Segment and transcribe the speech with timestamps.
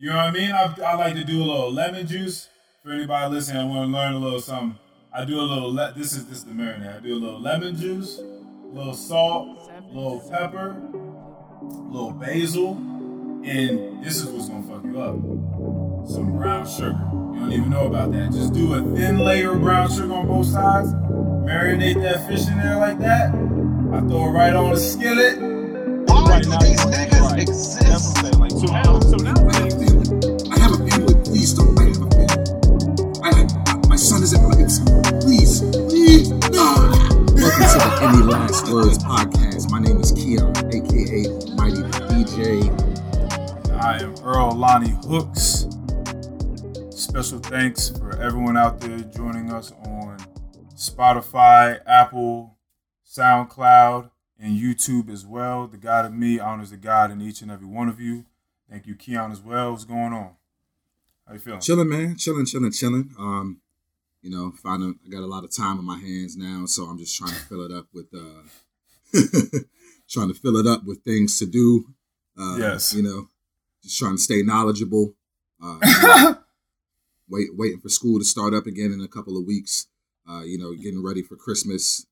[0.00, 0.52] You know what I mean?
[0.52, 2.48] I, I like to do a little lemon juice
[2.84, 3.62] for anybody listening.
[3.62, 4.78] I want to learn a little something.
[5.12, 5.72] I do a little.
[5.74, 6.98] Le- this is this is the marinade.
[6.98, 8.22] I do a little lemon juice, a
[8.72, 10.76] little salt, a little pepper,
[11.62, 12.72] a little basil,
[13.44, 15.16] and this is what's gonna fuck you up.
[16.08, 16.90] Some brown sugar.
[17.34, 18.30] You don't even know about that.
[18.30, 20.92] Just do a thin layer of brown sugar on both sides.
[20.92, 23.30] Marinate that fish in there like that.
[23.30, 25.38] I throw it right on the skillet.
[26.08, 27.82] Why Right do now, these niggas That's exist?
[27.82, 28.38] what I'm saying.
[28.38, 29.67] Like, so now, so now,
[31.48, 31.78] Please don't.
[31.78, 33.24] I have a.
[33.24, 34.80] I, I, my son is at it's,
[35.24, 36.74] Please, please, no.
[37.32, 39.70] Welcome to the Any Last Words podcast.
[39.70, 42.68] My name is Keon, aka Mighty DJ.
[43.80, 45.66] I am Earl Lonnie Hooks.
[46.90, 50.18] Special thanks for everyone out there joining us on
[50.74, 52.58] Spotify, Apple,
[53.10, 55.66] SoundCloud, and YouTube as well.
[55.66, 58.26] The God of me honors the God in each and every one of you.
[58.68, 59.70] Thank you, Keon, as well.
[59.70, 60.37] What's going on?
[61.28, 61.60] How you feeling?
[61.60, 62.16] Chilling, man.
[62.16, 63.10] Chilling, chilling, chilling.
[63.18, 63.60] Um,
[64.22, 66.98] you know, finding I got a lot of time on my hands now, so I'm
[66.98, 68.42] just trying to fill it up with uh
[70.08, 71.84] trying to fill it up with things to do.
[72.38, 72.94] Uh, Yes.
[72.94, 73.28] You know,
[73.82, 75.14] just trying to stay knowledgeable.
[75.62, 76.34] Uh,
[77.28, 79.86] wait, waiting for school to start up again in a couple of weeks.
[80.28, 82.06] Uh, you know, getting ready for Christmas.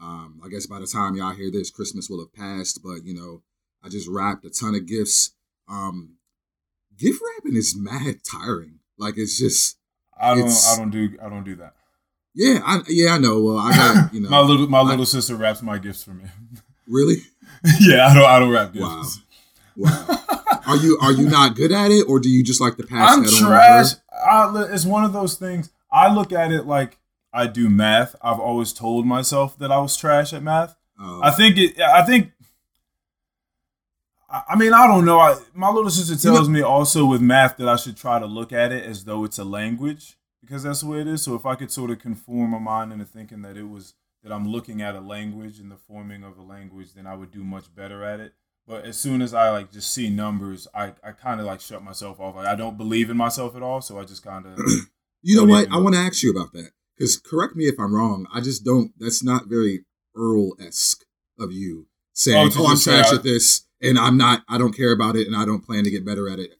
[0.00, 2.82] Um, I guess by the time y'all hear this, Christmas will have passed.
[2.82, 3.42] But you know,
[3.84, 5.32] I just wrapped a ton of gifts.
[5.68, 6.16] Um,
[6.98, 8.78] gift wrapping is mad tiring.
[8.98, 9.76] Like it's just,
[10.20, 10.50] I don't.
[10.50, 11.16] I don't do.
[11.22, 11.74] I don't do that.
[12.34, 13.42] yeah, I, yeah, I know.
[13.42, 16.24] Well, I got you know, my little my little sister wraps my gifts for me.
[16.86, 17.16] really.
[17.80, 18.24] yeah, I don't.
[18.24, 19.20] I don't wrap gifts.
[19.76, 20.06] Wow.
[20.08, 20.18] Wow.
[20.66, 23.16] Are you are you not good at it, or do you just like to pass
[23.16, 23.92] I'm that trash.
[24.12, 25.70] I, it's one of those things.
[25.90, 26.98] I look at it like
[27.32, 28.14] I do math.
[28.22, 30.76] I've always told myself that I was trash at math.
[31.00, 31.80] Oh, I think it.
[31.80, 32.32] I think.
[34.48, 35.18] I mean, I don't know.
[35.20, 38.52] I, my little sister tells me also with math that I should try to look
[38.52, 41.22] at it as though it's a language because that's the way it is.
[41.22, 44.32] So if I could sort of conform my mind into thinking that it was that
[44.32, 47.42] I'm looking at a language and the forming of a language, then I would do
[47.44, 48.32] much better at it.
[48.66, 51.82] But as soon as I like just see numbers, I, I kind of like shut
[51.82, 52.36] myself off.
[52.36, 54.58] Like I don't believe in myself at all, so I just kind of
[55.22, 55.70] you know what?
[55.70, 58.26] I want to ask you about that because correct me if I'm wrong.
[58.32, 58.92] I just don't.
[58.98, 59.84] That's not very
[60.16, 61.04] Earl esque
[61.38, 64.42] of you saying, Oh, "Oh, I'm trash at this, and I'm not.
[64.48, 66.58] I don't care about it, and I don't plan to get better at it."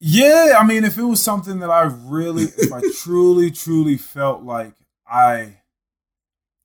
[0.00, 4.42] Yeah, I mean, if it was something that I really, if I truly, truly felt
[4.42, 4.74] like
[5.06, 5.58] I,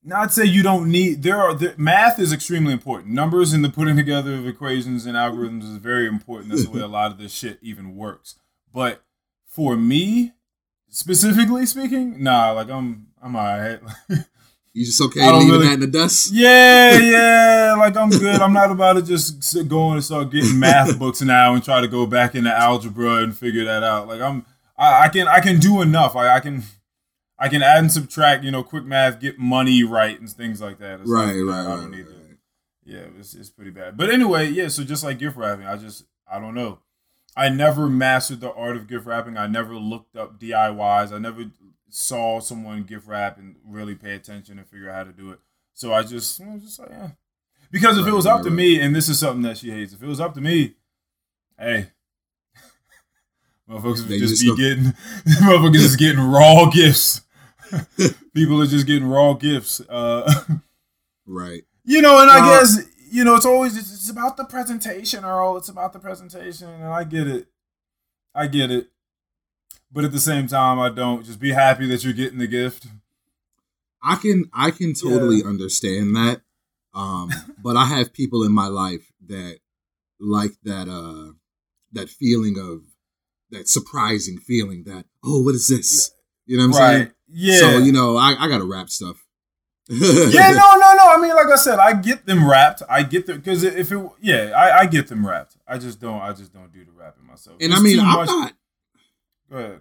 [0.02, 1.22] not say you don't need.
[1.22, 3.14] There are there, math is extremely important.
[3.14, 6.50] Numbers and the putting together of equations and algorithms is very important.
[6.50, 8.36] That's the way a lot of this shit even works.
[8.72, 9.02] But
[9.46, 10.32] for me,
[10.88, 13.80] specifically speaking, nah, like I'm, I'm alright.
[14.72, 16.32] You just okay leaving really- that in the dust?
[16.32, 18.40] Yeah, yeah, like I'm good.
[18.40, 21.80] I'm not about to just sit, go and start getting math books now and try
[21.80, 24.06] to go back into algebra and figure that out.
[24.06, 24.46] Like I'm,
[24.78, 26.14] I, I can, I can do enough.
[26.14, 26.62] I, I can,
[27.36, 28.44] I can add and subtract.
[28.44, 31.00] You know, quick math, get money right and things like that.
[31.00, 32.12] It's Right, like, right, I right, don't need to.
[32.12, 32.36] right.
[32.84, 33.96] Yeah, it's, it's pretty bad.
[33.96, 34.68] But anyway, yeah.
[34.68, 36.78] So just like gift wrapping, I just, I don't know.
[37.36, 39.36] I never mastered the art of gift wrapping.
[39.36, 41.12] I never looked up DIYs.
[41.12, 41.44] I never
[41.90, 45.40] saw someone gift wrap and really pay attention and figure out how to do it.
[45.74, 47.10] So I just, I just like, yeah.
[47.70, 48.56] Because if it was up right, to right.
[48.56, 50.74] me, and this is something that she hates, if it was up to me,
[51.58, 51.88] hey,
[53.68, 54.84] motherfuckers would just, just be go- getting,
[55.42, 57.22] motherfuckers just getting raw gifts.
[58.34, 59.80] People are just getting raw gifts.
[59.88, 60.32] Uh,
[61.26, 61.62] Right.
[61.84, 65.24] you know, and I Uh, guess you know it's always it's, it's about the presentation,
[65.24, 65.56] Earl.
[65.56, 67.46] It's about the presentation, and I get it.
[68.34, 68.88] I get it.
[69.92, 71.24] But at the same time, I don't.
[71.24, 72.86] Just be happy that you're getting the gift.
[74.02, 76.42] I can I can totally understand that.
[76.94, 77.30] Um,
[77.62, 79.58] but I have people in my life that
[80.18, 81.32] like that uh
[81.92, 82.82] that feeling of
[83.50, 86.12] that surprising feeling that oh what is this?
[86.46, 87.12] You know what I'm saying?
[87.28, 87.58] Yeah.
[87.58, 89.26] So you know I, I gotta wrap stuff.
[89.92, 91.08] yeah, no, no, no.
[91.08, 92.80] I mean, like I said, I get them wrapped.
[92.88, 95.56] I get them because if it, yeah, I, I get them wrapped.
[95.66, 96.20] I just don't.
[96.20, 97.56] I just don't do the wrapping myself.
[97.60, 98.52] And It's I mean I'm much- not
[99.50, 99.80] Go ahead.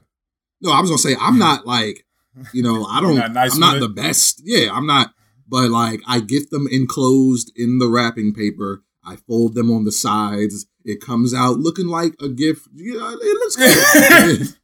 [0.62, 2.06] no, I was gonna say I'm not like
[2.54, 4.42] you know, I don't not nice I'm not with the best.
[4.44, 5.14] Yeah, I'm not
[5.48, 8.84] but like I get them enclosed in the wrapping paper.
[9.04, 10.66] I fold them on the sides.
[10.86, 12.68] It comes out looking like a gift.
[12.74, 13.56] Yeah, it looks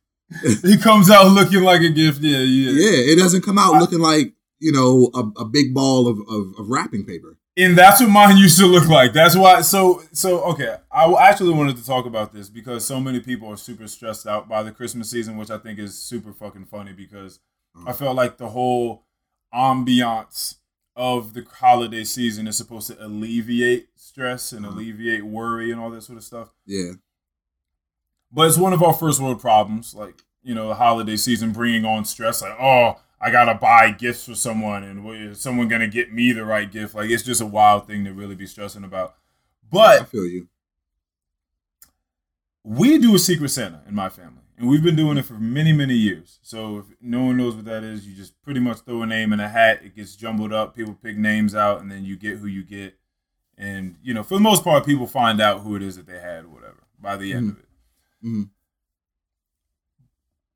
[0.43, 0.61] good.
[0.63, 2.21] He comes out looking like a gift.
[2.21, 2.71] Yeah, yeah.
[2.71, 6.19] yeah, it doesn't come out I- looking like, you know, a, a big ball of,
[6.29, 7.37] of, of wrapping paper.
[7.57, 9.13] And that's what mine used to look like.
[9.13, 9.61] That's why.
[9.61, 10.77] So, so okay.
[10.91, 14.47] I actually wanted to talk about this because so many people are super stressed out
[14.49, 17.39] by the Christmas season, which I think is super fucking funny because
[17.87, 19.03] I felt like the whole
[19.53, 20.55] ambiance
[20.95, 24.75] of the holiday season is supposed to alleviate stress and Uh-huh.
[24.75, 26.49] alleviate worry and all that sort of stuff.
[26.65, 26.91] Yeah.
[28.31, 29.93] but it's one of our first world problems.
[29.93, 32.41] Like you know, the holiday season bringing on stress.
[32.41, 36.45] Like oh, I gotta buy gifts for someone, and is someone gonna get me the
[36.45, 36.93] right gift?
[36.93, 39.15] Like it's just a wild thing to really be stressing about.
[39.71, 40.47] But I feel you.
[42.63, 45.73] We do a Secret Santa in my family, and we've been doing it for many,
[45.73, 46.39] many years.
[46.43, 49.33] So if no one knows what that is, you just pretty much throw a name
[49.33, 49.81] in a hat.
[49.83, 50.75] It gets jumbled up.
[50.75, 52.95] People pick names out, and then you get who you get.
[53.57, 56.19] And you know, for the most part, people find out who it is that they
[56.19, 57.51] had, or whatever, by the end Mhm.
[57.53, 57.65] of it.
[58.21, 58.43] hmm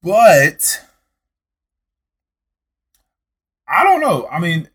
[0.01, 0.85] But
[3.69, 4.27] I don't know.
[4.31, 4.69] I mean,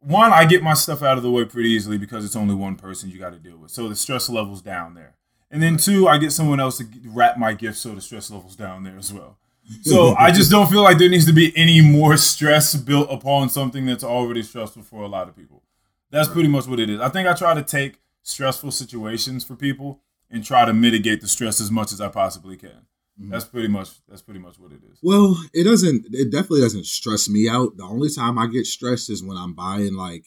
[0.00, 2.76] one, I get my stuff out of the way pretty easily because it's only one
[2.76, 3.70] person you got to deal with.
[3.70, 5.14] So the stress level's down there.
[5.50, 8.56] And then two, I get someone else to wrap my gift so the stress level's
[8.56, 9.36] down there as well.
[9.82, 13.48] So I just don't feel like there needs to be any more stress built upon
[13.50, 15.62] something that's already stressful for a lot of people.
[16.10, 16.34] That's Right.
[16.34, 16.98] pretty much what it is.
[17.00, 21.28] I think I try to take stressful situations for people and try to mitigate the
[21.28, 22.86] stress as much as I possibly can.
[23.20, 23.30] Mhm.
[23.30, 24.98] That's pretty much that's pretty much what it is.
[25.02, 26.06] Well, it doesn't.
[26.12, 27.76] It definitely doesn't stress me out.
[27.76, 30.24] The only time I get stressed is when I'm buying like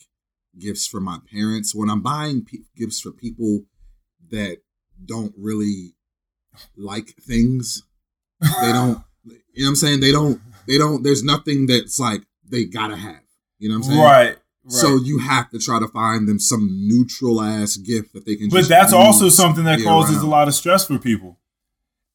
[0.58, 1.74] gifts for my parents.
[1.74, 3.64] When I'm buying pe- gifts for people
[4.30, 4.58] that
[5.04, 5.94] don't really
[6.76, 7.82] like things,
[8.40, 8.98] they don't.
[9.56, 10.00] You know what I'm saying?
[10.00, 10.40] They don't.
[10.66, 11.02] They don't.
[11.04, 13.22] There's nothing that's like they gotta have.
[13.58, 14.00] You know what I'm saying?
[14.02, 14.36] Right.
[14.64, 14.72] Right.
[14.72, 18.48] So you have to try to find them some neutral ass gift that they can.
[18.48, 21.38] but that's also something that causes a lot of stress for people.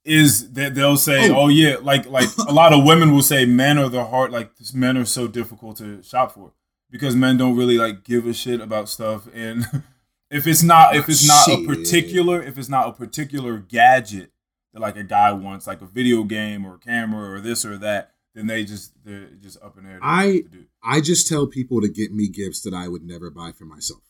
[0.09, 1.41] Is that they'll say, Oh.
[1.43, 4.51] "Oh, yeah," like like a lot of women will say, "Men are the heart, like
[4.73, 6.53] men are so difficult to shop for
[6.89, 9.65] because men don't really like give a shit about stuff." And
[10.31, 14.31] if it's not if it's not a particular if it's not a particular gadget
[14.73, 17.77] that like a guy wants, like a video game or a camera or this or
[17.77, 19.99] that, then they just they're just up in there.
[20.01, 20.43] I-
[20.81, 24.01] I just tell people to get me gifts that I would never buy for myself.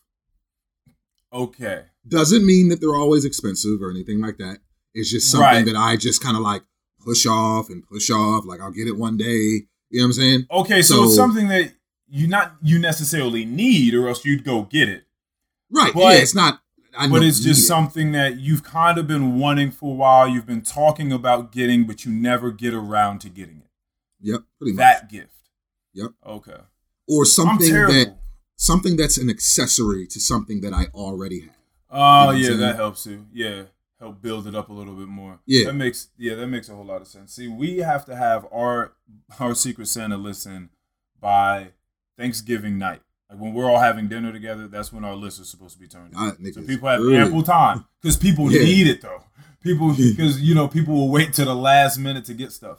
[1.32, 1.84] Okay.
[2.06, 4.58] Doesn't mean that they're always expensive or anything like that.
[4.94, 5.66] It's just something Right.
[5.66, 6.62] that I just kind of like
[7.04, 8.44] push off and push off.
[8.46, 9.66] Like I'll get it one day.
[9.90, 10.46] You know what I'm saying?
[10.50, 11.72] Okay, so, it's something that
[12.08, 15.04] you not you necessarily need, or else you'd go get it.
[15.70, 15.92] Right.
[15.94, 16.60] But- yeah, it's not.
[16.98, 17.66] I but it's just it.
[17.66, 20.28] something that you've kind of been wanting for a while.
[20.28, 23.70] You've been talking about getting, but you never get around to getting it.
[24.22, 24.78] Yep, pretty much.
[24.78, 25.30] That gift.
[25.94, 26.10] Yep.
[26.26, 26.56] Okay.
[27.08, 28.16] or something that
[28.56, 31.56] something that's an accessory to something that I already have.
[31.90, 33.26] Oh You know yeah, that helps you.
[33.32, 33.62] Yeah,
[34.00, 35.38] help build it up a little bit more.
[35.46, 35.66] Yeah.
[35.66, 37.34] that makes yeah that makes a whole lot of sense.
[37.34, 38.94] See, we have to have our
[39.38, 40.70] our Secret Santa listen
[41.20, 41.68] by
[42.18, 43.02] Thanksgiving night.
[43.30, 45.86] Like when we're all having dinner together, that's when our list is supposed to be
[45.86, 46.14] turned.
[46.16, 46.52] Ah, in.
[46.52, 47.16] So people have really.
[47.18, 48.62] ample time because people Yeah.
[48.64, 49.22] need it though.
[49.62, 52.78] People because you know people will wait to the last minute to get stuff,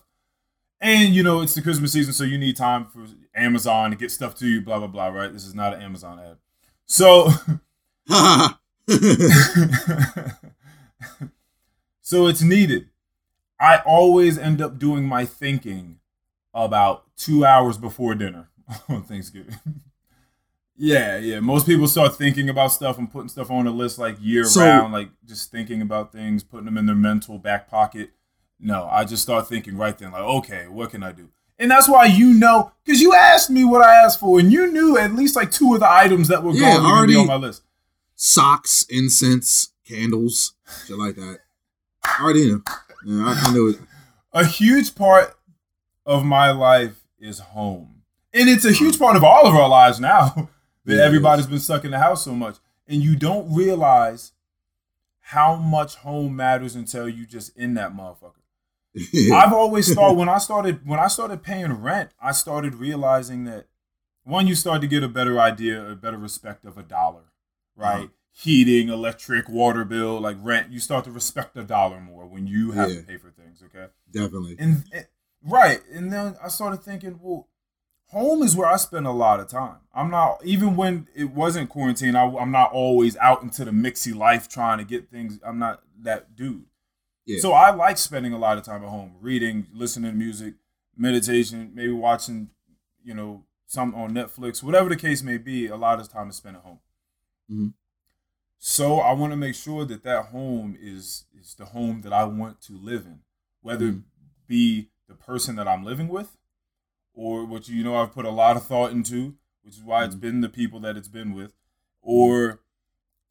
[0.80, 4.10] and you know it's the Christmas season, so you need time for Amazon to get
[4.10, 4.62] stuff to you.
[4.62, 5.08] Blah blah blah.
[5.10, 5.32] Right?
[5.32, 6.38] This is not an Amazon ad.
[6.88, 7.30] So
[12.02, 12.90] so it's needed.
[13.60, 16.00] I always end up doing my thinking
[16.54, 18.50] about two hours before dinner
[18.90, 19.56] on Thanksgiving.
[20.78, 21.40] yeah, yeah.
[21.40, 24.62] Most people start thinking about stuff and putting stuff on the list like year So-
[24.62, 28.12] round, like just thinking about things, putting them in their mental back pocket.
[28.60, 31.30] No, I just start thinking right then, like, okay, what can I do?
[31.58, 34.72] And that's why you know, because you asked me what I asked for, and you
[34.72, 37.28] knew at least like two of the items that were Yeah, going to be on
[37.28, 37.64] my list.
[38.16, 40.54] Socks, incense, candles,
[40.86, 41.40] shit like that.
[42.04, 42.62] I already know.
[43.06, 43.78] Yeah, I, I know it.
[44.34, 45.36] a huge part
[46.06, 48.04] of my life is home.
[48.34, 50.50] And it's a huge part of all of our lives now
[50.86, 52.58] that Yeah, everybody's been stuck in the house so much.
[52.88, 54.32] And you don't realize
[55.20, 58.34] how much home matters until you just in that motherfucker.
[59.34, 63.68] I've always thought when I started when I started paying rent, I started realizing that
[64.24, 67.24] one, you start to get a better idea, a better respect of a dollar,
[67.76, 68.10] right?
[68.34, 72.72] Heating, electric, water bill, like rent, you start to respect a dollar more when you
[72.72, 73.02] have Yeah.
[73.02, 73.88] to pay for things, okay?
[74.10, 74.56] Definitely.
[74.58, 75.08] And and-
[75.44, 77.48] right, and then I started thinking, well,
[78.08, 79.78] home is where I spend a lot of time.
[79.94, 82.16] I'm not even when it wasn't quarantine.
[82.16, 85.40] I, I'm not always out into the mixy life trying to get things.
[85.46, 86.66] I'm not that dude.
[87.26, 87.40] Yeah.
[87.42, 90.56] So I like spending a lot of time at home, reading, listening to music,
[90.98, 92.50] meditation, maybe watching,
[93.04, 95.68] you know, some on Netflix, whatever the case may be.
[95.68, 96.80] A lot of time is spent at home.
[97.52, 97.74] Mhm.
[98.64, 102.26] So I want to make sure that that home is is the home that I
[102.26, 103.22] want to live in,
[103.62, 103.98] whether Mhm.
[103.98, 104.04] it
[104.46, 106.38] be the person that I'm living with,
[107.12, 110.14] or what you know I've put a lot of thought into, which is why it's
[110.14, 110.20] Mhm.
[110.22, 111.56] been the people that it's been with,
[112.04, 112.62] or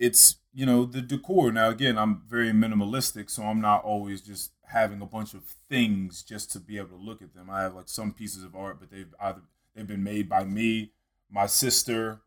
[0.01, 1.53] it's you know the decor.
[1.53, 6.25] Now again, I'm very minimalistic, so I'm not always just having a bunch of things
[6.25, 7.49] just to be able to look at them.
[7.49, 9.43] I have like some pieces of art, but they've either
[9.75, 10.93] they've been made by me,
[11.31, 12.21] my sister,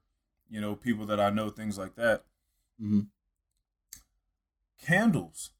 [0.50, 2.25] you know, people that I know, things like that.
[2.82, 3.08] Mhm.
[4.86, 5.51] Candles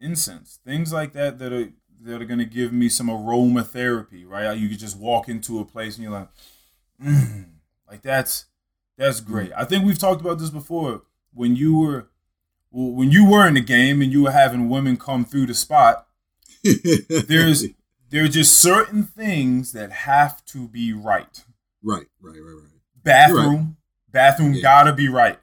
[0.00, 1.72] incense, things like that that are
[2.02, 4.56] that are gonna give me some aromatherapy, right?
[4.56, 6.28] You could just walk into a place and you're like,
[7.02, 7.46] mm,
[7.88, 8.46] like that's
[8.96, 9.52] that's great.
[9.56, 11.02] I think we've talked about this before.
[11.32, 12.08] When you were
[12.70, 16.06] when you were in the game and you were having women come through the spot,
[17.08, 17.66] there's
[18.10, 21.44] there are just certain things that have to be right.
[21.82, 22.70] Right, right, right, right.
[23.02, 24.12] Bathroom, right.
[24.12, 24.62] bathroom yeah.
[24.62, 25.38] gotta be right.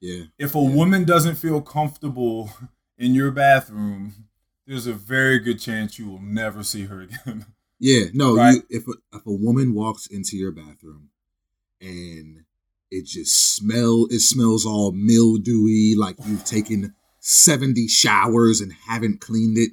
[0.00, 0.24] Yeah.
[0.38, 2.50] If a woman doesn't feel comfortable
[2.96, 4.28] in your bathroom,
[4.66, 7.46] there's a very good chance you will never see her again.
[7.80, 8.34] Yeah, no.
[8.34, 8.56] Right?
[8.56, 11.10] You, if a, if a woman walks into your bathroom
[11.80, 12.44] and
[12.90, 19.58] it just smell, it smells all mildewy, like you've taken seventy showers and haven't cleaned
[19.58, 19.70] it.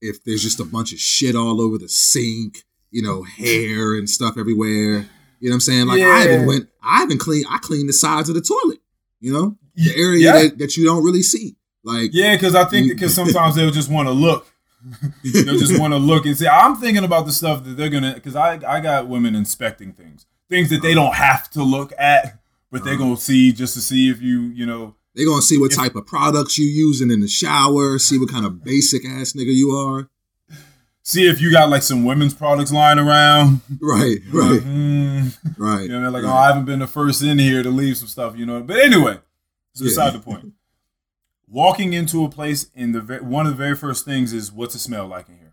[0.00, 4.08] If there's just a bunch of shit all over the sink, you know, hair and
[4.08, 5.06] stuff everywhere.
[5.40, 5.86] You know what I'm saying?
[5.88, 6.06] Like yeah.
[6.06, 8.78] I haven't went, I haven't cleaned, I cleaned the sides of the toilet.
[9.24, 10.32] You know, the area yeah.
[10.42, 11.56] that, that you don't really see.
[11.82, 14.46] Like yeah, because I think because sometimes they'll just want to look.
[15.24, 18.12] they'll just want to look and say, I'm thinking about the stuff that they're gonna.
[18.12, 21.04] Because I I got women inspecting things, things that they uh-huh.
[21.04, 22.38] don't have to look at,
[22.70, 23.04] but they're uh-huh.
[23.04, 24.94] gonna see just to see if you you know.
[25.14, 28.44] They're gonna see what type of products you using in the shower, see what kind
[28.44, 30.10] of basic ass nigga you are
[31.04, 33.60] see if you got like some women's products lying around.
[33.80, 35.38] Right, right, like, mm.
[35.58, 35.82] right.
[35.82, 36.12] You know, I mean?
[36.12, 36.30] like, right.
[36.30, 38.60] oh, I haven't been the first in here to leave some stuff, you know.
[38.62, 39.18] But anyway,
[39.72, 39.86] it's yeah.
[39.86, 40.52] beside the point.
[41.46, 44.80] Walking into a place, in the one of the very first things is what's it
[44.80, 45.52] smell like in here.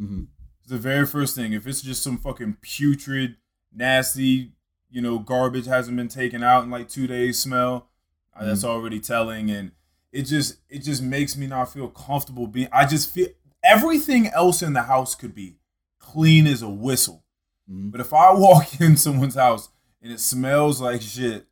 [0.00, 0.22] Mm-hmm.
[0.62, 1.52] It's the very first thing.
[1.52, 3.36] If it's just some fucking putrid,
[3.74, 4.52] nasty,
[4.90, 7.88] you know, garbage hasn't been taken out in like two days, smell,
[8.34, 8.48] uh, mm-hmm.
[8.48, 9.50] that's already telling.
[9.50, 9.72] And
[10.12, 12.68] it just it just makes me not feel comfortable being.
[12.72, 13.28] I just feel
[13.64, 15.56] everything else in the house could be
[15.98, 17.24] clean as a whistle.
[17.70, 17.90] Mm-hmm.
[17.90, 19.68] But if I walk in someone's house
[20.02, 21.46] and it smells like shit,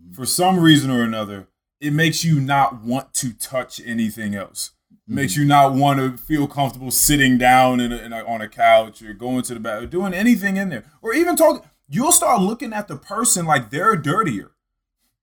[0.00, 0.12] mm-hmm.
[0.12, 1.48] for some reason or another,
[1.80, 4.72] it makes you not want to touch anything else.
[4.92, 5.14] Mm-hmm.
[5.14, 8.48] Makes you not want to feel comfortable sitting down in, a, in a, on a
[8.48, 11.68] couch or going to the bathroom, or doing anything in there, or even talking.
[11.88, 14.52] You'll start looking at the person like they're dirtier.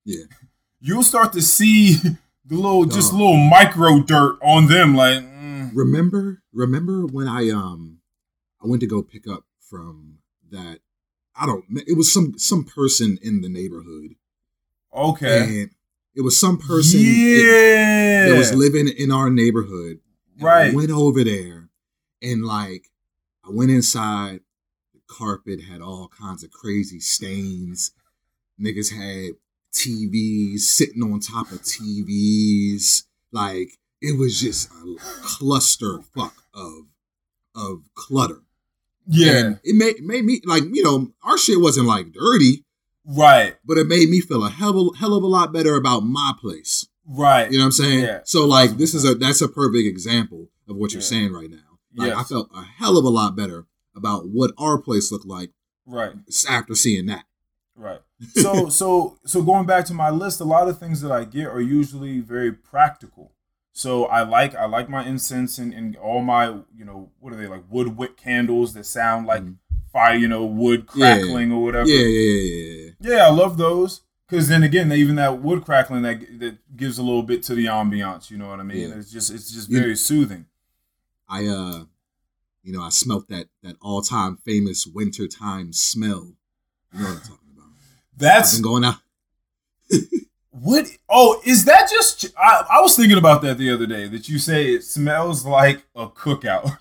[0.05, 0.25] Yeah.
[0.79, 1.93] You'll start to see
[2.45, 5.23] the little, just little micro dirt on them, like
[5.73, 7.99] remember remember when I um
[8.63, 10.19] I went to go pick up from
[10.51, 10.79] that
[11.35, 14.15] I don't it was some some person in the neighborhood.
[14.93, 15.61] Okay.
[15.61, 15.69] And
[16.15, 18.29] it was some person yeah.
[18.29, 19.99] that was living in our neighborhood.
[20.39, 20.71] right.
[20.71, 21.69] I went over there
[22.21, 22.87] and like
[23.45, 24.41] I went inside,
[24.93, 27.91] the carpet had all kinds of crazy stains.
[28.61, 29.35] Niggas had
[29.73, 33.03] TVs sitting on top of TVs.
[33.31, 36.85] Like it was just a cluster fuck of
[37.55, 38.41] of clutter.
[39.07, 42.63] Yeah, and it made made me like you know our shit wasn't like dirty,
[43.05, 43.55] right?
[43.65, 46.87] But it made me feel a hell, hell of a lot better about my place,
[47.07, 47.51] right?
[47.51, 47.99] You know what I'm saying?
[48.03, 48.19] Yeah.
[48.23, 51.07] So like this is a that's a perfect example of what you're yeah.
[51.07, 51.57] saying right now.
[51.95, 52.17] Like yes.
[52.17, 53.65] I felt a hell of a lot better
[53.95, 55.49] about what our place looked like,
[55.85, 56.11] right?
[56.47, 57.25] After seeing that,
[57.75, 58.01] right.
[58.35, 61.47] So so so going back to my list, a lot of things that I get
[61.47, 63.31] are usually very practical.
[63.79, 67.37] So I like I like my incense and, and all my you know what are
[67.37, 69.55] they like wood wick candles that sound like mm.
[69.93, 71.55] fire you know wood crackling yeah.
[71.55, 71.87] or whatever.
[71.87, 72.91] Yeah, yeah, yeah, yeah.
[72.99, 77.03] Yeah, I love those because then again, even that wood crackling that that gives a
[77.03, 78.29] little bit to the ambiance.
[78.29, 78.89] You know what I mean?
[78.89, 78.95] Yeah.
[78.95, 80.47] It's just it's just very soothing.
[81.29, 81.85] I uh,
[82.63, 86.33] you know, I smelt that that all time famous wintertime smell.
[86.91, 87.69] You know what I'm talking about?
[88.17, 88.95] That's I've been going out.
[90.51, 90.87] What?
[91.07, 92.25] Oh, is that just?
[92.37, 94.07] I, I, was thinking about that the other day.
[94.07, 96.77] That you say it smells like a cookout.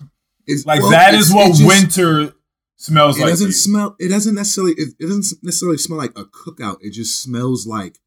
[0.51, 2.33] It's like well, that is what just, winter
[2.75, 3.27] smells it like.
[3.27, 3.95] It doesn't smell.
[3.99, 4.73] It doesn't necessarily.
[4.73, 6.77] It, it, doesn't necessarily smell like a cookout.
[6.81, 7.99] It just smells like,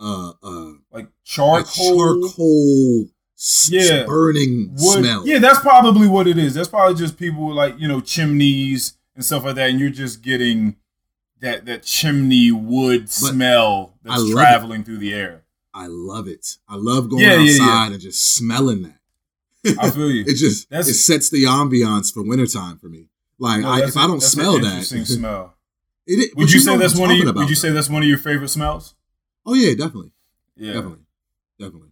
[0.00, 3.06] uh, uh, like charcoal, charcoal,
[3.68, 5.04] yeah, burning Wood.
[5.04, 5.24] smell.
[5.24, 6.54] Yeah, that's probably what it is.
[6.54, 10.20] That's probably just people like you know chimneys and stuff like that, and you're just
[10.20, 10.74] getting
[11.40, 14.84] that that chimney wood but smell that's traveling it.
[14.84, 15.44] through the air.
[15.74, 16.56] I love it.
[16.68, 17.92] I love going yeah, outside yeah, yeah.
[17.92, 19.78] and just smelling that.
[19.78, 20.22] I feel you.
[20.26, 23.06] it just that's, it sets the ambiance for wintertime for me.
[23.38, 25.54] Like no, I, if I don't smell that, smell.
[26.10, 28.02] It, it, would you, you say that's one of your, Would you say that's one
[28.02, 28.94] of your favorite smells?
[29.44, 30.12] Oh yeah, definitely.
[30.56, 31.04] Yeah, definitely,
[31.60, 31.90] definitely.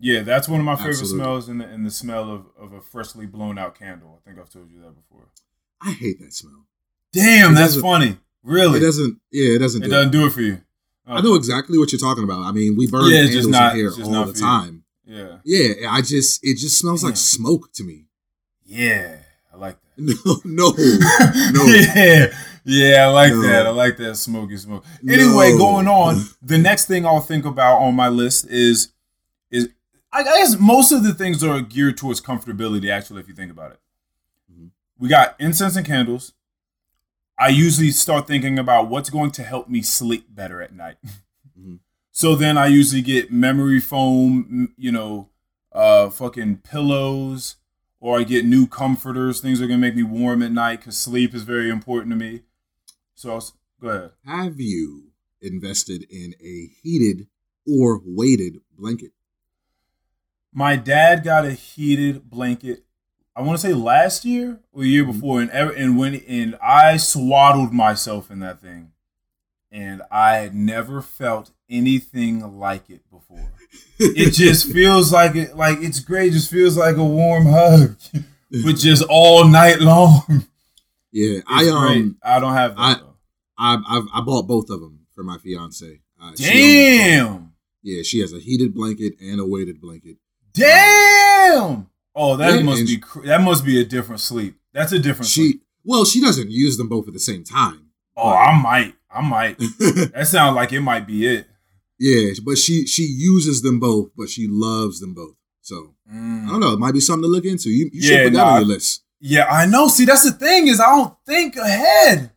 [0.00, 1.18] Yeah, that's one of my favorite Absolutely.
[1.22, 4.20] smells, and the, and the smell of, of a freshly blown out candle.
[4.20, 5.28] I think I've told you that before.
[5.80, 6.66] I hate that smell.
[7.12, 8.18] Damn, that's funny.
[8.42, 8.78] Really?
[8.78, 9.20] It doesn't.
[9.30, 9.82] Yeah, it doesn't.
[9.82, 10.12] It do doesn't it.
[10.18, 10.60] do it for you.
[11.06, 12.42] I know exactly what you're talking about.
[12.42, 14.84] I mean, we burn yeah, candles not, in here all the time.
[15.06, 15.38] Yeah.
[15.42, 15.90] Yeah.
[15.90, 17.10] I just it just smells Damn.
[17.10, 18.04] like smoke to me.
[18.64, 19.16] Yeah,
[19.52, 19.88] I like that.
[20.44, 20.70] No, no,
[21.52, 21.64] no.
[21.72, 22.26] yeah,
[22.64, 23.42] yeah, I like no.
[23.42, 23.66] that.
[23.66, 24.84] I like that smoky smoke.
[25.08, 25.58] Anyway, no.
[25.58, 26.22] going on.
[26.42, 28.90] The next thing I'll think about on my list is
[29.50, 29.70] is
[30.12, 32.90] I guess most of the things are geared towards comfortability.
[32.90, 33.80] Actually, if you think about it,
[34.52, 34.70] Mhm.
[34.98, 36.34] we got incense and candles.
[37.38, 40.96] I usually start thinking about what's going to help me sleep better at night.
[41.58, 41.80] Mhm.
[42.12, 45.30] So then I usually get memory foam, you know,
[45.72, 47.56] uh, fucking pillows,
[47.98, 49.40] or I get new comforters.
[49.40, 52.16] Things that are gonna make me warm at night because sleep is very important to
[52.16, 52.42] me.
[53.14, 53.44] So I'll,
[53.80, 54.10] go ahead.
[54.24, 55.10] Have you
[55.42, 57.26] invested in a heated
[57.66, 59.12] or weighted blanket?
[60.52, 62.84] My dad got a heated blanket.
[63.38, 65.12] I want to say last year or year Mhm.
[65.12, 68.90] before, and ever and when and I swaddled myself in that thing,
[69.70, 73.52] and I had never felt anything like it before.
[74.00, 76.28] It just feels like it, like it's great.
[76.28, 77.96] It just feels like a warm hug,
[78.64, 80.22] but just all night long.
[81.12, 82.12] Yeah, It's I um, great.
[82.22, 83.14] I don't have that I- though.
[83.58, 86.00] I I've, I bought both of them for my fiance.
[86.20, 86.44] Uh, she.
[86.44, 87.52] Damn,
[87.82, 90.16] Yeah, she has a heated blanket and a weighted blanket.
[90.54, 91.88] damn.
[92.20, 94.56] Oh, that Yeah, must and be she- that must be a different sleep.
[94.72, 95.62] That's a different sleep.
[95.84, 97.90] Well, she doesn't use them both at the same time.
[98.16, 98.94] Oh, I might.
[99.10, 99.58] I might.
[100.14, 101.46] That sounds like it might be it.
[101.98, 105.36] yeah, but she she uses them both, but she loves them both.
[105.62, 106.48] So I Mm.
[106.48, 106.72] don't know.
[106.72, 107.68] It might be something to look into.
[107.70, 109.02] You, you Yeah, should put that nah, on your list.
[109.20, 109.88] Yeah, I know.
[109.88, 112.30] See, that's the thing is I don't think ahead.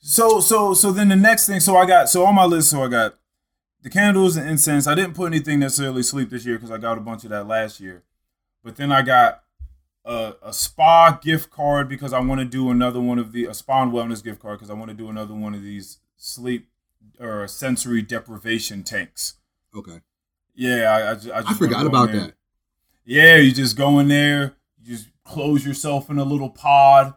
[0.00, 2.82] So so so then the next thing, so I got so on my list, so
[2.82, 3.14] I got
[3.82, 4.86] the candles and incense.
[4.86, 7.46] I didn't put anything necessarily sleep this year because I got a bunch of that
[7.46, 8.02] last year.
[8.62, 9.42] But then I got
[10.04, 13.54] a, a spa gift card because I want to do another one of the a
[13.54, 16.68] spa and wellness gift card because I want to do another one of these sleep
[17.18, 19.34] or sensory deprivation tanks.
[19.74, 20.00] Okay,
[20.54, 22.34] Yeah, I I, ju- I, I just forgot go in about that.
[23.04, 27.14] Yeah, you just go in there, you just close yourself in a little pod.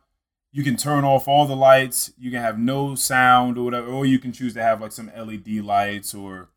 [0.51, 2.13] You can turn off all the lights.
[2.17, 5.12] You can have no sound or whatever, or you can choose to have like some
[5.17, 6.50] LED lights or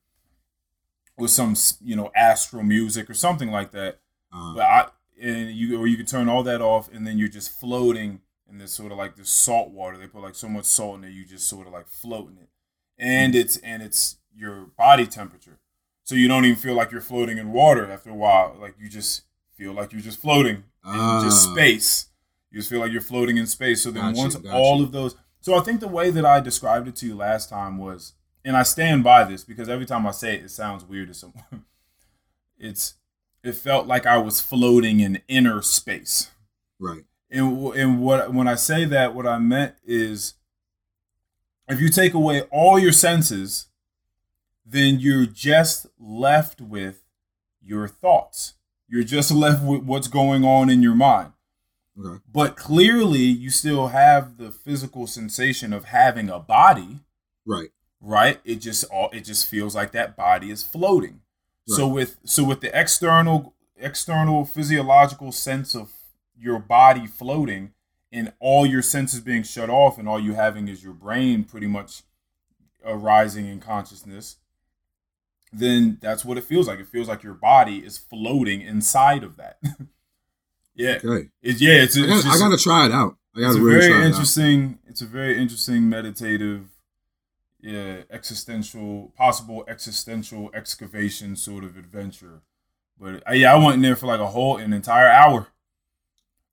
[1.17, 4.01] or some you know astral music or something like that.
[4.33, 4.87] Uh, But I
[5.23, 8.59] and you or you can turn all that off, and then you're just floating in
[8.59, 9.97] this sort of like this salt water.
[9.97, 12.49] They put like so much salt in there, you just sort of like floating it,
[12.99, 15.59] and it's and it's your body temperature,
[16.05, 18.57] so you don't even feel like you're floating in water after a while.
[18.61, 19.23] Like you just
[19.55, 21.53] feel like you're just floating in just Ah.
[21.55, 22.07] space.
[22.51, 23.83] You just feel like you're floating in space.
[23.83, 26.97] So then once all of those, so I think the way that I described it
[26.97, 28.13] to you last time was,
[28.45, 31.15] and I stand by this because every time I say it, it sounds weird to
[31.15, 31.45] someone.
[32.59, 32.95] It's
[33.47, 36.31] it felt like I was floating in inner space.
[36.79, 37.05] right.
[37.31, 40.35] And and what when I say that, what I meant is,
[41.69, 43.67] if you take away all your senses,
[44.65, 47.03] then you're just left with
[47.61, 48.55] your thoughts.
[48.89, 51.33] You're just left with what's going on in your mind.
[51.99, 52.23] Okay.
[52.33, 57.01] But clearly, you still have the physical sensation of having a body,
[57.45, 57.71] Right.
[58.01, 58.41] right?
[58.45, 61.23] It just all it just feels like that body is floating.
[61.69, 65.91] So with so with the external external physiological sense of
[66.39, 67.73] your body floating
[68.13, 71.67] and all your senses being shut off and all you having is your brain pretty
[71.67, 72.03] much
[72.85, 74.37] arising in consciousness,
[75.53, 76.79] then that's what it feels like.
[76.79, 79.59] It feels like your body is floating inside of that.
[80.75, 80.99] yeah.
[81.05, 81.29] Okay.
[81.43, 83.17] It's yeah, it's, I gotta, just, I gotta try it out.
[83.35, 84.07] I gotta a really very try it out.
[84.07, 84.79] interesting.
[84.87, 86.69] It's a very interesting meditative,
[87.67, 92.43] yeah, existential, possible existential excavation sort of adventure.
[92.99, 95.49] But uh, yeah, I went in there for like a whole an entire hour.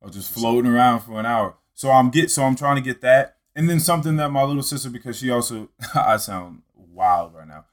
[0.02, 1.56] I was just floating around for an hour.
[1.76, 4.64] So I'm get so I'm trying to get that, and then something that my little
[4.64, 7.66] sister because she also I sound wild right now.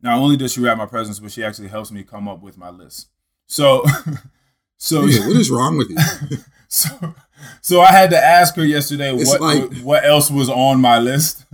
[0.00, 2.56] Not only does she wrap my presents, but she actually helps me come up with
[2.56, 3.08] my list.
[3.48, 3.84] So,
[4.76, 6.38] so Yeah, what is wrong with you?
[6.68, 7.14] so,
[7.60, 10.80] so I had to ask her yesterday It's what like- what, what else was on
[10.80, 11.44] my list.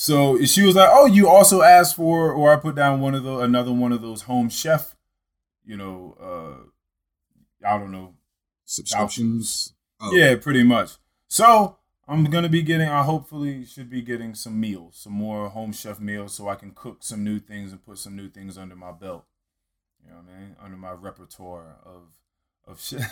[0.00, 3.24] So she was like, "Oh, you also asked for, or I put down one of
[3.24, 4.94] the another one of those home chef,
[5.64, 8.14] you know, uh, I don't know,
[8.64, 9.72] Subscriptions.
[10.00, 10.92] Oh, yeah, pretty much.
[11.26, 15.72] So I'm gonna be getting, I hopefully should be getting some meals, some more home
[15.72, 18.76] chef meals, so I can cook some new things and put some new things under
[18.76, 19.24] my belt.
[20.04, 20.56] You know what I mean?
[20.62, 22.02] Under my repertoire of
[22.68, 23.00] of shit.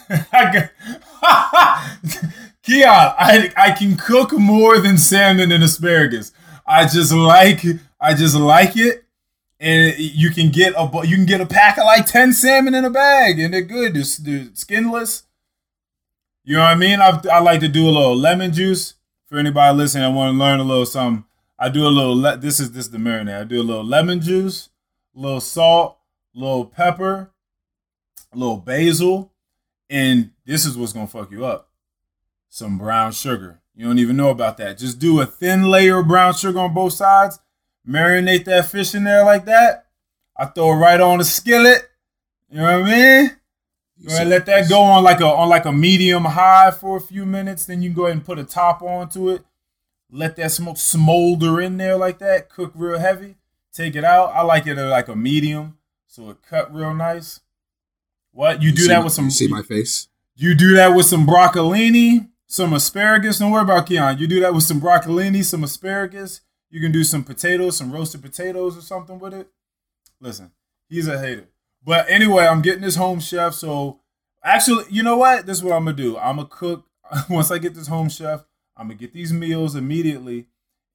[2.63, 6.31] Keon, I I can cook more than salmon and asparagus.
[6.67, 7.65] I just like
[8.01, 9.05] I just like it.
[9.59, 12.85] And you can get a you can get a pack of like ten salmon in
[12.85, 13.95] a bag, and they're good.
[13.95, 15.23] They're, they're skinless.
[16.45, 17.01] You know what I mean?
[17.01, 18.95] I, I like to do a little lemon juice
[19.27, 20.05] for anybody listening.
[20.05, 21.25] I want to learn a little something.
[21.59, 22.15] I do a little.
[22.15, 23.41] Le- this is this is the marinade.
[23.41, 24.69] I do a little lemon juice,
[25.17, 25.97] a little salt,
[26.35, 27.31] a little pepper,
[28.33, 29.33] a little basil,
[29.89, 31.71] and this is what's gonna fuck you up.
[32.51, 33.61] Some brown sugar.
[33.77, 34.79] You don't even know about that.
[34.79, 37.39] Just do a thin layer of brown sugar on both sides.
[37.87, 39.87] Marinate that fish in there like that.
[40.37, 41.89] I throw it right on the skillet.
[42.51, 43.31] You know what I mean?
[43.99, 46.97] You Go ahead, let that go on like a on like a medium high for
[46.97, 47.67] a few minutes.
[47.67, 49.43] Then you go ahead and put a top onto it.
[50.11, 52.49] Let that smoke smolder in there like that.
[52.49, 53.37] Cook real heavy.
[53.73, 54.33] Take it out.
[54.35, 57.41] I like it at like a medium, so it cut real nice.
[58.33, 59.27] What you do that my- with some?
[59.27, 60.09] You see my face?
[60.35, 63.39] You do that with some broccolini, some asparagus.
[63.39, 64.19] Don't worry about Keon.
[64.19, 66.41] You do that with some broccolini, some asparagus.
[66.71, 69.49] You can do some potatoes, some roasted potatoes or something with it.
[70.21, 70.53] Listen,
[70.89, 71.49] he's a hater.
[71.85, 73.55] But anyway, I'm getting this home chef.
[73.55, 74.01] So
[74.43, 75.47] actually, you know what?
[75.47, 76.19] This is what I'm gonna do.
[76.19, 76.87] I'm gonna cook
[77.31, 78.45] once I get this home chef.
[78.77, 80.49] I'm gonna get these meals immediately,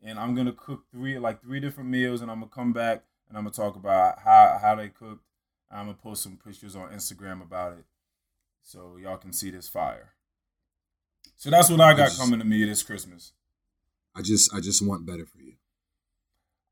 [0.04, 3.38] and I'm gonna cook three like three different meals, and I'm gonna come back and
[3.38, 5.24] I'm gonna talk about how how they cooked.
[5.72, 7.86] I'm gonna post some pictures on Instagram about it
[8.62, 10.12] so y'all can see this fire.
[11.42, 13.34] So that's what I got Just- coming to me this Christmas.
[14.16, 15.54] I just I just want better for you.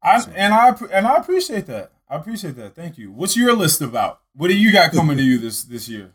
[0.03, 1.91] I So- and I and I appreciate that.
[2.07, 2.75] I appreciate that.
[2.75, 3.11] Thank you.
[3.11, 4.21] What's your list about?
[4.35, 6.13] What do you got coming to you this this year?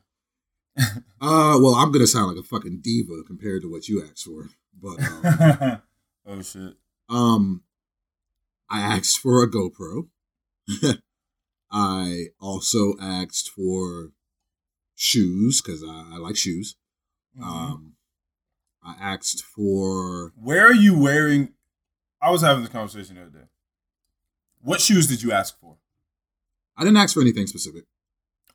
[1.20, 4.50] Uh, well, I'm gonna sound like a fucking diva compared to what you asked for,
[4.78, 5.82] but um,
[6.26, 6.74] oh shit.
[7.08, 7.62] um,
[8.68, 10.08] I asked for a GoPro.
[11.72, 14.12] I also asked for
[14.94, 16.76] shoes because I, I like shoes.
[17.38, 17.42] Mhm.
[17.42, 17.93] Um,
[18.85, 21.51] I asked for Where are you wearing?
[22.20, 23.44] I was having this conversation the other day.
[24.62, 25.77] What shoes did you ask for?
[26.77, 27.85] I didn't ask for anything specific.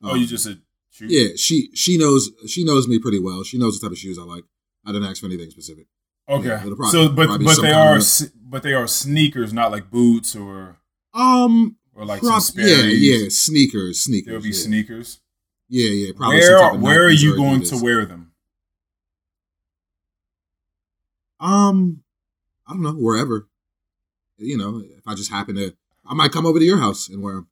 [0.04, 0.62] oh, Um, you just said
[0.92, 1.12] shoes.
[1.12, 1.30] yeah.
[1.36, 3.44] She she knows she knows me pretty well.
[3.44, 4.44] She knows the type of shoes I like.
[4.86, 5.86] I didn't ask for anything specific.
[6.28, 6.48] Okay.
[6.48, 10.36] Yeah, it'll so, but but they are of- but they are sneakers, not like boots
[10.36, 10.78] or
[11.14, 14.26] Um, or like yeah, yeah, sneakers, sneakers.
[14.28, 14.54] There'll be yeah.
[14.64, 15.20] sneakers.
[15.68, 16.12] Yeah, yeah.
[16.16, 18.29] Probably Where where are you going to wear them?
[21.40, 22.04] Um,
[22.68, 23.48] I don't know, wherever.
[24.38, 25.76] You know, if I just happen to,
[26.06, 27.48] I might come over to your house and wear them.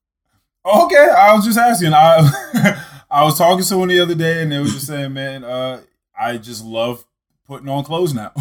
[0.66, 1.94] Okay, I was just asking.
[1.94, 5.44] I I was talking to someone the other day, and they were just saying, "Man,
[5.44, 5.82] uh,
[6.18, 7.06] I just love
[7.46, 8.34] putting on clothes now.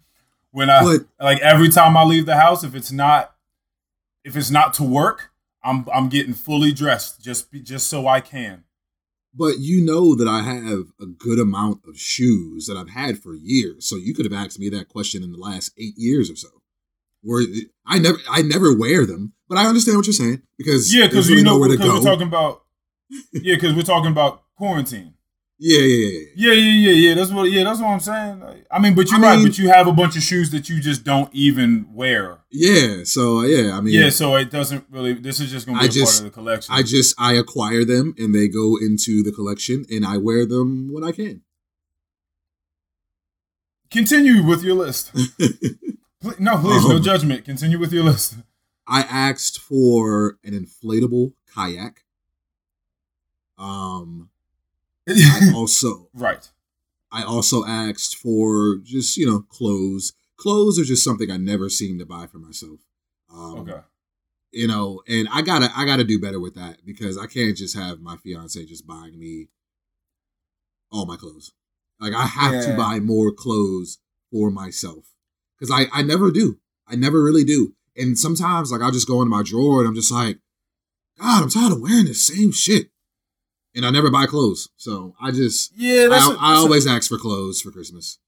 [0.52, 3.34] when I But like every time I leave the house, if it's not
[4.24, 5.30] if it's not to work,
[5.64, 8.64] I'm I'm getting fully dressed just just so I can.
[9.34, 13.34] But you know that I have a good amount of shoes that I've had for
[13.34, 13.86] years.
[13.86, 16.48] So you could have asked me that question in the last eight years or so.
[17.22, 17.44] Where
[17.86, 21.28] I never I never wear them, but I understand what you're saying because Yeah, because
[21.28, 21.94] really you know nowhere to go.
[21.94, 22.62] we're talking about
[23.32, 25.14] yeah, because we're talking about quarantine.
[25.64, 26.52] Yeah, yeah, yeah, yeah.
[26.54, 27.14] Yeah, yeah.
[27.14, 27.44] That's what.
[27.50, 28.40] Yeah, that's what I'm saying.
[28.40, 29.36] Like, I mean, but you're I right.
[29.38, 32.38] mean- But you have a bunch of shoes that you just don't even wear.
[32.50, 35.12] Yeah, so yeah, I mean, yeah, so it doesn't really.
[35.14, 36.74] This is just going to be a just- part of the collection.
[36.74, 40.92] I just I acquire them and they go into the collection and I wear them
[40.92, 41.42] when I can.
[43.90, 45.12] Continue with your list.
[46.38, 47.44] No, please, no Um, judgment.
[47.44, 48.36] Continue with your list.
[48.86, 52.04] I asked for an inflatable kayak.
[53.58, 54.30] Um,
[55.08, 56.48] I also right.
[57.10, 60.12] I also asked for just you know clothes.
[60.36, 62.80] Clothes are just something I never seem to buy for myself.
[63.32, 63.80] Um, Okay.
[64.54, 67.74] You know, and I gotta I gotta do better with that because I can't just
[67.76, 69.48] have my fiance just buying me
[70.90, 71.52] all my clothes.
[72.00, 72.60] Like I have Yeah.
[72.66, 73.98] to buy more clothes
[74.30, 75.14] for myself
[75.58, 76.58] because I I never do.
[76.86, 77.74] I never really do.
[77.96, 80.38] And sometimes like I'll just go into my drawer and I'm just like,
[81.18, 82.90] God, I'm tired of wearing the same shit.
[83.74, 84.68] And I never buy clothes.
[84.76, 87.70] So I just Yeah, that's, I, a- I that's a- always ask for clothes for
[87.70, 88.18] Christmas.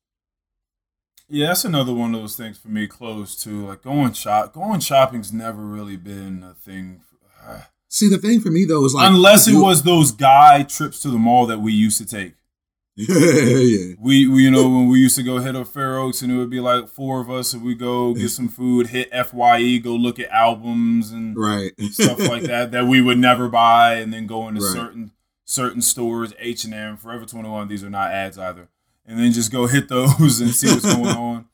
[1.28, 2.86] yeah, that's another one of those things for me.
[2.86, 3.66] Clothes too.
[3.66, 4.52] Like going shop.
[4.54, 7.00] Going shopping's never really been a thing.
[7.46, 11.00] Uh, See, the thing for me though is like Unless it was those guy trips
[11.00, 12.34] to the mall that we used to take.
[12.96, 16.30] yeah, We, we, you know, when we used to go hit up Fair Oaks and
[16.30, 19.78] it would be like four of us and we go get some food, hit FYE,
[19.78, 21.72] go look at albums and right.
[21.90, 24.72] stuff like that that we would never buy, and then go into Right.
[24.72, 25.10] certain
[25.44, 27.68] certain stores, H and M, Forever Twenty One.
[27.68, 28.68] These are not ads either,
[29.06, 31.46] and then just go hit those and see what's going on.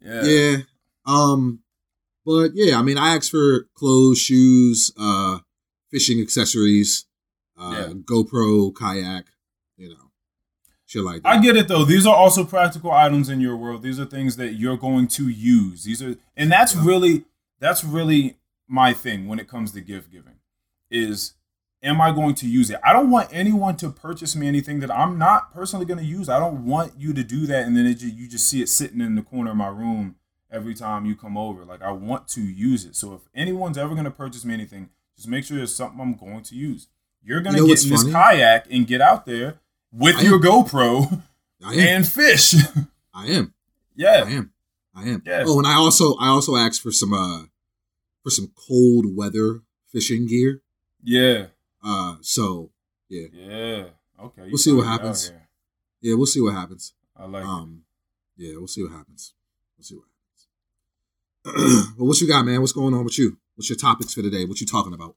[0.00, 0.56] Yeah, yeah.
[1.06, 1.60] Um,
[2.24, 5.38] but yeah, I mean, I asked for clothes, shoes, uh,
[5.90, 7.06] fishing accessories,
[7.58, 7.92] uh, Yeah.
[7.94, 9.24] GoPro, kayak,
[9.76, 10.10] you know,
[10.86, 11.28] shit like that.
[11.28, 11.84] I get it though.
[11.84, 13.82] These are also practical items in your world.
[13.82, 15.84] These are things that you're going to use.
[15.84, 16.84] These are, and that's Yeah.
[16.84, 17.24] really
[17.60, 18.36] that's really
[18.68, 20.34] my thing when it comes to gift giving.
[20.90, 21.32] Is
[21.82, 22.78] am I going to use it?
[22.84, 26.28] I don't want anyone to purchase me anything that I'm not personally going to use.
[26.28, 29.00] I don't want you to do that and then it you just see it sitting
[29.00, 30.16] in the corner of my room
[30.50, 31.64] every time you come over.
[31.64, 32.96] Like I want to use it.
[32.96, 36.14] So if anyone's ever going to purchase me anything, just make sure it's something I'm
[36.14, 36.88] going to use.
[37.22, 39.60] You're going to You know get in this kayak and get out there
[39.92, 41.22] with I your am- GoPro
[41.64, 42.54] and fish.
[43.14, 43.54] I am.
[43.96, 44.22] Yeah.
[44.24, 44.52] I am.
[44.94, 45.22] I am.
[45.26, 45.42] Yeah.
[45.44, 47.46] Oh, and I also I also asked for some uh
[48.22, 49.62] for some cold weather
[49.92, 50.62] fishing gear.
[51.02, 51.46] Yeah.
[51.82, 52.70] Uh, so
[53.08, 53.28] Yeah.
[53.32, 53.84] Yeah.
[54.20, 54.42] Okay.
[54.48, 55.32] We'll see what it happens.
[56.00, 56.94] Yeah, we'll see what happens.
[57.16, 57.82] I like Um,
[58.36, 59.32] yeah, we'll see what happens.
[59.76, 60.04] We'll see what
[61.44, 61.94] happens.
[61.98, 62.60] well, what you got, man?
[62.60, 63.38] What's going on with you?
[63.54, 64.44] What's your topics for today?
[64.44, 65.16] What you talking about?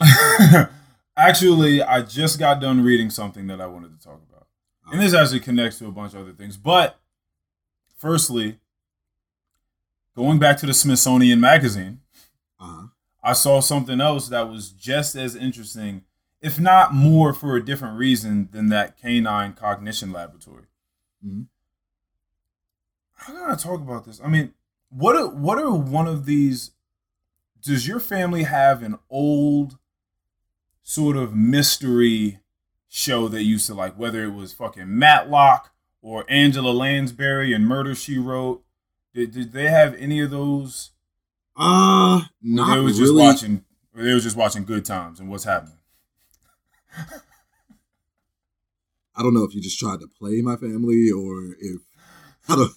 [1.16, 4.46] actually, I just got done reading something that I wanted to talk about.
[4.90, 6.56] And this actually connects to a bunch of other things.
[6.56, 6.98] But
[7.96, 8.58] firstly,
[10.14, 12.00] going back to the Smithsonian Magazine,
[12.60, 12.88] Uh-huh.
[13.22, 16.02] I saw something else that was just as interesting,
[16.40, 20.64] if not more for a different reason than that canine cognition laboratory.
[21.24, 21.46] Mhm.
[23.14, 24.20] How can I talk about this?
[24.22, 24.54] I mean,
[24.88, 26.72] what are, what are one of these?
[27.60, 29.78] Does your family have an old
[30.82, 32.40] sort of mystery
[32.88, 37.94] show they used to like, whether it was fucking Matlock or Angela Lansbury and Murder
[37.94, 38.64] She Wrote?
[39.14, 40.91] Did, did they have any of those?
[41.56, 43.12] Uh, not they was really.
[43.24, 43.64] just watching.
[43.94, 45.76] Or they was just watching Good Times and what's happening.
[49.14, 51.80] I don't know if you just tried to play my family or if
[52.48, 52.72] I don't.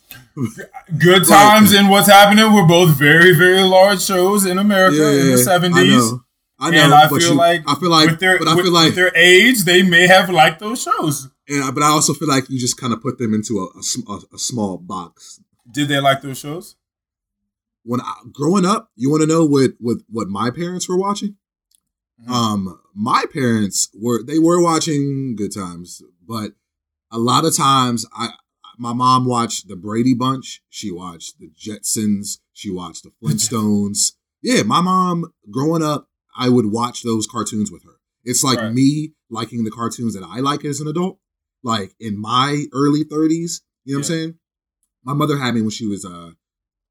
[0.99, 1.25] Good.
[1.27, 5.37] Times and what's happening were both very very large shows in America in the I
[5.37, 6.11] seventies.
[6.11, 6.21] know.
[6.59, 6.83] I know.
[6.83, 8.85] And I feel you- like I feel like, with their but I with, feel like,
[8.87, 11.29] with their age, they may have liked those shows.
[11.47, 14.37] but I also feel like you just kind of put them into a, a, a
[14.37, 15.39] small box.
[15.71, 16.75] Did they like those shows?
[17.87, 21.35] When I, growing up, you want to know what, what what my parents were watching?
[22.25, 22.29] Mhm.
[22.31, 26.53] Um, my parents were they were watching Good Times, but
[27.11, 28.29] a lot of times I
[28.77, 34.13] my mom watched the Brady Bunch, she watched the Jetsons, she watched the Flintstones.
[34.41, 37.99] Yeah, my mom growing up, I would watch those cartoons with her.
[38.23, 38.73] It's like Right.
[38.73, 41.19] me liking the cartoons that I like as an adult.
[41.63, 44.35] Like in my early 30s, you know what I'm saying?
[45.03, 46.31] My mother had me when she was uh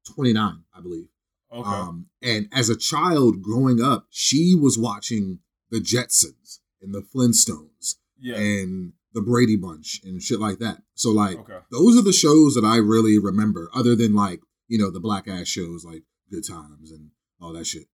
[0.05, 1.07] 29, I believe.
[1.51, 1.69] Okay.
[1.69, 5.39] Um, and as a child growing up, she was watching
[5.69, 8.35] the Jetsons and the Flintstones yeah.
[8.35, 10.81] and the Brady Bunch and shit like that.
[10.95, 11.59] So like Okay.
[11.71, 15.27] those are the shows that I really remember, other than like, you know, the black
[15.27, 17.87] ass shows like Good Times and all that shit.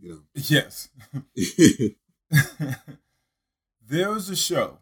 [0.00, 0.20] You know.
[0.34, 0.88] Yes.
[3.86, 4.78] there was a show.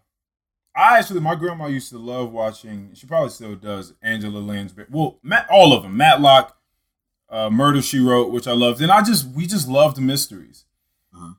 [0.74, 2.92] I actually, my grandma used to love watching.
[2.94, 3.92] She probably still does.
[4.00, 4.86] Angela Lansbury.
[4.90, 5.96] Well, Matt, all of them.
[5.96, 6.56] Matlock,
[7.32, 10.66] uh, Murder She Wrote, which I loved, and I just we just loved mysteries,
[11.14, 11.34] Uh-huh.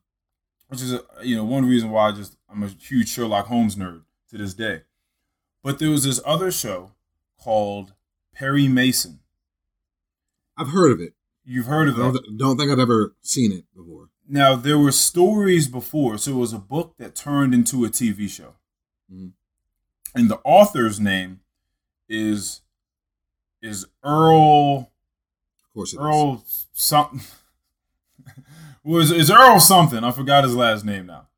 [0.67, 3.75] which is a, you know one reason why I just I'm a huge Sherlock Holmes
[3.77, 4.01] nerd
[4.31, 4.81] to this day.
[5.63, 6.91] But there was this other show
[7.39, 7.93] called
[8.33, 9.19] Perry Mason.
[10.57, 11.13] I've heard of it.
[11.45, 12.21] You've heard I of that?
[12.25, 14.09] don't, don't think I've ever seen it before.
[14.27, 18.27] Now there were stories before, so it was a book that turned into a TV
[18.29, 18.55] show,
[19.13, 19.33] Mhm.
[20.15, 21.41] and the author's name
[22.09, 22.61] is
[23.61, 24.89] is Erle
[25.73, 26.01] Of course it is.
[26.05, 27.21] Earl something.
[28.83, 30.03] was is Earl something?
[30.03, 31.29] I forgot his last name now.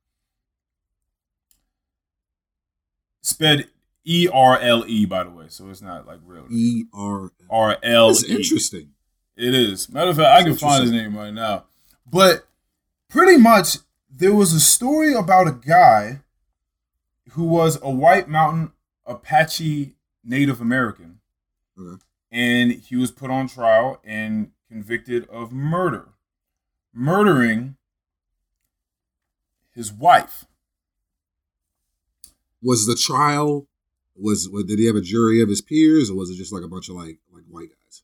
[3.22, 3.70] Sped
[4.06, 6.48] E R L E by the way, so it's not like real.
[6.52, 7.32] E R.
[7.50, 8.36] R L That's E.
[8.36, 8.90] interesting.
[9.38, 9.90] It is.
[9.90, 11.66] Matter of fact, I can find his name right now.
[12.06, 12.46] But
[13.10, 13.78] pretty much,
[14.10, 16.20] there was a story about a guy
[17.32, 18.74] who was a White Mountain
[19.06, 19.96] Apache
[20.26, 21.20] Native American.
[21.80, 22.02] Okay.
[22.36, 26.10] And he was put on trial and convicted of murder.
[26.94, 27.78] Murdering
[29.74, 30.44] his wife.
[32.62, 33.68] Was the trial
[34.18, 36.64] was, was did he have a jury of his peers or was it just like
[36.64, 38.04] a bunch of like like white guys?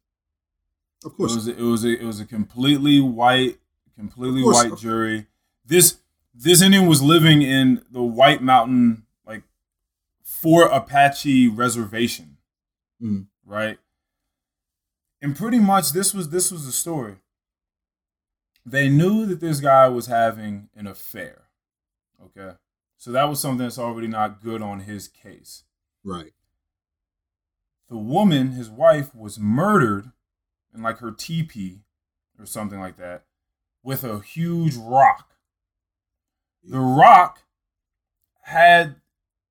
[1.03, 3.57] Of course, It was, it was a, it was a completely white,
[3.97, 4.63] completely course.
[4.63, 5.27] white jury.
[5.65, 5.97] This
[6.33, 9.43] this Indian was living in the White Mountain like
[10.23, 12.37] Fort Apache reservation,
[13.01, 13.27] Mhm.
[13.45, 13.77] right?
[15.21, 17.15] And pretty much this was this was the story.
[18.65, 21.43] They knew that this guy was having an affair.
[22.23, 22.55] Okay.
[22.97, 25.63] So that was something that's already not good on his case.
[26.03, 26.33] Right.
[27.89, 30.11] the woman, his wife, was murdered
[30.73, 31.81] in like her teepee
[32.39, 33.25] or something like that
[33.83, 35.35] with a huge rock.
[36.63, 37.41] The rock
[38.43, 38.95] had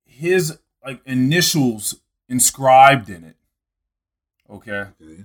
[0.04, 1.96] his like initials
[2.28, 3.36] inscribed in it.
[4.48, 4.86] Okay.
[5.00, 5.24] Okay.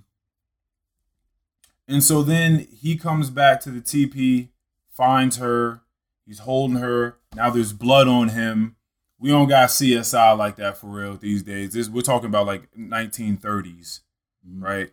[1.88, 4.50] And so then he comes back to the teepee,
[4.91, 5.82] finds her,
[6.26, 7.17] he's holding her.
[7.36, 8.76] Now there's blood on him.
[9.19, 11.74] We don't got CSI like that for real these days.
[11.74, 14.02] This we're talking about like 1930s,
[14.48, 14.62] Mhm.
[14.63, 14.91] right?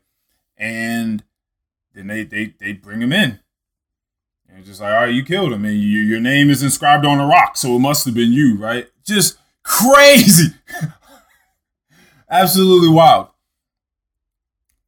[0.56, 1.24] And
[1.94, 3.40] then they they they bring him in.
[4.48, 7.06] And it's just like, all right, you killed him, and you, your name is inscribed
[7.06, 8.86] on a rock, so it must have been you, right?
[9.02, 10.48] Just crazy,
[12.30, 13.28] absolutely wild.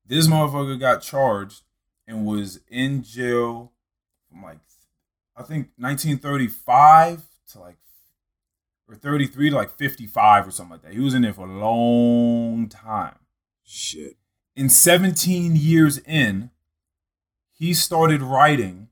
[0.06, 1.62] This motherfucker got charged
[2.06, 3.72] and was in jail
[4.28, 4.58] from like
[5.36, 7.76] I think 1935 to like
[8.88, 10.92] or 33 to like 55 or something like that.
[10.92, 13.16] He was in there for a long time.
[13.64, 14.16] Shit.
[14.54, 16.50] In 17 years in,
[17.50, 18.88] he started writing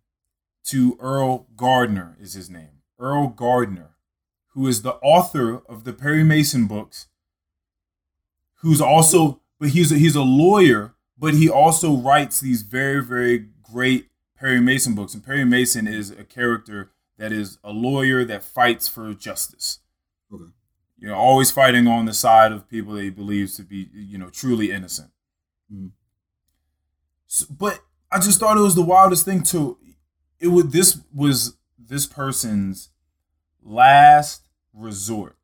[0.65, 2.81] to Erle Gardner, is his name.
[3.01, 3.91] Erle Gardner,
[4.55, 7.09] who is the author of the Perry Mason books,
[8.61, 10.92] who's also, but he's a, he's a lawyer,
[11.23, 15.15] but he also writes these very, very great Perry Mason books.
[15.15, 19.79] And Perry Mason is a character that is a lawyer that fights for justice.
[20.35, 20.51] Okay.
[20.99, 24.19] You know, always fighting on the side of people that he believes to be, you
[24.19, 25.13] know, truly innocent.
[25.73, 25.93] Mhm.
[27.29, 29.79] So, but I just thought it was the wildest thing to
[30.41, 32.91] it would this was this person's
[33.63, 34.43] last
[34.75, 35.37] resort.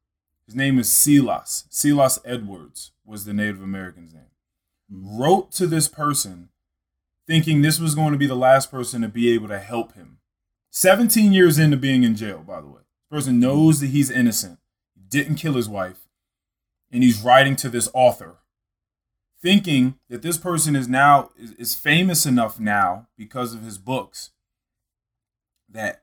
[0.45, 1.67] His name is Silas.
[1.71, 4.28] Silas Edwards was the Native American's name.
[4.91, 6.49] Wrote to this person
[7.27, 10.19] thinking this was going to be the last person to be able to help him.
[10.71, 12.81] 17 years into being in jail, by the way.
[13.11, 14.59] This person knows that he's innocent,
[15.09, 16.09] didn't kill his wife,
[16.91, 18.39] and he's writing to this author
[19.41, 24.31] thinking that this person is now is famous enough now because of his books
[25.69, 26.03] that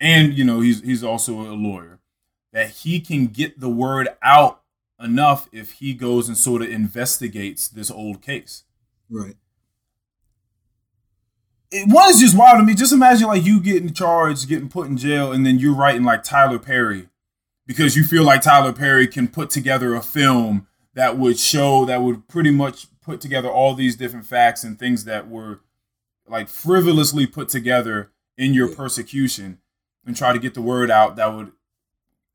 [0.00, 2.00] and you know he's he's also a lawyer
[2.52, 4.61] that he can get the word out
[5.02, 8.64] enough if he goes and sort of investigates this old case
[9.10, 9.36] Right.
[11.70, 14.88] it one is just wild to me just imagine like you getting charged getting put
[14.88, 17.08] in jail and then you're writing like tyler perry
[17.66, 22.02] because you feel like tyler perry can put together a film that would show that
[22.02, 25.60] would pretty much put together all these different facts and things that were
[26.28, 28.76] like frivolously put together in your Yeah.
[28.76, 29.58] persecution
[30.06, 31.52] and try to get the word out that would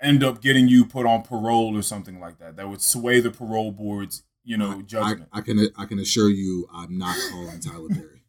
[0.02, 3.32] end up getting you put on parole or something like that that would sway the
[3.32, 7.60] parole board's you know I, judgment I can I can assure you, I'm not calling
[7.60, 8.24] Tyler Perry.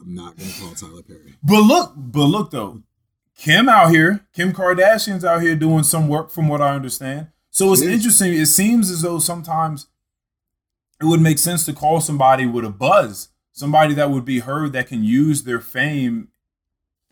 [0.00, 1.34] I'm not gonna call Tyler Perry.
[1.42, 2.82] But look, but look though,
[3.36, 7.28] Kim out here, Kim Kardashian's out here doing some work from what I understand.
[7.50, 8.34] So it's interesting.
[8.34, 9.88] It seems as though sometimes
[11.00, 14.72] it would make sense to call somebody with a buzz, somebody that would be heard
[14.72, 16.28] that can use their fame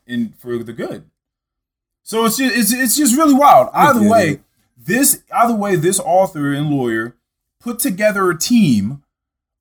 [0.05, 1.09] in for the good.
[2.07, 3.69] So it's just it's, it's just really wild.
[3.73, 4.39] Either way,
[4.77, 7.17] this either way, this author and lawyer
[7.59, 9.03] put together a team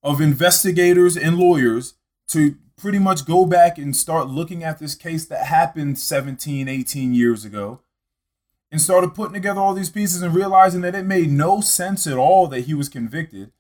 [0.01, 1.95] of investigators and lawyers
[2.29, 7.13] to pretty much go back and start looking at this case that happened 17, 18
[7.13, 7.81] years ago
[8.71, 12.17] and started putting together all these pieces and realizing that it made no sense at
[12.17, 13.51] all that he was convicted.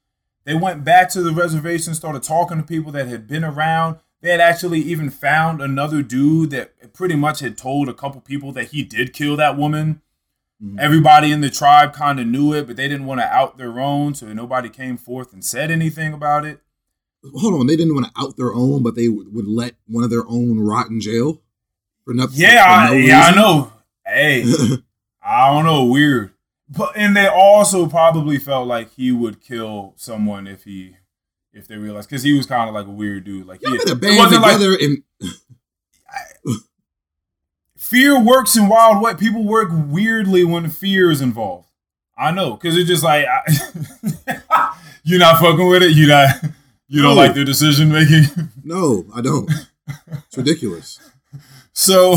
[0.44, 3.98] They went back to the reservation, started talking to people that had been around.
[4.26, 8.50] They had actually even found another dude that pretty much had told a couple people
[8.54, 10.02] that he did kill that woman.
[10.60, 10.80] Mhm.
[10.80, 13.78] Everybody in the tribe kind of knew it, but they didn't want to out their
[13.78, 16.58] own, so nobody came forth and said anything about it.
[17.36, 20.02] Hold on, they didn't want to out their own, but they would, would let one
[20.02, 21.40] of their own rot in jail
[22.04, 22.40] for nothing.
[22.40, 23.72] Yeah, I, for no yeah, I know.
[24.04, 24.42] Hey,
[25.24, 26.32] I don't know, weird.
[26.68, 30.96] But and they also probably felt like he would kill someone if he
[31.56, 33.46] if they realized because he was kind of like a weird dude.
[33.46, 35.02] Like Y'all he, better it band wasn't like and
[37.76, 39.14] fear works in wild way.
[39.14, 41.68] People work weirdly when fear is involved.
[42.16, 45.92] I know because it's just like I, you're not fucking with it.
[45.92, 46.44] You not
[46.88, 48.24] you don't like their decision making.
[48.64, 49.50] no, I don't.
[50.08, 51.00] It's ridiculous.
[51.72, 52.16] So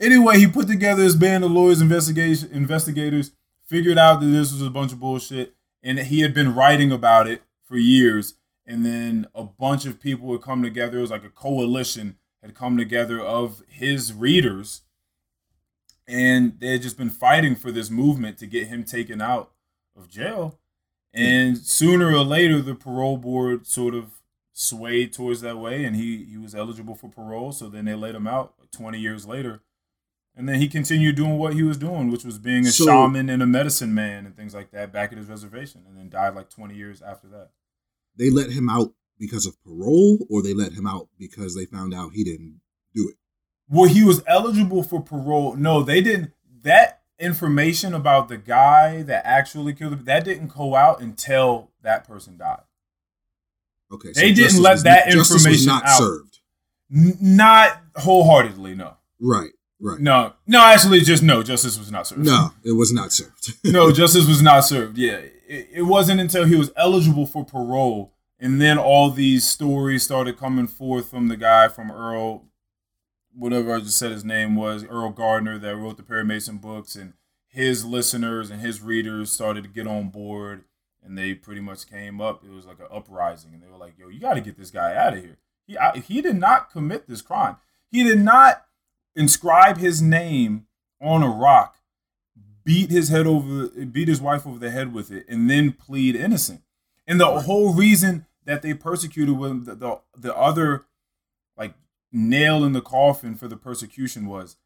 [0.00, 3.30] anyway, he put together his band of lawyers, investigation investigators,
[3.66, 6.90] figured out that this was a bunch of bullshit, and that he had been writing
[6.90, 8.34] about it for years.
[8.68, 10.98] And then a bunch of people would come together.
[10.98, 14.82] It was like a coalition had come together of his readers,
[16.06, 19.52] and they had just been fighting for this movement to get him taken out
[19.96, 20.58] of jail.
[21.14, 24.20] And sooner or later, the parole board sort of
[24.52, 27.52] swayed towards that way, and he he was eligible for parole.
[27.52, 29.62] So then they let him out twenty years later,
[30.36, 33.30] and then he continued doing what he was doing, which was being a So- shaman
[33.30, 36.34] and a medicine man and things like that back at his reservation, and then died
[36.34, 37.50] like twenty years after that.
[38.18, 41.94] They let him out because of parole, or they let him out because they found
[41.94, 42.60] out he didn't
[42.94, 43.16] do it.
[43.68, 45.54] Well, he was eligible for parole.
[45.56, 46.32] No, they didn't.
[46.62, 52.06] That information about the guy that actually killed him that didn't go out until that
[52.06, 52.60] person died.
[53.92, 55.98] Okay, They didn't let was that information not out.
[55.98, 56.38] served.
[56.94, 58.96] N- not wholeheartedly, no.
[59.20, 59.98] Right, right.
[59.98, 61.42] No, no, actually, just no.
[61.42, 62.24] Justice was not served.
[62.26, 63.54] No, it was not served.
[63.64, 64.98] no, justice was not served.
[64.98, 65.16] Yeah,
[65.48, 70.38] it, it wasn't until he was eligible for parole, and then all these stories started
[70.38, 72.42] coming forth from the guy from Erle,
[73.34, 76.96] whatever I just said his name was, Erle Gardner, that wrote the Perry Mason books,
[76.96, 77.14] and
[77.48, 80.64] his listeners and his readers started to get on board,
[81.02, 82.44] and they pretty much came up.
[82.44, 84.70] It was like an uprising, and they were like, "Yo, you got to get this
[84.70, 85.38] guy out of here.
[85.66, 87.56] He I, he did not commit this crime.
[87.90, 88.66] He did not
[89.16, 90.66] inscribe his name
[91.00, 91.78] on a rock
[92.68, 96.14] beat his head over, beat his wife over the head with it, and then plead
[96.14, 96.60] innocent.
[97.06, 100.86] And the whole reason that they persecuted him, the, the the other
[101.58, 101.74] like
[102.10, 104.56] nail in the coffin for the persecution was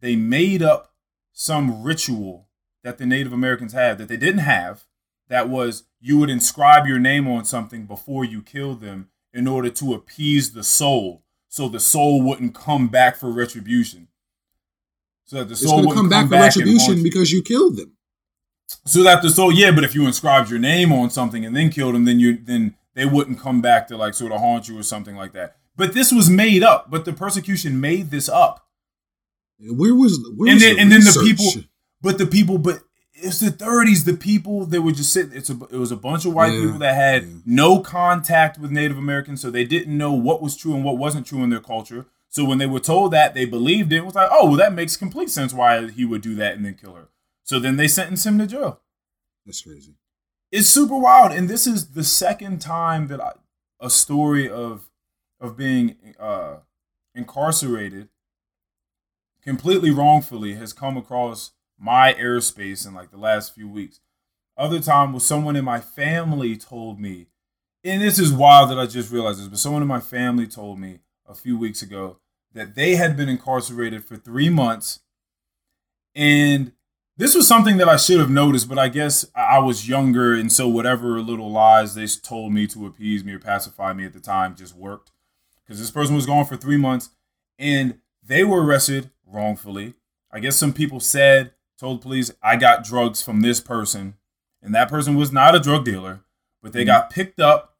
[0.00, 0.92] they made up
[1.32, 2.48] some ritual
[2.82, 4.86] that the Native Americans had that they didn't have.
[5.28, 9.70] That was you would inscribe your name on something before you killed them in order
[9.70, 14.08] to appease the soul, so the soul wouldn't come back for retribution.
[15.26, 17.02] So that the soul to wouldn't come back for retribution you.
[17.04, 17.92] because you killed them.
[18.84, 21.70] So that the soul, yeah, but if you inscribed your name on something and then
[21.70, 24.78] killed them, then you then they wouldn't come back to like sort of haunt you
[24.78, 25.56] or something like that.
[25.76, 26.90] But this was made up.
[26.90, 28.66] But the persecution made this up.
[29.60, 31.62] Where was where and was then the and then the people,
[32.02, 32.80] but the people, but
[33.14, 34.04] it's the 30s.
[34.04, 35.32] The people that were just sitting.
[35.36, 37.34] It's a it was a bunch of white Yeah, people that had yeah.
[37.46, 41.26] no contact with Native Americans, so they didn't know what was true and what wasn't
[41.26, 42.06] true in their culture.
[42.28, 43.98] So when they were told that, they believed it.
[43.98, 46.64] It was like, oh, well, that makes complete sense why he would do that and
[46.64, 47.08] then kill her.
[47.42, 48.80] So then they sentenced him to jail.
[49.46, 49.94] That's crazy.
[50.50, 53.32] It's super wild, and this is the second time that I,
[53.80, 54.88] a story of
[55.40, 56.56] of being uh,
[57.14, 58.08] incarcerated
[59.42, 64.00] completely wrongfully has come across my airspace in like the last few weeks.
[64.56, 67.28] Other time was someone in my family told me,
[67.84, 70.80] and this is wild that I just realized this, but someone in my family told
[70.80, 72.18] me a few weeks ago
[72.54, 75.00] that they had been incarcerated for three months,
[76.14, 76.72] and
[77.18, 80.50] this was something that I should have noticed, but I guess I was younger, and
[80.52, 84.20] so whatever little lies they told me to appease me or pacify me at the
[84.20, 85.10] time just worked.
[85.66, 87.10] Because this person was gone for three months,
[87.58, 89.94] and they were arrested wrongfully.
[90.30, 94.14] I guess some people said, told police, I got drugs from this person,
[94.62, 96.20] and that person was not a drug dealer,
[96.62, 96.86] but they mm-hmm.
[96.86, 97.76] got picked up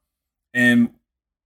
[0.53, 0.89] and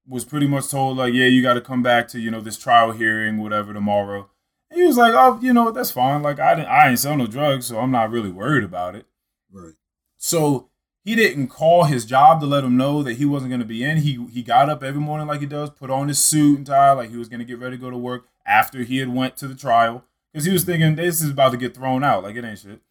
[0.08, 2.58] was pretty much told like, yeah, you got to come back to you know this
[2.58, 4.30] trial hearing, whatever tomorrow.
[4.74, 6.22] He was like, oh, you know what, that's fine.
[6.22, 9.06] Like I didn't, I ain't sell no drugs, so I'm not really worried about it.
[9.52, 9.74] Right.
[10.18, 10.70] So
[11.04, 13.84] he didn't call his job to let him know that he wasn't going to be
[13.84, 13.98] in.
[13.98, 16.92] He he got up every morning like he does, put on his suit and tie,
[16.92, 19.36] like he was going to get ready to go to work after he had went
[19.38, 22.36] to the trial because he was thinking this is about to get thrown out, like
[22.36, 22.82] it ain't shit.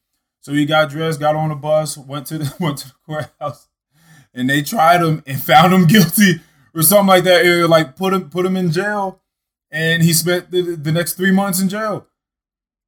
[0.41, 3.68] So he got dressed, got on a bus, went to the went to the courthouse,
[4.35, 6.41] and they tried him and found him guilty
[6.74, 7.47] or something like that.
[7.47, 9.22] Or like put him put him in jail,
[9.73, 12.07] and he spent the, the next three months in jail.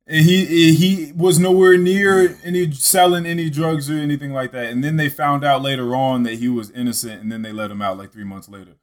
[0.06, 4.66] And he he was nowhere near any selling any drugs or anything like that.
[4.66, 7.70] And then they found out later on that he was innocent, and then they let
[7.70, 8.76] him out like three months later.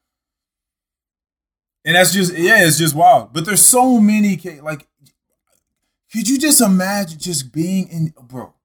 [1.85, 3.33] And that's just yeah, it's just wild.
[3.33, 4.87] But there's so many like,
[6.11, 8.55] could you just imagine just being in bro?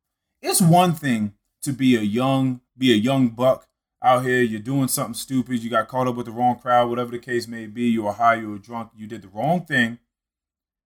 [0.41, 3.69] It's one thing to be a young be a young buck
[4.07, 4.43] out here.
[4.43, 5.63] You're doing something stupid.
[5.63, 7.89] You got caught up with the wrong crowd, whatever the case may be.
[7.89, 9.99] You were high, you were drunk, you did the wrong thing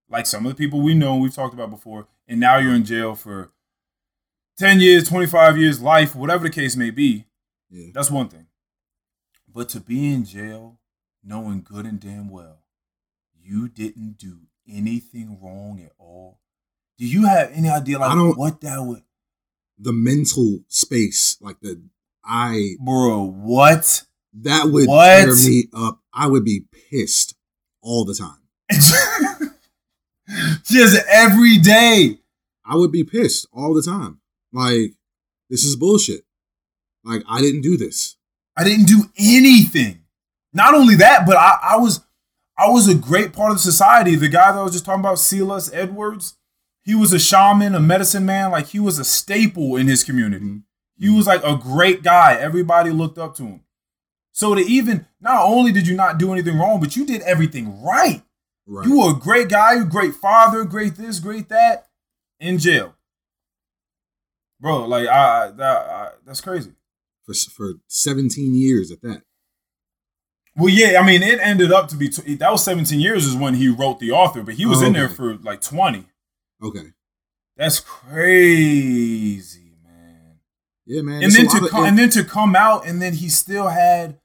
[0.09, 2.75] like some of the people we know and we've talked about before, and now you're
[2.75, 3.53] in jail for
[4.59, 7.27] 10 years, 25 years, life, whatever the case may be.
[7.71, 7.91] Yeah.
[7.95, 8.47] That's one thing.
[9.53, 10.79] But to be in jail
[11.23, 12.59] knowing good and damn well
[13.43, 16.41] you didn't do anything wrong at all.
[16.99, 19.03] Do you have any idea like I don't- what that would
[19.79, 21.83] The mental space, like the
[22.31, 24.05] I bro, what?
[24.43, 25.25] that would What?
[25.25, 26.01] tear me up.
[26.15, 27.35] I would be pissed
[27.83, 28.37] all the time.
[30.65, 32.19] Just every day.
[32.65, 34.21] I would be pissed all the time.
[34.53, 34.93] Like,
[35.49, 36.25] this is bullshit.
[37.05, 38.17] Like, I didn't do this.
[38.57, 40.03] I didn't do anything.
[40.53, 42.01] Not only that, but I, I was
[42.59, 44.15] I was a great part of the society.
[44.17, 46.37] The guy that I was just talking about, Silas Edwards,
[46.83, 48.51] he was a shaman, a medicine man.
[48.51, 50.45] Like he was a staple in his community.
[50.45, 50.59] Mm-hmm.
[51.01, 52.35] He was like a great guy.
[52.35, 53.61] Everybody looked up to him.
[54.33, 57.83] So to even not only did you not do anything wrong, but you did everything
[57.83, 58.23] right.
[58.67, 58.87] Right.
[58.87, 61.89] You were a great guy, you great father, great this, great that,
[62.39, 62.95] in jail,
[64.61, 64.87] bro.
[64.87, 66.73] Like I, that I, that's crazy.
[67.25, 69.23] for for 17 years at that.
[70.57, 73.35] Well, yeah, I mean, it ended up to be tw- that was 17 years is
[73.35, 76.05] when he wrote the author, but he was Oh, in there for like 20.
[76.63, 76.93] Okay.
[77.57, 79.60] That's crazy.
[80.91, 81.23] Yeah, man.
[81.23, 84.19] and then to of- come, and then to come out, and then he still had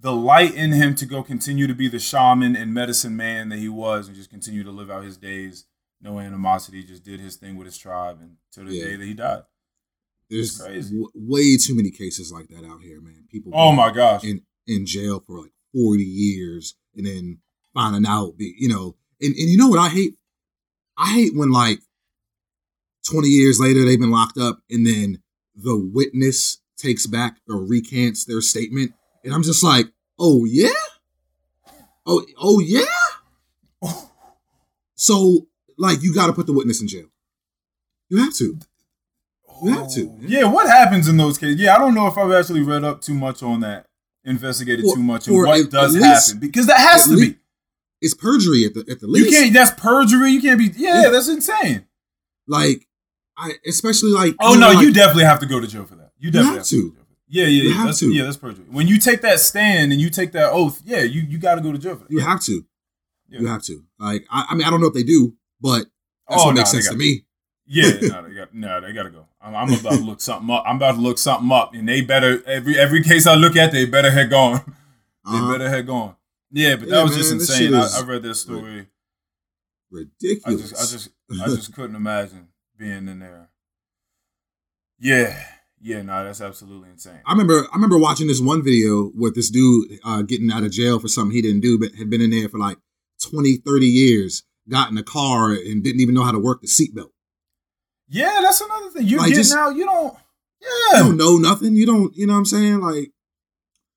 [0.00, 3.58] the light in him to go continue to be the shaman and medicine man that
[3.58, 5.64] he was, and just continue to live out his days,
[6.02, 8.84] no animosity, just did his thing with his tribe, and to the Yeah.
[8.84, 9.44] day that he died.
[10.30, 10.90] there's crazy.
[10.90, 13.24] w- way too many cases like that out here, man.
[13.30, 17.38] People Oh my gosh, in in jail for like 40 years and then
[17.74, 20.14] finding out, be- you know, and, and you know what I hate?
[20.96, 21.80] I hate when like
[23.10, 25.22] 20 years later they've been locked up and then
[25.54, 28.92] the witness takes back or recants their statement.
[29.24, 29.86] And I'm just like,
[30.18, 30.68] oh yeah?
[32.06, 32.84] Oh, oh yeah?
[34.94, 35.46] So
[35.76, 37.06] like you gotta put the witness in jail.
[38.08, 38.58] You have to.
[39.62, 40.08] You have to.
[40.10, 41.60] Oh, yeah, what happens in those cases?
[41.60, 43.86] Yeah, I don't know if I've actually read up too much on that,
[44.24, 47.38] investigated Or- too much, and what does least- happen because that has to least- be.
[48.00, 49.30] It's perjury at the at the least.
[49.30, 49.54] You can't.
[49.54, 50.30] That's perjury.
[50.32, 50.66] You can't be.
[50.76, 51.08] Yeah, Yeah.
[51.10, 51.86] that's insane.
[52.46, 52.86] like
[53.36, 55.96] I especially like Oh you no, know, you definitely have to go to jail for
[55.96, 56.12] that.
[56.18, 56.76] You definitely have to.
[56.82, 56.90] to.
[56.90, 57.04] to that.
[57.28, 57.74] Yeah, yeah, You yeah.
[57.76, 58.12] have that's, to.
[58.12, 58.64] Yeah, that's perjury.
[58.70, 61.60] When you take that stand and you take that oath, yeah, you you got to
[61.60, 62.10] go to jail for that.
[62.10, 62.64] you have to.
[63.28, 63.40] Yeah.
[63.40, 63.82] You have to.
[63.98, 65.86] Like I, I mean I don't know if they do, but
[66.28, 67.24] that's Oh, what no, makes sense to me.
[67.66, 69.26] Yeah, no, they got no, they gotta go.
[69.40, 70.64] I'm, I'm about to look something up.
[70.66, 73.72] I'm about to look something up, and they better every every case I look at,
[73.72, 74.60] they better had gone.
[75.26, 75.52] They Uh-huh.
[75.52, 76.16] better had gone.
[76.52, 77.74] Yeah, but that Yeah, was just man, this insane.
[77.74, 78.80] I, I read that story.
[78.80, 78.86] I
[79.90, 80.70] Ridiculous.
[80.70, 81.08] just, I just,
[81.42, 82.48] I just couldn't imagine
[82.78, 83.50] being in there.
[84.98, 85.38] Yeah,
[85.80, 87.20] yeah, no, that's absolutely insane.
[87.26, 90.72] I remember I remember watching this one video with this dude uh, getting out of
[90.72, 92.78] jail for something he didn't do, but had been in there for like
[93.28, 96.66] 20, 30 years, got in a car and didn't even know how to work the
[96.68, 97.10] seatbelt.
[98.08, 99.06] Yeah, that's another thing.
[99.06, 99.74] You're Like, getting just- out.
[99.76, 100.14] You don't.
[100.60, 100.98] yeah.
[100.98, 101.74] You don't know nothing.
[101.76, 102.80] You don't, you know what I'm saying?
[102.80, 103.10] Like,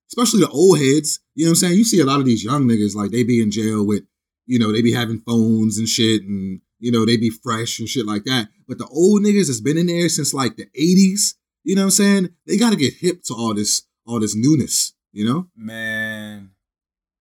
[0.10, 1.78] especially the old heads, you know what I'm saying?
[1.78, 4.04] You see a lot of these young niggas, like they be in jail with,
[4.46, 7.88] you know, they be having phones and shit and, you know, they be fresh and
[7.90, 8.50] shit like that.
[8.68, 11.86] But the old niggas that's been in there since like the 80s, you know what
[11.86, 12.30] I'm saying?
[12.46, 15.48] They got to get hip to all this, all this newness, you know?
[15.56, 16.52] man.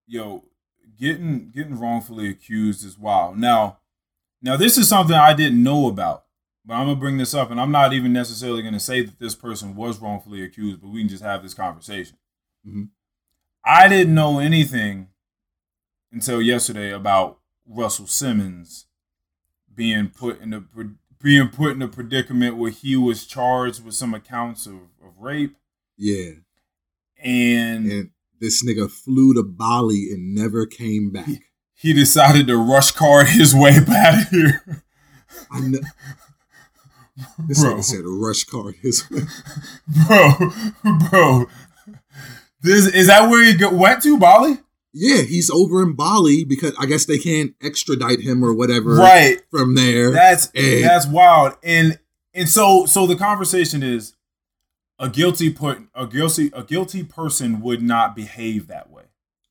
[0.09, 0.45] Yo,
[0.99, 3.39] getting getting wrongfully accused is wild.
[3.39, 3.79] Now,
[4.41, 6.25] now this is something I didn't know about,
[6.65, 9.35] but I'm gonna bring this up, and I'm not even necessarily gonna say that this
[9.35, 12.17] person was wrongfully accused, but we can just have this conversation.
[12.67, 12.91] Mhm.
[13.65, 15.09] I didn't know anything
[16.13, 18.86] until yesterday about Russell Simmons
[19.77, 20.65] being put in a
[21.23, 24.75] being put in a predicament where he was charged with some accounts of,
[25.05, 25.57] of rape
[25.97, 26.33] Yeah.
[27.23, 28.11] and And
[28.41, 31.29] this nigga flew to Bali and never came back.
[31.75, 34.63] he decided to rush card his way back here.
[35.51, 35.79] I know.
[37.49, 37.77] This Bro.
[37.77, 39.23] nigga said rush card his way.
[40.07, 40.51] bro,
[41.09, 41.47] bro.
[42.61, 44.59] This is that where he go, went to Bali?
[44.99, 49.43] Yeah, he's over in Bali because I guess they can't extradite him or whatever Right.
[49.51, 50.11] from there.
[50.11, 51.55] That's And- that's wild.
[51.63, 51.99] And
[52.33, 54.15] and so so the conversation is
[54.99, 59.05] a guilty put a guilty a guilty person would not behave that way,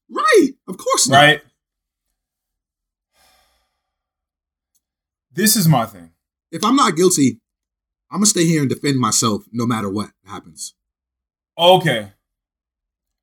[0.10, 0.50] right.
[0.68, 1.18] Of course not.
[1.18, 1.42] right?
[5.32, 6.12] This is my thing.
[6.52, 7.40] If I'm not guilty,
[8.10, 10.74] I'm gonna stay here and defend myself no matter what happens.
[11.58, 12.14] Okay.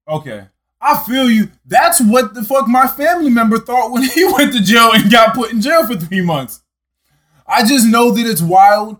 [0.06, 0.48] Okay.
[0.84, 1.48] I feel you.
[1.64, 5.34] That's what the fuck my family member thought when he went to jail and got
[5.34, 6.60] put in jail for three months.
[7.46, 8.98] I just know that it's wild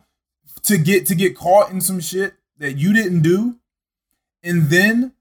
[0.64, 3.57] to get to get caught in some shit that you didn't do.
[4.45, 5.12] And then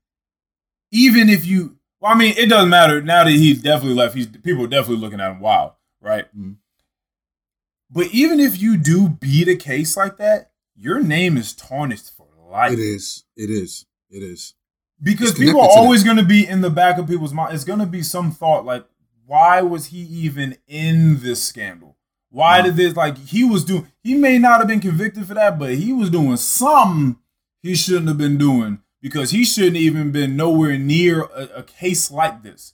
[0.91, 4.27] even if you well, I mean, it doesn't matter now that he's definitely left, he's
[4.27, 6.25] people are definitely looking at him wild, right?
[6.37, 6.57] Mhm.
[7.89, 12.27] But even if you do beat a case like that, your name is tarnished for
[12.49, 13.23] life It is.
[13.35, 13.85] It is.
[14.09, 14.53] It is.
[15.01, 17.53] Because people are always going to be in the back of people's mind.
[17.53, 18.85] It's going to be some thought like,
[19.25, 21.97] why was he even in this scandal?
[22.29, 22.63] Why Mhm.
[22.65, 23.87] did this like he was doing?
[24.03, 27.17] He may not have been convicted for that, but he was doing something
[27.61, 32.09] he shouldn't have been doing because he shouldn't even been nowhere near a, a case
[32.11, 32.73] like this,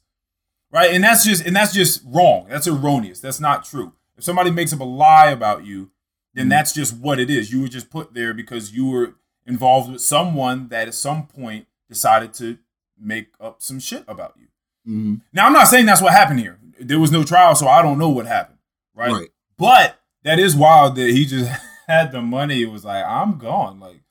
[0.71, 0.91] right?
[0.93, 2.47] And that's just and that's just wrong.
[2.49, 3.19] That's erroneous.
[3.19, 3.93] That's not true.
[4.17, 5.91] If somebody makes up a lie about you,
[6.34, 6.49] then Mhm.
[6.51, 7.51] that's just what it is.
[7.51, 9.13] You were just put there because you were
[9.45, 12.57] involved with someone that at some point decided to
[12.99, 14.47] make up some shit about you.
[14.91, 15.21] Mhm.
[15.33, 16.57] Now, I'm not saying that's what happened here.
[16.79, 18.57] There was no trial, so I don't know what happened,
[18.95, 19.11] right?
[19.11, 19.29] Right.
[19.57, 21.49] But that is wild that he just
[21.88, 22.61] had the money.
[22.61, 23.79] It was like, I'm gone.
[23.79, 24.01] Like,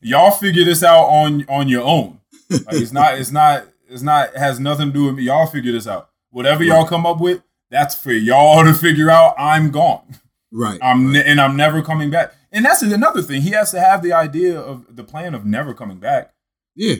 [0.00, 2.20] y'all figure this out on on your own.
[2.50, 5.22] Like, it's not, it's not, it's not, it has nothing to do with me.
[5.24, 6.10] Y'all figure this out.
[6.30, 9.34] Whatever y'all come up with, that's for y'all to figure out.
[9.38, 10.16] I'm gone.
[10.50, 10.78] Right.
[10.82, 11.12] I'm right.
[11.14, 12.34] ne- and I'm never coming back.
[12.52, 13.40] And that's another thing.
[13.42, 16.34] He has to have the idea of the plan of never coming back.
[16.74, 16.96] yeah.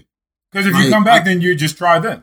[0.53, 0.84] Because if Right.
[0.84, 2.22] you come back, I- then you just try then.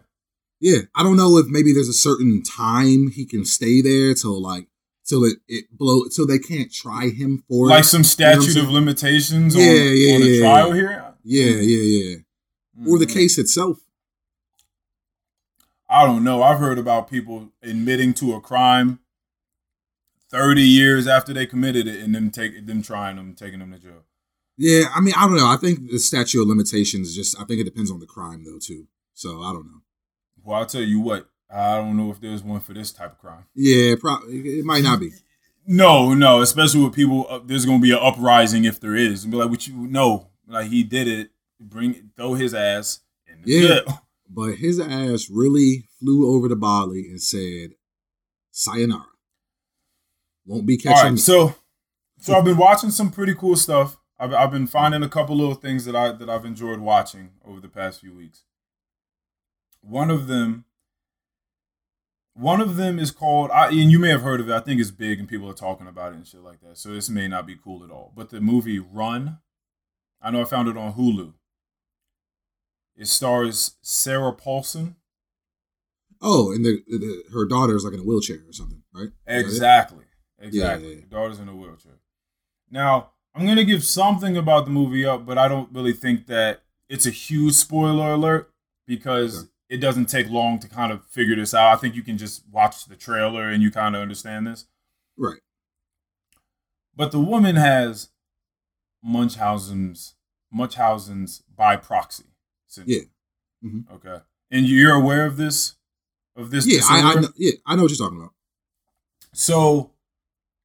[0.61, 0.79] Yeah.
[0.95, 4.67] I don't know if maybe there's a certain time he can stay there till like
[5.05, 7.87] till it, it blow till they can't try him for Like it.
[7.87, 9.67] some You know statute of limitations Yeah, on,
[9.97, 10.73] yeah, on a yeah, trial yeah.
[10.75, 11.05] here.
[11.23, 11.81] Yeah, yeah,
[12.85, 12.91] yeah.
[12.91, 13.13] Or the Mhm.
[13.13, 13.79] case itself.
[15.89, 16.43] I don't know.
[16.43, 18.99] I've heard about people admitting to a crime
[20.29, 23.79] 30 years after they committed it and them take them trying them, taking them to
[23.79, 24.05] jail.
[24.61, 25.47] Yeah, I mean, I don't know.
[25.47, 28.59] I think the statute of limitations just I think it depends on the crime though
[28.59, 28.87] too.
[29.13, 29.81] So I don't know.
[30.43, 33.19] Well, I'll tell you what, I don't know if there's one for this type of
[33.19, 33.45] crime.
[33.55, 35.11] Yeah, pro- it might not be.
[35.65, 39.23] No, no, especially with people, uh, there's gonna be an uprising if there is.
[39.23, 41.31] And be like, what you know, like he did it.
[41.61, 43.67] Bring throw his ass in the Yeah.
[43.67, 44.01] jail.
[44.31, 47.71] But his ass really flew over to Bali and said,
[48.51, 49.05] "Sayonara."
[50.45, 51.11] Won't be catching.
[51.13, 51.55] right, so
[52.19, 53.97] so I've been watching some pretty cool stuff.
[54.19, 57.59] I've, I've been finding a couple little things that I that I've enjoyed watching over
[57.59, 58.43] the past few weeks.
[59.81, 60.65] One of them,
[62.33, 64.53] one of them is called, I, and you may have heard of it.
[64.53, 66.77] I think it's big, and people are talking about it and shit like that.
[66.77, 68.11] So this may not be cool at all.
[68.13, 69.37] But the movie Run,
[70.21, 71.33] I know I found it on Hulu.
[72.97, 74.97] It stars Sarah Paulson.
[76.21, 79.09] Oh, and the, the her daughter's like in a wheelchair or something, right?
[79.25, 80.03] Exactly.
[80.37, 80.87] Exactly.
[80.87, 81.05] Yeah, yeah, yeah.
[81.09, 81.99] Daughter's in a wheelchair.
[82.69, 86.61] Now, I'm gonna give something about the movie up, but I don't really think that
[86.89, 88.51] it's a huge spoiler alert
[88.87, 91.71] because it doesn't take long to kind of figure this out.
[91.71, 94.65] I think you can just watch the trailer and you kind of understand this.
[95.15, 95.39] Right.
[96.95, 98.09] But the woman has
[99.03, 100.15] Munchausen's
[100.51, 102.25] Munchausen's by proxy
[102.67, 102.97] syndrome.
[103.61, 103.69] Yeah.
[103.69, 103.91] Mhm.
[103.93, 104.23] Okay.
[104.51, 105.75] And you're aware of this?
[106.35, 108.33] Of this Yeah, I, I know, yeah, I know what you're talking about.
[109.33, 109.91] So,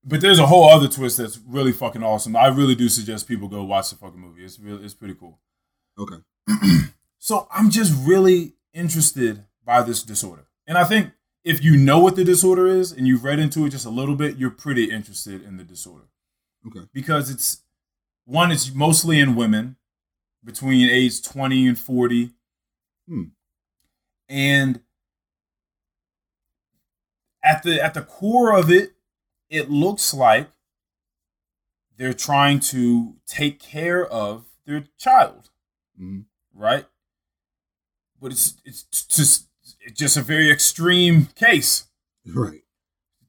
[0.04, 2.36] but there's a whole other twist that's really fucking awesome.
[2.36, 4.44] I really do suggest people go watch the fucking movie.
[4.44, 5.38] It's really, it's pretty cool.
[5.98, 6.16] Okay.
[7.18, 12.16] So I'm just really interested by this disorder, and I think if you know what
[12.16, 15.42] the disorder is and you've read into it just a little bit, you're pretty interested
[15.42, 16.04] in the disorder
[16.66, 16.86] Okay.
[16.92, 17.62] because it's
[18.26, 19.76] one, it's mostly in women
[20.44, 22.30] between age 20 and 40.
[23.08, 23.22] Hmm.
[24.28, 24.80] And
[27.42, 28.93] at the at the core of it,
[29.50, 30.50] it looks like
[31.96, 35.50] they're trying to take care of their child,
[35.96, 36.20] hmm
[36.54, 36.86] right?
[38.20, 39.48] But it's it's just
[39.80, 41.86] it's just a very extreme case
[42.26, 42.62] Right.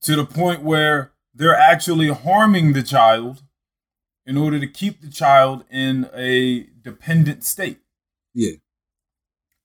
[0.01, 3.43] to the point where they're actually harming the child
[4.25, 7.79] in order to keep the child in a dependent state.
[8.33, 8.53] Yeah.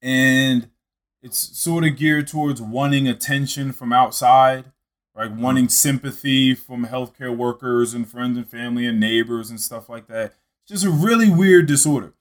[0.02, 0.70] And
[1.22, 4.72] it's sort of geared towards wanting attention from outside,
[5.14, 5.30] right?
[5.30, 10.34] Wanting sympathy from healthcare workers and friends and family and neighbors and stuff like that.
[10.62, 12.14] It's just a really weird disorder.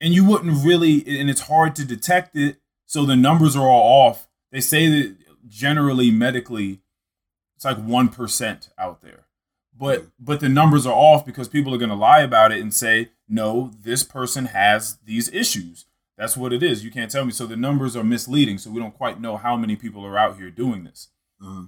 [0.00, 2.56] And you wouldn't really, and it's hard to detect it.
[2.86, 4.28] So the numbers are all off.
[4.50, 5.16] They say that
[5.48, 6.80] generally medically,
[7.56, 9.26] it's like 1% out there.
[9.74, 12.72] But but the numbers are off because people are going to lie about it and
[12.72, 16.84] say, "No, this person has these issues." That's what it is.
[16.84, 17.32] You can't tell me.
[17.32, 18.58] So the numbers are misleading.
[18.58, 21.08] So we don't quite know how many people are out here doing this.
[21.44, 21.64] Uh,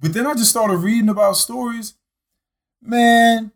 [0.00, 1.94] But then I just started reading about stories.
[2.80, 3.52] Man,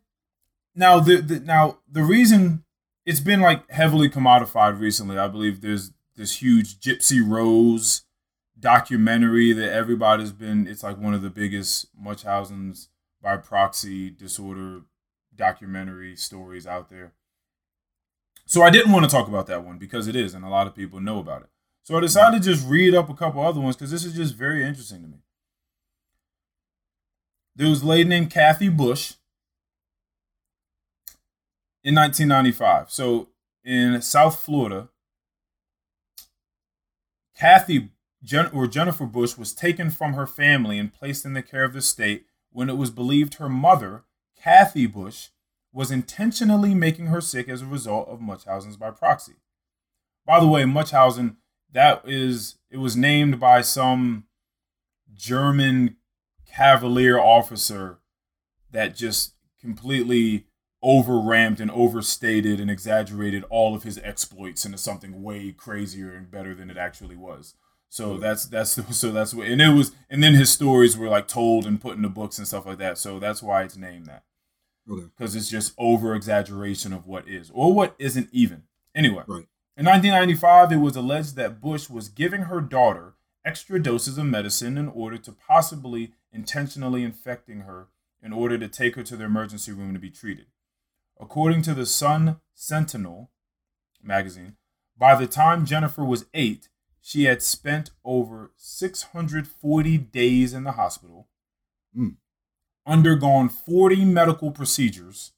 [0.75, 2.65] now the, the now the reason
[3.05, 5.19] it's been like heavily commodified recently.
[5.19, 8.03] I believe there's this huge Gypsy Rose
[8.59, 10.67] documentary that everybody's been.
[10.67, 12.89] It's like one of the biggest Munchausen's
[13.23, 14.83] by proxy disorder
[15.35, 17.13] documentary stories out there.
[18.47, 20.67] So I didn't want to talk about that one because it is, and a lot
[20.67, 21.49] of people know about it.
[21.85, 24.35] So I decided to just read up a couple other ones because this is just
[24.35, 25.19] very interesting to me.
[27.55, 29.15] There was a lady named Kathy Bush
[31.85, 32.91] in 1995.
[32.91, 33.29] So
[33.65, 34.89] in South Florida,
[37.37, 37.91] Kathy
[38.23, 41.73] Jen, or Jennifer Bush was taken from her family and placed in the care of
[41.73, 44.05] the state when it was believed her mother,
[44.41, 45.29] Kathy Bush,
[45.73, 49.35] was intentionally making her sick as a result of Munchausen's by proxy.
[50.25, 51.39] By the way, Munchausen,
[51.73, 54.25] that is, it was named by some
[55.13, 55.97] German
[56.55, 57.99] cavalier officer
[58.71, 60.47] that just completely
[60.85, 66.55] overramped and overstated and exaggerated all of his exploits into something way crazier and better
[66.55, 67.55] than it actually was.
[67.89, 71.29] So that's that's so that's what and it was and then his stories were like
[71.29, 72.99] told and put in the books and stuff like that.
[72.99, 74.25] So that's why it's named that
[74.91, 75.07] okay.
[75.17, 78.65] because it's just over exaggeration of what is or what isn't even.
[78.95, 79.47] Anyway, Right.
[79.77, 84.79] in 1995, it was alleged that Bush was giving her daughter extra doses of medicine
[84.79, 87.89] in order to possibly intentionally infecting her
[88.23, 90.47] in order to take her to the emergency room to be treated.
[91.21, 93.33] According to the Sun Sentinel
[94.03, 94.57] magazine,
[94.97, 96.69] by the time Jennifer was eight,
[97.01, 101.29] she had spent over 640 days in the hospital,
[101.97, 102.17] Mm.
[102.87, 105.33] undergone 40 medical procedures,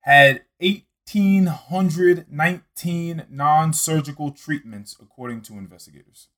[0.00, 6.28] had 1,819 non surgical treatments, according to investigators.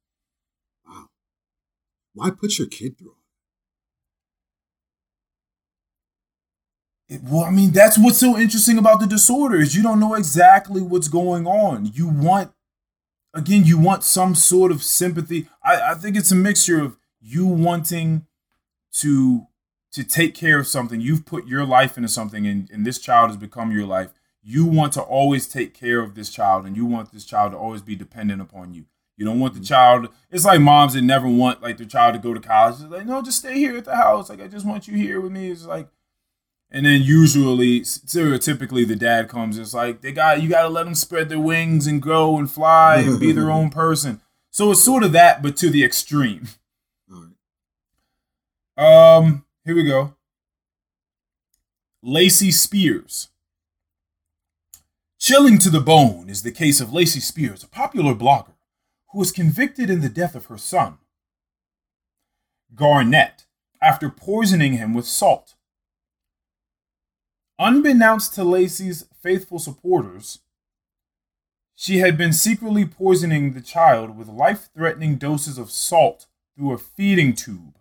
[0.86, 1.08] Wow.
[2.14, 3.16] Why put your kid through?
[7.08, 10.14] It- well, I mean, that's what's so interesting about the disorder is you don't know
[10.14, 11.86] exactly what's going on.
[11.94, 12.52] You want,
[13.34, 15.48] again, you want some sort of sympathy.
[15.64, 18.26] I, I think it's a mixture of you wanting
[18.98, 19.46] to
[19.92, 21.00] to take care of something.
[21.00, 24.10] You've put your life into something, and, and this child has become your life.
[24.42, 27.58] You want to always take care of this child, and you want this child to
[27.58, 28.86] always be dependent upon you.
[29.22, 30.08] You don't want the child.
[30.32, 32.80] It's like moms that never want like their child to go to college.
[32.80, 34.28] It's like, no, just stay here at the house.
[34.28, 35.48] Like I just want you here with me.
[35.48, 35.86] It's like
[36.72, 39.58] And then usually, stereotypically, the dad comes.
[39.58, 42.50] It's like they got you got to let them spread their wings and grow and
[42.50, 44.20] fly and be their own person.
[44.50, 46.48] So it's sort of that, but to the extreme.
[48.76, 50.16] Um, here we go.
[52.02, 53.28] Lacey Spears.
[55.20, 58.51] Chilling to the bone is the case of Lacey Spears, a popular blogger
[59.12, 60.98] who was convicted in the death of her son,
[62.74, 63.46] Garnett,
[63.80, 65.54] after poisoning him with salt.
[67.58, 70.40] Unbeknownst to Lacey's faithful supporters,
[71.74, 76.78] she had been secretly poisoning the child with life threatening doses of salt through a
[76.78, 77.78] feeding tube.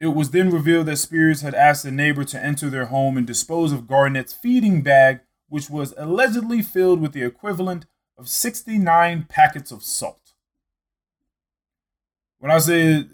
[0.00, 3.26] It was then revealed that Spears had asked a neighbor to enter their home and
[3.26, 7.86] dispose of Garnett's feeding bag, which was allegedly filled with the equivalent
[8.18, 10.34] of 69 packets of salt.
[12.40, 13.06] When I say,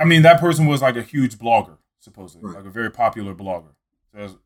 [0.00, 2.56] I mean, that person was like a huge blogger, supposedly, right.
[2.56, 3.74] like a very popular blogger.
[4.14, 4.38] So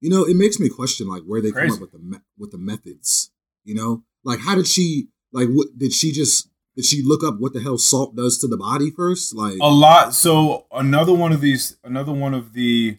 [0.00, 1.68] you know, it makes me question like where they Crazy.
[1.68, 3.30] come up with the me- with the methods.
[3.64, 7.38] You know, like how did she like what did she just did she look up
[7.38, 9.34] what the hell salt does to the body first?
[9.34, 10.12] Like a lot.
[10.12, 12.98] So another one of these, another one of the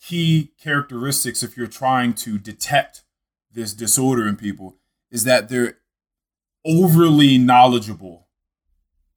[0.00, 3.02] key characteristics if you're trying to detect
[3.52, 4.77] this disorder in people
[5.10, 5.78] is that they're
[6.64, 8.28] overly knowledgeable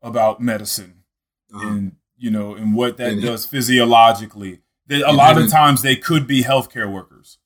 [0.01, 1.03] about medicine
[1.53, 1.67] uh-huh.
[1.67, 4.61] and you know and what that and does physiologically
[4.91, 7.37] that a lot of times they could be healthcare workers,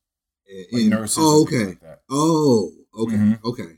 [0.71, 1.17] like nurses.
[1.19, 1.65] Oh, okay.
[1.65, 3.15] Like oh, okay.
[3.15, 3.47] Mm-hmm.
[3.47, 3.77] Okay.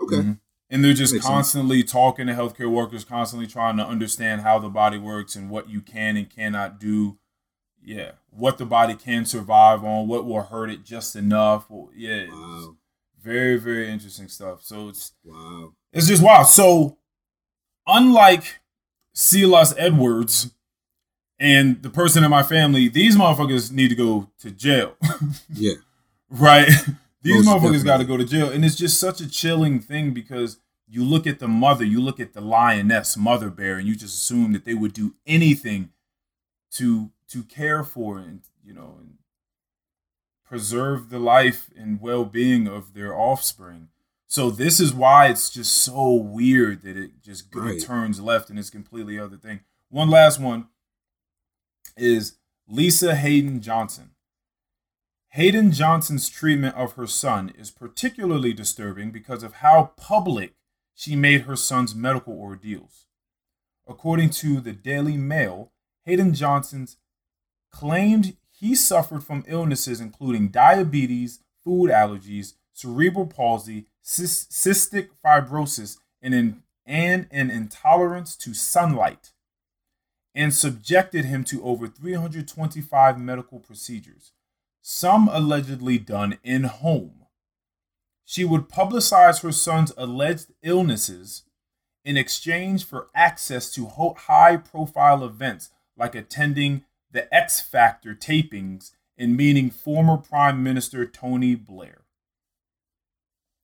[0.00, 0.16] Okay.
[0.16, 0.32] Mm-hmm.
[0.72, 1.92] And they're just Makes constantly sense.
[1.92, 5.80] talking to healthcare workers, constantly trying to understand how the body works and what you
[5.80, 7.18] can and cannot do.
[7.82, 11.70] Yeah, what the body can survive on, what will hurt it just enough.
[11.70, 12.76] Well, yeah, wow.
[13.22, 14.62] Very very interesting stuff.
[14.62, 16.42] So it's wow, it's just wow.
[16.42, 16.98] So
[17.86, 18.60] unlike
[19.12, 20.50] Silas Edwards,
[21.40, 24.96] and the person in my family, these motherfuckers need to go to jail.
[25.52, 25.74] yeah.
[26.28, 26.68] Right?
[27.22, 28.50] These Most motherfuckers got to go to jail.
[28.50, 32.18] And it's just such a chilling thing because you look at the mother, you look
[32.20, 35.90] at the lioness, mother bear, and you just assume that they would do anything
[36.72, 39.14] to to care for and you know and
[40.50, 43.86] preserve the life and well-being of their offspring.
[44.26, 47.80] So this is why it's just so weird that it just right.
[47.80, 49.60] turns left and it's completely other thing.
[49.90, 50.66] One last one
[51.96, 52.34] is
[52.66, 54.10] Lisa Hayden Johnson.
[55.28, 60.54] Hayden Johnson's treatment of her son is particularly disturbing because of how public
[60.96, 63.06] she made her son's medical ordeals.
[63.86, 65.70] According to the Daily Mail,
[66.06, 66.96] Hayden Johnson's
[67.70, 76.62] claimed he suffered from illnesses including diabetes, food allergies, cerebral palsy, cystic fibrosis, and an,
[76.84, 79.32] and an intolerance to sunlight
[80.34, 84.32] and subjected him to over 325 medical procedures,
[84.82, 87.24] some allegedly done in home.
[88.26, 91.44] She would publicize her son's alleged illnesses
[92.04, 99.36] in exchange for access to high profile events like attending the X Factor tapings and
[99.36, 102.04] meeting former Prime Minister Tony Blair.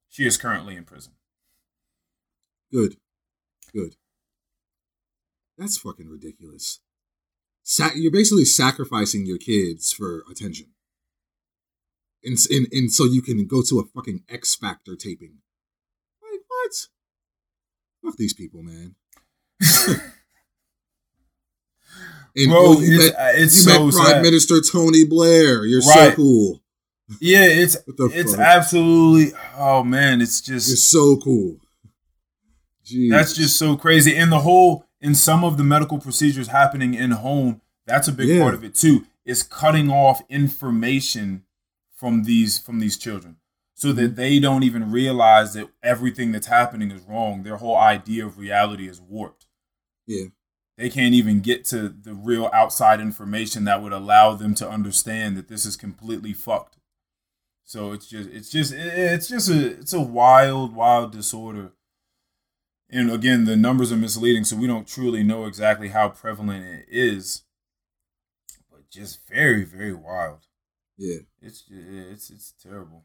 [0.09, 1.13] She is currently in prison.
[2.73, 2.97] Good.
[3.73, 3.97] Good.
[5.59, 6.81] That's fucking ridiculous.
[7.63, 10.69] Sa- you're basically sacrificing your kids for attention.
[12.23, 15.39] And, and, and so you can go to a fucking X Factor taping.
[16.23, 16.87] Like, what?
[18.05, 18.95] Fuck these people, man.
[22.37, 24.23] and Bro, oh, you it's, met, it's you so met Prime sad.
[24.23, 25.65] Minister Tony Blair.
[25.65, 26.11] You're right.
[26.11, 26.63] so cool.
[27.21, 28.41] Yeah, it's it's fuck?
[28.41, 29.39] absolutely.
[29.57, 31.59] Oh man, it's just it's so cool.
[32.85, 33.11] Jeez.
[33.11, 37.13] That's just so crazy, and the whole in some of the medical procedures happening in
[37.13, 38.43] home, that's a big yeah.
[38.43, 39.07] part of it too.
[39.25, 41.45] Is cutting off information
[41.95, 43.37] from these from these children
[43.75, 44.15] so that mm-hmm.
[44.15, 47.43] they don't even realize that everything that's happening is wrong.
[47.43, 49.47] Their whole idea of reality is warped.
[50.07, 50.27] Yeah.
[50.77, 55.37] They can't even get to the real outside information that would allow them to understand
[55.37, 56.77] that this is completely fucked.
[57.65, 61.73] So it's just it's just it's just a it's a wild wild disorder
[62.89, 66.87] and again, the numbers are misleading, so we don't truly know exactly how prevalent it
[66.89, 67.43] is.
[68.71, 70.47] But just very, very wild.
[70.97, 73.05] Yeah, it's it's it's terrible.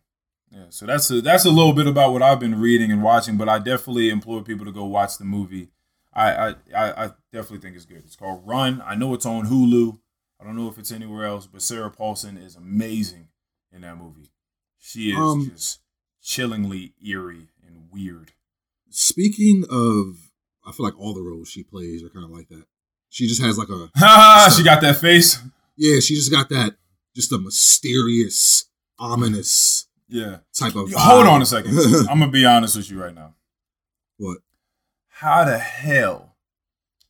[0.51, 3.37] Yeah, so that's a that's a little bit about what I've been reading and watching,
[3.37, 5.69] but I definitely implore people to go watch the movie.
[6.13, 8.03] I I I definitely think it's good.
[8.05, 8.81] It's called Run.
[8.85, 9.99] I know it's on Hulu.
[10.39, 13.27] I don't know if it's anywhere else, but Sarah Paulson is amazing
[13.71, 14.31] in that movie.
[14.79, 15.79] She is um, just
[16.21, 18.31] chillingly eerie and weird.
[18.89, 20.31] Speaking of,
[20.65, 22.65] I feel like all the roles she plays are kind of like that.
[23.09, 23.89] She just has like a.
[24.51, 25.39] she got that face.
[25.77, 26.75] Yeah, she just got that,
[27.15, 28.65] just a mysterious,
[28.99, 30.37] ominous Yeah.
[30.53, 30.91] type of.
[30.93, 31.31] Hold vibe.
[31.31, 31.77] on a second.
[32.09, 33.35] I'm gonna be honest with you right now.
[34.17, 34.39] what?
[35.21, 36.35] How the hell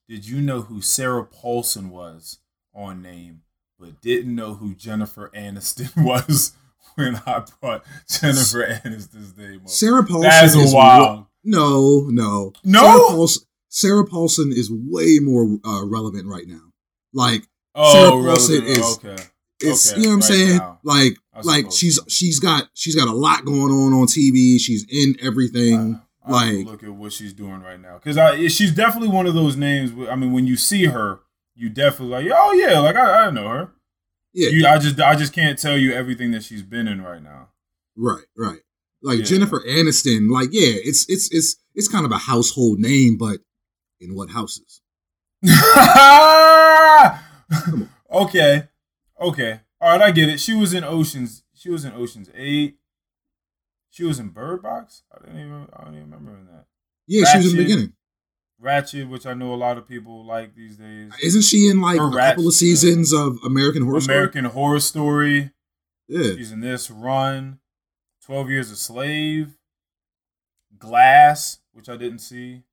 [0.09, 2.39] did you know who Sarah Paulson was
[2.76, 3.43] on name,
[3.80, 6.51] but didn't know who Jennifer Aniston was
[6.95, 9.70] when I brought Jennifer Aniston's name up?
[9.70, 11.28] Sarah Paulson That's is wild.
[11.45, 12.82] no, no, No?
[12.82, 16.74] Sarah Paulson, Sarah Paulson is way more uh, relevant right now.
[17.14, 17.43] Like
[17.76, 18.24] oh, Sarah?
[18.26, 19.24] Paulson is- okay.
[19.62, 20.57] it's Okay, you know what I'm right saying.
[20.57, 20.80] now.
[20.84, 22.03] Like like she's so.
[22.09, 24.59] she's got she's got a lot going on on TV.
[24.59, 25.76] She's in everything.
[25.76, 28.72] I, I have to like- look at what she's doing right now because I she's
[28.74, 29.91] definitely one of those names.
[29.91, 31.19] where- I mean, when you see her,
[31.55, 33.72] you definitely like, oh yeah, like I, I know her.
[34.34, 37.22] Yeah, You, I just I just can't tell you everything that she's been in right
[37.22, 37.49] now.
[37.97, 38.59] right, right.
[39.03, 39.26] Like Yeah.
[39.26, 40.30] Jennifer Aniston.
[40.32, 43.39] Like yeah, it's it's it's it's kind of a household name, but
[43.99, 44.82] in what houses?
[48.11, 48.67] okay,
[49.19, 50.39] okay, all right, I get it.
[50.39, 51.43] She was in Oceans.
[51.53, 52.78] She was in Oceans Eight.
[53.91, 55.03] She was in Bird Box.
[55.13, 55.67] I didn't even.
[55.73, 56.65] I don't even remember in that.
[57.07, 57.93] Yeah, she was in the beginning.
[58.61, 61.11] Ratched, which I know a lot of people like these days.
[61.21, 64.17] Isn't she in like Her a Ratched, couple of seasons of American Horror Story?
[64.17, 65.51] American Horror Story.
[66.07, 67.59] Yeah, She's in this Run,
[68.23, 69.57] Twelve Years a Slave,
[70.77, 72.63] Glass, which I didn't see.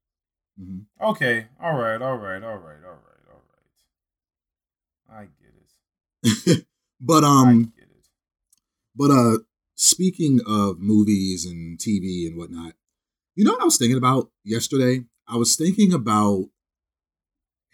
[0.61, 0.85] Mhm.
[1.01, 3.43] Okay, all right, all right, all right, all right, all
[5.09, 5.11] right.
[5.11, 6.67] I get it.
[7.01, 8.09] but I um, get it.
[8.95, 9.39] but uh,
[9.79, 12.73] speaking of movies and TV and whatnot,
[13.37, 15.05] you know what I was thinking about yesterday?
[15.27, 16.47] I was thinking about.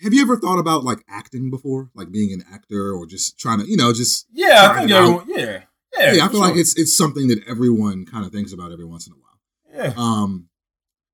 [0.01, 3.61] Have you ever thought about like acting before, like being an actor, or just trying
[3.61, 5.25] to, you know, just Yeah, I think everyone.
[5.29, 5.63] Yeah,
[5.99, 6.13] yeah.
[6.13, 9.07] yeah, I feel like it's it's something that everyone kind of thinks about every once
[9.07, 9.85] in a while.
[9.85, 9.95] yeah.
[9.97, 10.49] Um,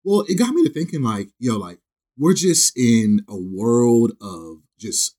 [0.02, 1.78] well, it got me to thinking like, yo, like
[2.18, 5.14] we're just in a world of just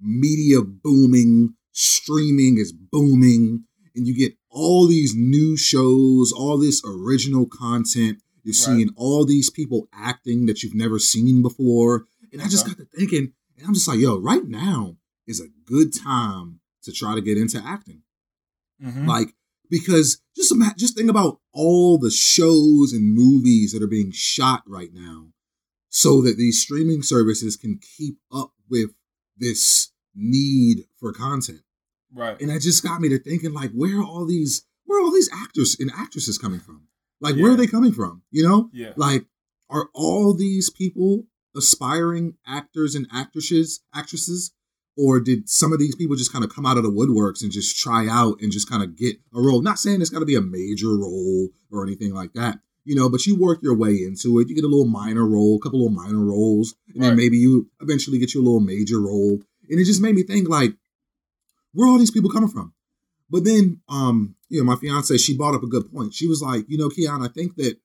[0.00, 3.64] media booming, streaming is booming,
[3.94, 8.18] and you get all these new shows, all this original content.
[8.42, 8.56] You're Right.
[8.76, 12.06] seeing all these people acting that you've never seen before.
[12.32, 15.48] And I just got to thinking, and I'm just like, yo, right now is a
[15.64, 18.02] good time to try to get into acting.
[18.82, 19.06] Mhm.
[19.06, 19.34] Like,
[19.70, 24.62] because just ima- just think about all the shows and movies that are being shot
[24.66, 25.32] right now,
[25.88, 28.90] so that these streaming services can keep up with
[29.38, 31.62] this need for content.
[32.14, 32.40] Right.
[32.40, 35.12] And that just got me to thinking, like, where are all these where are all
[35.12, 36.86] these actors and actresses coming from?
[37.20, 38.22] Like, where are they coming from?
[38.30, 38.92] You know, Yeah.
[38.96, 39.26] like,
[39.70, 44.52] are all these people aspiring actors and actresses actresses?
[44.96, 47.50] Or did some of these people just kind of come out of the woodworks and
[47.50, 49.60] just try out and just kind of get a role?
[49.60, 53.08] Not saying it's got to be a major role or anything like that, you know,
[53.08, 54.48] but you work your way into it.
[54.48, 57.68] You get a little minor role, a couple little minor roles, and then maybe you
[57.80, 59.40] eventually get you a little major role.
[59.68, 60.76] And it just made me think, like,
[61.74, 62.72] where are all these people coming from?
[63.28, 66.14] But then, um, you know, my fiance, she brought up a good point.
[66.14, 67.76] She was like, you know, Keon, I think that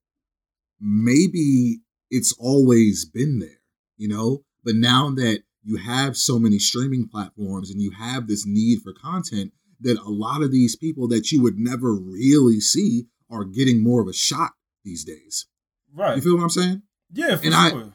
[0.80, 1.80] maybe
[2.10, 3.62] it's always been there,
[3.98, 8.46] you know, but now that you have so many streaming platforms and you have this
[8.46, 13.08] need for content, that a lot of these people that you would never really see
[13.30, 14.52] are getting more of a shot
[14.84, 15.48] these days.
[15.94, 16.16] Right.
[16.18, 16.82] You feel what I'm saying?
[17.14, 17.94] yeah, for and I- And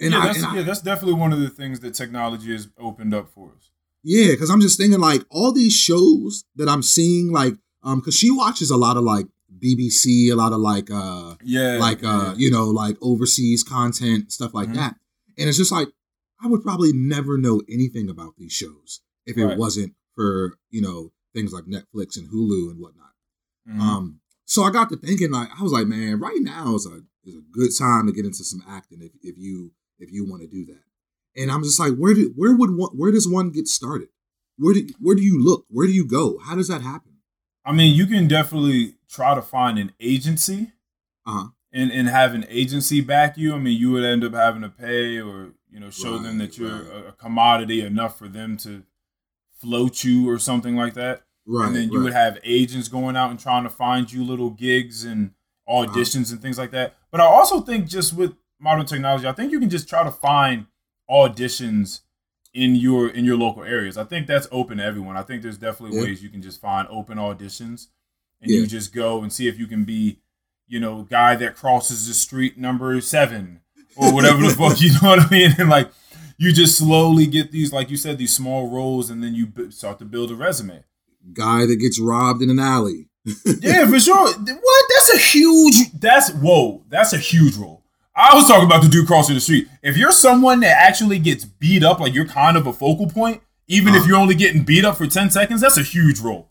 [0.00, 2.68] yeah, I, that's, and I- yeah, that's definitely one of the things that technology has
[2.78, 3.70] opened up for us.
[4.04, 8.16] Yeah, because I'm just thinking like all these shows that I'm seeing, like, um, because
[8.16, 9.26] she watches a lot of like
[9.58, 11.78] BBC, a lot of like, uh, Yeah.
[11.78, 14.74] like, uh, you know, like overseas content, stuff like Mhm.
[14.74, 14.96] that.
[15.38, 15.88] And it's just like
[16.40, 19.56] I would probably never know anything about these shows if it Right.
[19.58, 23.12] wasn't for you know things like Netflix and Hulu and whatnot.
[23.68, 23.80] Mhm.
[23.80, 27.04] Um, so I got to thinking like I was like, man, right now is a
[27.24, 30.42] is a good time to get into some acting if if you if you want
[30.42, 30.82] to do that.
[31.36, 34.08] And I'm just like, where do where would one where does one get started?
[34.58, 35.64] Where do where do you look?
[35.68, 36.38] Where do you go?
[36.38, 37.12] How does that happen?
[37.64, 40.72] I mean, you can definitely try to find an agency
[41.24, 41.46] Uh huh.
[41.72, 43.54] and, and have an agency back you.
[43.54, 46.58] I mean, you would end up having to pay or, you know, show them that
[46.58, 47.04] you're right.
[47.08, 48.82] a, commodity enough for them to
[49.60, 51.22] float you or something like that.
[51.46, 51.66] Right.
[51.66, 52.04] and then you right.
[52.04, 55.32] would have agents going out and trying to find you little gigs and
[55.68, 56.96] auditions and things like that.
[57.10, 60.10] But I also think just with modern technology, I think you can just try to
[60.10, 60.66] find
[61.10, 62.00] auditions
[62.54, 63.96] in your in your local areas.
[63.96, 65.16] I think that's open to everyone.
[65.16, 66.04] I think there's definitely Yeah.
[66.04, 67.88] ways you can just find open auditions
[68.40, 68.60] and Yeah.
[68.60, 70.18] you just go and see if you can be,
[70.68, 73.60] you know, guy that crosses the street number seven
[73.96, 75.90] or whatever the fuck you know what I mean, and like
[76.38, 79.70] you just slowly get these, like you said, these small roles, and then you b-
[79.70, 80.82] start to build a resume.
[81.32, 83.08] guy that gets robbed in an alley.
[83.60, 84.26] Yeah, for sure.
[84.26, 84.84] What?
[84.88, 85.92] That's a huge.
[86.00, 86.82] That's whoa.
[86.88, 87.81] That's a huge role.
[88.30, 89.68] I was talking about the dude crossing the street.
[89.82, 93.42] If you're someone that actually gets beat up, like you're kind of a focal point,
[93.68, 94.06] even if Uh.
[94.06, 96.48] you're only getting beat up for 10 seconds, that's a huge role.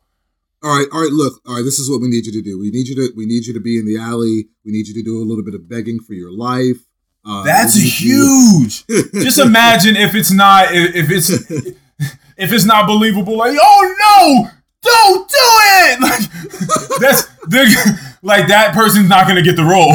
[0.63, 1.11] All right, all right.
[1.11, 1.63] Look, all right.
[1.65, 2.59] This is what we need you to do.
[2.59, 4.47] We need you to we need you to be in the alley.
[4.63, 6.77] We need you to do a little bit of begging for your life.
[7.25, 8.85] Uh, That's huge.
[9.13, 11.29] Just imagine if it's not if it's
[12.37, 13.37] if it's not believable.
[13.37, 14.49] Like, oh no,
[14.83, 15.99] don't do it.
[16.01, 17.67] Like that's they're-
[18.21, 19.93] like that person's not gonna get the role.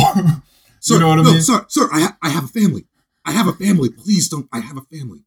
[0.87, 1.43] Sir, you know what I no, mean?
[1.43, 1.89] sir, sir.
[1.93, 2.87] I ha- I have a family.
[3.25, 3.91] I have a family.
[3.91, 4.49] Please don't.
[4.53, 5.25] I have a family.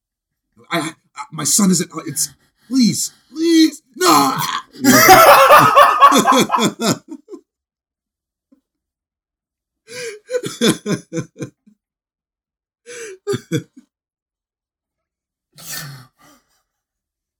[0.72, 0.94] I, I
[1.34, 1.92] my son isn't.
[1.92, 2.30] uh, It's
[2.70, 4.38] please, please, no.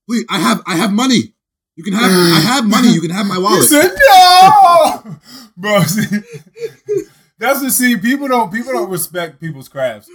[0.08, 1.34] Please, I have I have money.
[1.76, 2.88] You can have I have money.
[2.88, 3.64] You can have my You wallet.
[3.64, 5.16] said no,
[5.56, 5.82] bro.
[7.40, 7.96] That's the see.
[7.96, 10.08] People don't people don't respect people's crafts.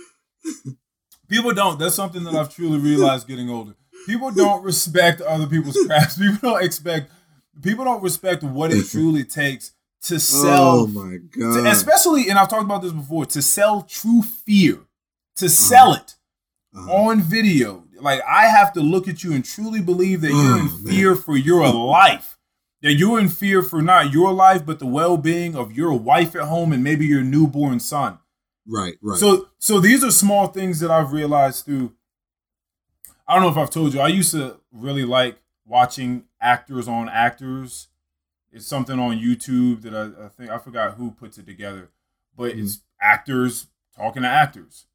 [1.28, 1.80] People don't.
[1.80, 3.74] That's something that I've truly realized getting older.
[4.06, 6.18] People don't respect other people's crafts.
[6.20, 7.12] People don't expect.
[7.64, 9.72] People don't respect what it truly takes
[10.04, 11.18] to sell Oh my to-
[11.64, 11.66] god!
[11.68, 14.80] especially, and I've talked about this before, to sell true fear,
[15.38, 16.14] to sell it
[16.76, 16.92] Uh-huh.
[16.94, 17.84] on video.
[18.00, 20.86] Like I have to look at you and truly believe that you're in Oh, man.
[20.86, 22.35] fear for your life.
[22.86, 26.44] That you're in fear for not your life, but the well-being of your wife at
[26.44, 28.20] home and maybe your newborn son.
[28.68, 29.18] Right, right.
[29.18, 31.94] So, so these are small things that I've realized through.
[33.28, 34.02] I don't know if I've told you.
[34.02, 37.88] I used to really like watching actors on actors.
[38.52, 41.90] It's something on YouTube that I, I think I forgot who puts it together,
[42.38, 42.66] but mm-hmm.
[42.66, 43.66] it's actors
[43.98, 44.86] talking to actors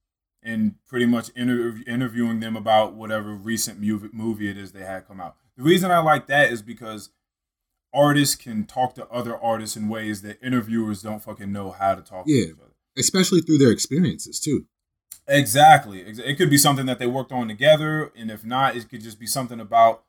[0.45, 5.09] and pretty much inter- interviewing them about whatever recent movie, movie it is they had
[5.09, 5.35] come out.
[5.57, 7.11] The reason I like that is because
[7.93, 12.03] artists can talk to other artists in ways that interviewers don't fucking know how to
[12.03, 12.45] talk Yeah.
[12.45, 12.67] to each other.
[12.99, 14.67] especially through their experiences too.
[15.29, 16.01] Exactly.
[16.01, 19.19] It could be something that they worked on together, and if not, it could just
[19.19, 20.03] be something about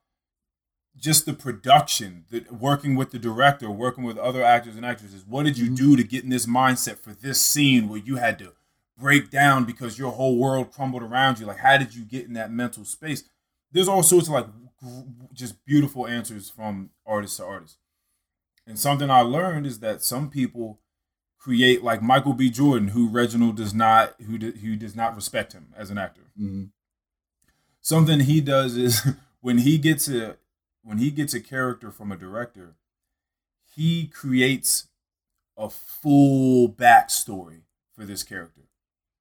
[0.97, 5.23] just the production, the, working with the director, working with other actors and actresses.
[5.25, 5.75] What did you Mhm.
[5.77, 8.53] do to get in this mindset for this scene where you had to
[8.97, 11.45] break down because your whole world crumbled around you?
[11.45, 13.23] Like, how did you get in that mental space?
[13.71, 14.47] There's all sorts of like
[15.33, 17.77] just beautiful answers from artist to artist.
[18.65, 20.79] And something I learned is that some people
[21.37, 22.49] create like Michael B.
[22.49, 26.31] Jordan, who Reginald does not, who do, who does not respect him as an actor.
[26.37, 26.65] hmm
[27.81, 29.01] Something he does is
[29.41, 30.37] when he gets a
[30.83, 32.75] when he gets a character from a director,
[33.75, 34.87] he creates
[35.57, 37.61] a full backstory
[37.95, 38.61] for this character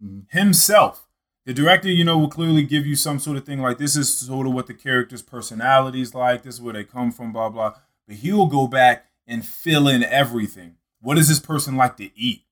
[0.02, 0.26] Mhm.
[0.30, 1.06] himself.
[1.50, 4.16] The director, you know, will clearly give you some sort of thing like this is
[4.16, 6.44] sort of what the character's personality is like.
[6.44, 7.74] This is where they come from, blah blah.
[8.06, 10.76] But he'll go back and fill in everything.
[11.00, 12.42] What does this person like to eat?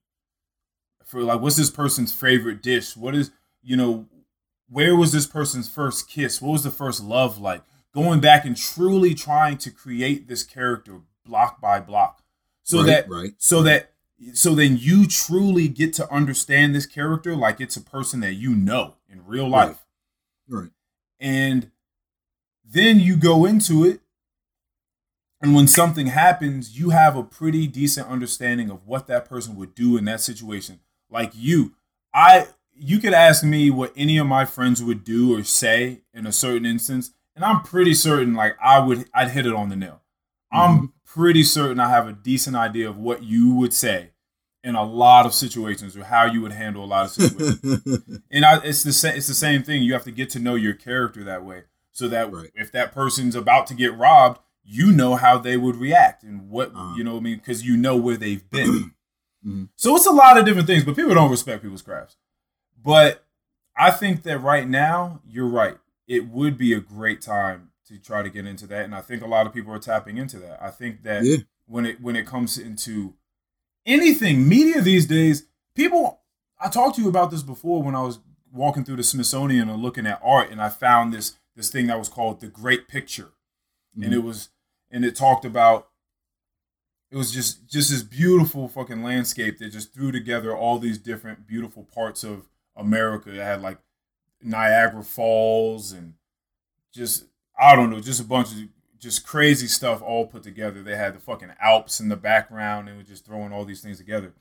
[1.05, 2.97] For like, what's this person's favorite dish?
[2.97, 3.31] What is
[3.63, 4.07] you know,
[4.67, 6.41] where was this person's first kiss?
[6.41, 7.63] What was the first love like?
[7.95, 12.21] Going back and truly trying to create this character block by block,
[12.63, 13.31] so right, that right.
[13.37, 13.93] so that
[14.33, 18.55] so then you truly get to understand this character like it's a person that you
[18.55, 19.85] know in real life.
[20.47, 20.71] Right.
[21.19, 21.69] and
[22.65, 24.01] then you go into it
[25.41, 29.75] and when something happens you have a pretty decent understanding of what that person would
[29.75, 30.79] do in that situation.
[31.09, 31.75] Like you
[32.13, 36.25] i you could ask me what any of my friends would do or say in
[36.25, 39.75] a certain instance and i'm pretty certain like i would i'd hit it on the
[39.75, 40.01] nail.
[40.51, 40.85] I'm mm-hmm.
[41.13, 44.11] Pretty certain i have a decent idea of what you would say
[44.63, 48.43] in a lot of situations or how you would handle a lot of situations and
[48.45, 49.15] I, it's the same.
[49.15, 49.81] It's the same thing.
[49.83, 52.51] You have to get to know your character that way, so that Right.
[52.55, 56.71] if that person's about to get robbed, you know how they would react and what
[56.75, 56.93] Uh-huh.
[56.97, 57.13] you know.
[57.13, 58.91] what I mean, because you know where they've been.
[59.47, 59.69] Mhm.
[59.77, 62.17] So it's a lot of different things, but people don't respect people's crafts.
[62.83, 63.23] But
[63.77, 65.77] I think that right now, you're right.
[66.05, 69.21] It would be a great time to try to get into that, and I think
[69.23, 70.61] a lot of people are tapping into that.
[70.61, 71.37] I think that Yeah.
[71.65, 73.15] when it when it comes into
[73.85, 76.21] anything media these days, people.
[76.61, 78.19] I talked to you about this before when I was
[78.51, 81.97] walking through the Smithsonian and looking at art, and I found this this thing that
[81.99, 83.31] was called the Great Picture,
[83.95, 84.13] and Mhm.
[84.13, 84.49] it was
[84.91, 85.89] and it talked about.
[87.11, 91.47] It was just just this beautiful fucking landscape that just threw together all these different
[91.47, 93.31] beautiful parts of America.
[93.33, 93.79] It had like
[94.41, 96.13] Niagara Falls and
[96.91, 97.25] just
[97.59, 98.57] I don't know, just a bunch of
[98.99, 100.81] just crazy stuff all put together.
[100.83, 104.33] They had the fucking Alps in the background and just throwing all these things together.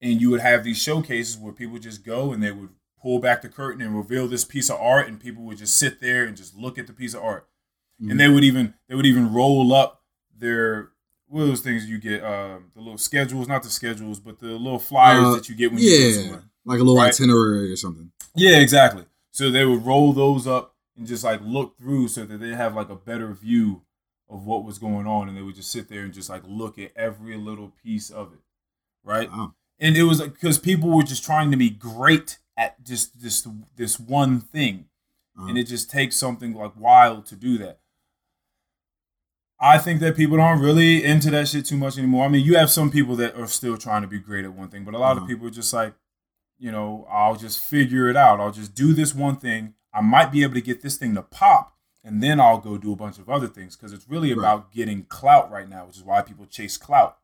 [0.00, 2.70] And you would have these showcases where people just go and they would
[3.00, 6.00] pull back the curtain and reveal this piece of art and people would just sit
[6.00, 7.48] there and just look at the piece of art.
[8.02, 8.10] Mhm.
[8.12, 10.02] And they would even they would even roll up
[10.36, 10.90] their
[11.28, 14.48] what are those things you get um, the little schedules, not the schedules, but the
[14.58, 16.42] little flyers Uh, that you get when you go yeah, somewhere.
[16.64, 17.08] like a little Right.
[17.08, 18.10] itinerary or something.
[18.34, 19.04] Yeah, exactly.
[19.30, 22.74] So they would roll those up and just like look through so that they have
[22.74, 23.82] like a better view
[24.28, 26.78] of what was going on, and they would just sit there and just like look
[26.78, 28.40] at every little piece of it,
[29.04, 29.30] right?
[29.30, 29.54] Wow.
[29.78, 33.46] And it was like because people were just trying to be great at just this
[33.76, 34.86] this one thing,
[35.36, 35.48] Uh-huh.
[35.48, 37.80] and it just takes something like wild to do that.
[39.60, 42.24] I think that people aren't really into that shit too much anymore.
[42.24, 44.68] I mean, you have some people that are still trying to be great at one
[44.68, 45.22] thing, but a lot Uh-huh.
[45.22, 45.94] of people are just like,
[46.58, 48.40] you know, I'll just figure it out.
[48.40, 49.74] I'll just do this one thing.
[49.94, 52.92] I might be able to get this thing to pop, and then I'll go do
[52.92, 54.38] a bunch of other things because it's really Right.
[54.38, 57.18] about getting clout right now, which is why people chase clout.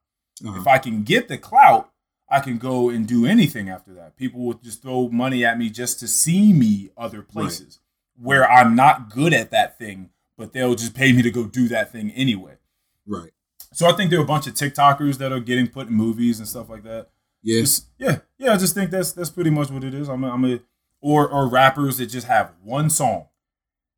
[0.47, 0.61] Uh-huh.
[0.61, 1.91] If I can get the clout,
[2.31, 4.17] I can go and do anything after that.
[4.17, 7.81] People will just throw money at me just to see me other places
[8.17, 11.69] where I'm not good at that thing, but they'll just pay me to go do
[11.69, 12.59] that thing anyway.
[13.07, 13.31] Right.
[13.73, 16.39] So I think there are a bunch of TikTokers that are getting put in movies
[16.39, 17.09] and stuff like that.
[17.43, 17.61] Yeah.
[17.63, 18.53] Just- yeah, yeah.
[18.53, 20.09] I just think that's that's pretty much what it is.
[20.09, 20.61] I'm a, I'm a
[21.01, 23.27] or or rappers that just have one song.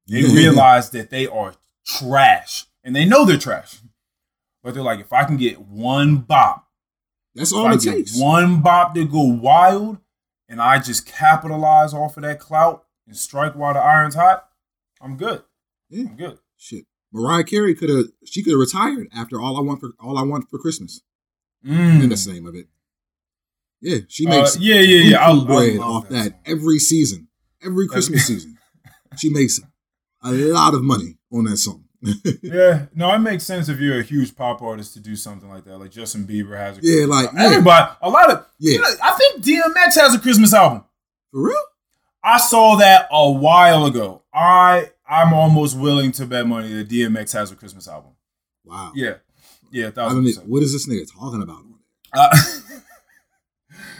[0.06, 1.54] They realize that they are
[1.86, 3.78] trash, and they know they're trash,
[4.62, 6.66] but they're like, if I can get one bop,
[7.34, 8.18] That's all it takes.
[8.18, 9.98] one bop that go wild,
[10.48, 14.48] and I just capitalize off of that clout and strike while the iron's hot,
[15.00, 15.42] I'm good.
[15.88, 16.06] Yeah.
[16.08, 16.38] I'm good.
[16.56, 16.86] Shit.
[17.12, 20.22] Mariah Carey could have she could have retired after all I want for all I
[20.22, 21.02] want for Christmas.
[21.66, 22.08] Mm.
[22.08, 22.66] that's the name of it.
[23.82, 25.18] Yeah, she Uh, makes yeah, yeah, yeah.
[25.26, 26.34] I, I bread love off that, song.
[26.46, 27.28] every season,
[27.64, 28.56] every Christmas season.
[29.18, 29.60] She makes
[30.22, 31.84] a lot of money on that song.
[32.42, 35.64] Yeah, no, it makes sense if you're a huge pop artist to do something like
[35.64, 35.78] that.
[35.78, 37.40] Like Justin Bieber has a Yeah, like, album.
[37.40, 37.46] yeah.
[37.46, 38.72] everybody, a lot of Yeah.
[38.74, 40.84] you know, I think DMX has a Christmas album.
[41.30, 41.62] For real?
[42.24, 44.22] I saw that a while ago.
[44.32, 48.12] I I'm almost willing to bet money that DMX has a Christmas album.
[48.64, 48.92] Wow.
[48.94, 49.14] Yeah,
[49.70, 50.48] yeah, I thousand don't need, percent.
[50.48, 51.62] what is this nigga talking about?
[52.12, 52.28] Uh,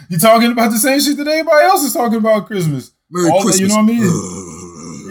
[0.09, 2.91] you talking about the same shit that everybody else is talking about Christmas?
[3.09, 3.59] Merry All that- Christmas.
[3.61, 4.47] you know what I mean?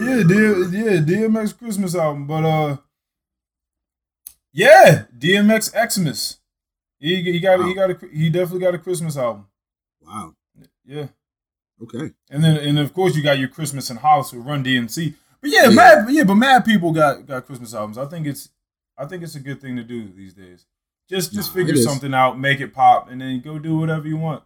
[0.01, 0.97] Yeah, D- yeah,
[1.27, 2.77] DMX Christmas album, but uh,
[4.53, 6.37] yeah, DMX Xmas.
[6.99, 9.47] He he got a, he got a he definitely got a Christmas album.
[10.01, 10.33] Wow.
[10.85, 11.07] Yeah,
[11.81, 12.11] Okay.
[12.29, 15.13] and then and of course you got your Christmas in Hollis with Run DMC.
[15.39, 15.75] But yeah, Yeah.
[15.75, 17.97] mad yeah, but mad people got got Christmas albums.
[17.97, 18.49] I think it's
[18.97, 20.65] I think it's a good thing to do these days.
[21.09, 24.17] Just just Nah, figure something out, make it pop, and then go do whatever you
[24.17, 24.43] want.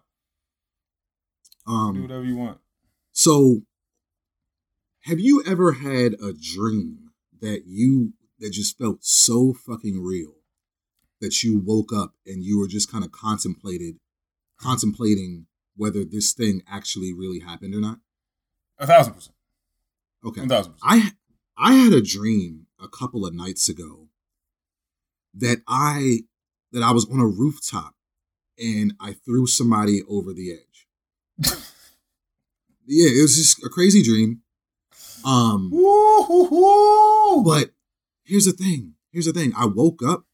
[1.68, 2.02] Do Um.
[2.02, 2.60] whatever you want.
[3.12, 3.62] So,
[5.02, 7.12] have you ever had a dream
[7.42, 10.36] that you that just felt so fucking real
[11.22, 13.96] that you woke up and you were just kind of contemplated,
[14.58, 15.48] contemplating
[15.78, 18.00] whether this thing actually really happened or not?
[18.78, 19.36] A thousand percent.
[20.26, 20.42] Okay.
[20.42, 20.92] A thousand percent.
[20.92, 21.12] I
[21.58, 24.10] I had a dream a couple of nights ago
[25.34, 26.22] that I
[26.74, 27.94] that I was on a rooftop
[28.60, 30.75] and I threw somebody over the edge.
[31.40, 34.42] Yeah, it was just a crazy dream.
[35.26, 35.72] Um
[37.44, 37.72] but
[38.24, 38.94] here's the thing.
[39.12, 39.54] Here's the thing.
[39.58, 40.26] I woke up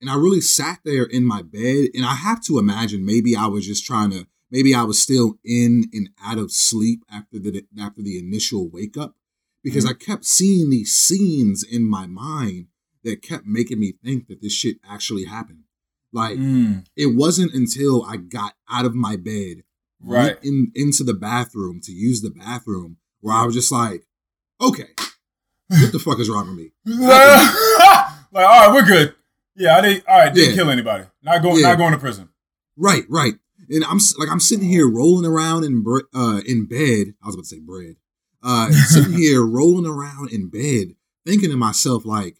[0.00, 3.46] and I really sat there in my bed and I have to imagine maybe I
[3.46, 7.64] was just trying to maybe I was still in and out of sleep after the
[7.78, 9.14] after the initial wake up
[9.62, 12.68] because I kept seeing these scenes in my mind
[13.04, 15.64] that kept making me think that this shit actually happened.
[16.12, 19.62] Like Mm, it wasn't until I got out of my bed
[20.02, 20.36] right.
[20.42, 24.04] in into the bathroom to use the bathroom where I was just like,
[24.60, 24.88] okay,
[25.68, 26.72] what the fuck is wrong with me?
[26.86, 29.14] like, all right, we're good.
[29.56, 30.08] Yeah, I didn't.
[30.08, 30.56] All right, didn't Yeah.
[30.56, 31.04] kill anybody.
[31.22, 31.60] Not going.
[31.60, 31.68] Yeah.
[31.68, 32.28] Not going to prison.
[32.76, 33.34] Right, right.
[33.68, 37.14] And I'm like I'm sitting here rolling around in bre- uh in bed.
[37.22, 37.96] I was about to say bread.
[38.42, 40.94] Uh, sitting here rolling around in bed,
[41.26, 42.38] thinking to myself like,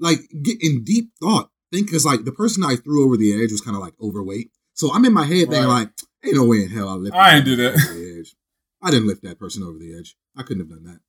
[0.00, 1.50] like get in deep thought.
[1.72, 4.50] Think because like the person I threw over the edge was kind of like overweight.
[4.74, 5.90] So I'm in my head thinking like,
[6.24, 7.16] ain't no way in hell I lift.
[7.16, 7.74] I ain't do that.
[7.74, 8.34] over the edge.
[8.82, 10.16] I didn't lift that person over the edge.
[10.36, 11.00] I couldn't have done that.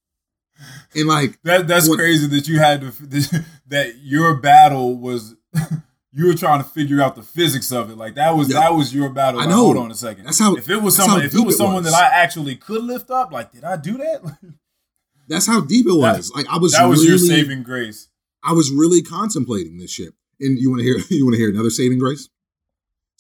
[0.95, 2.91] And like, That that's crazy that you had to
[3.67, 5.35] that your battle was
[6.13, 7.97] you were trying to figure out the physics of it.
[7.97, 8.59] Like that was Yeah.
[8.61, 9.39] that was your battle.
[9.39, 9.63] I Like, know.
[9.63, 10.25] Hold on a second.
[10.25, 11.91] That's how- if it was someone, if it was it someone was.
[11.93, 14.37] that I actually could lift up, like did I do that?
[15.27, 16.31] that's how deep it That- was.
[16.35, 18.09] like I was that was really, your saving grace.
[18.43, 20.13] I was really contemplating this shit.
[20.39, 22.29] And you want to hear you want to hear another saving grace?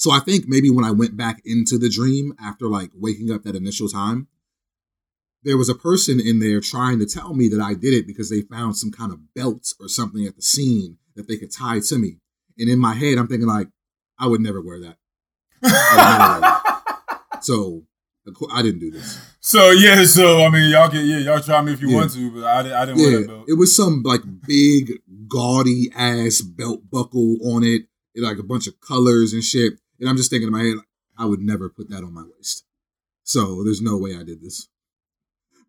[0.01, 3.43] So I think maybe when I went back into the dream after like waking up
[3.43, 4.27] that initial time,
[5.43, 8.27] there was a person in there trying to tell me that I did it because
[8.27, 11.81] they found some kind of belt or something at the scene that they could tie
[11.81, 12.17] to me.
[12.57, 13.67] And in my head, I'm thinking like,
[14.17, 14.97] I would never wear that.
[17.41, 17.83] So
[18.51, 19.19] I didn't do this.
[19.39, 21.95] so yeah, so I mean, y'all can yeah, y'all try me if you Yeah.
[21.97, 23.45] want to, but I, I didn't wear that Yeah, belt.
[23.49, 24.93] it was some like big
[25.27, 27.83] gaudy ass belt buckle on it,
[28.15, 29.73] and, like a bunch of colors and shit.
[30.01, 30.75] And I'm just thinking in my head,
[31.17, 32.65] I would never put that on my waist.
[33.23, 34.67] So there's no way I did this.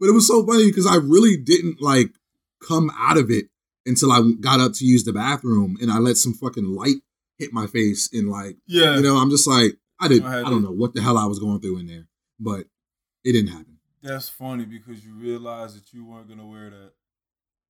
[0.00, 2.10] but it was so funny because I really didn't like
[2.66, 3.46] come out of it
[3.86, 6.96] until I got up to use the bathroom and I let some fucking light
[7.38, 8.96] hit my face and like Yeah.
[8.96, 10.66] you know I'm just like I didn't I I don't it.
[10.66, 12.08] know what the hell I was going through in there,
[12.40, 12.66] but
[13.24, 13.78] it didn't happen.
[14.02, 16.92] That's funny because you realized that you weren't gonna wear that.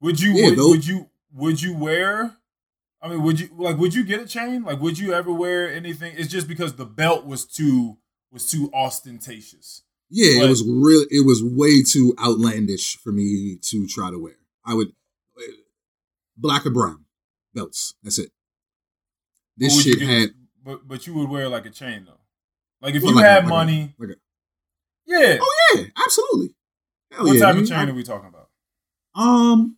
[0.01, 0.33] Would you?
[0.33, 1.11] Yeah, would, would you?
[1.35, 2.37] Would you wear?
[3.03, 3.79] I mean, would you like?
[3.79, 4.63] Would you get a chain?
[4.63, 6.15] Like, would you ever wear anything?
[6.17, 7.99] It's just because the belt was too
[8.31, 9.83] was too ostentatious.
[10.09, 11.05] Yeah, But- it was real.
[11.11, 14.37] It was way too outlandish for me to try to wear.
[14.65, 14.93] I would
[16.37, 17.05] black or brown
[17.55, 17.95] belts.
[18.03, 18.31] That's it.
[19.57, 20.29] This shit get- had
[20.65, 22.21] but but you would wear like a chain though.
[22.81, 24.21] Like if Well, you like a- had like a- money, like a-
[25.07, 25.39] yeah.
[25.41, 26.55] oh yeah, absolutely.
[27.11, 27.63] Hell what yeah, type man.
[27.65, 28.49] of chain are we talking about?
[29.15, 29.77] Um,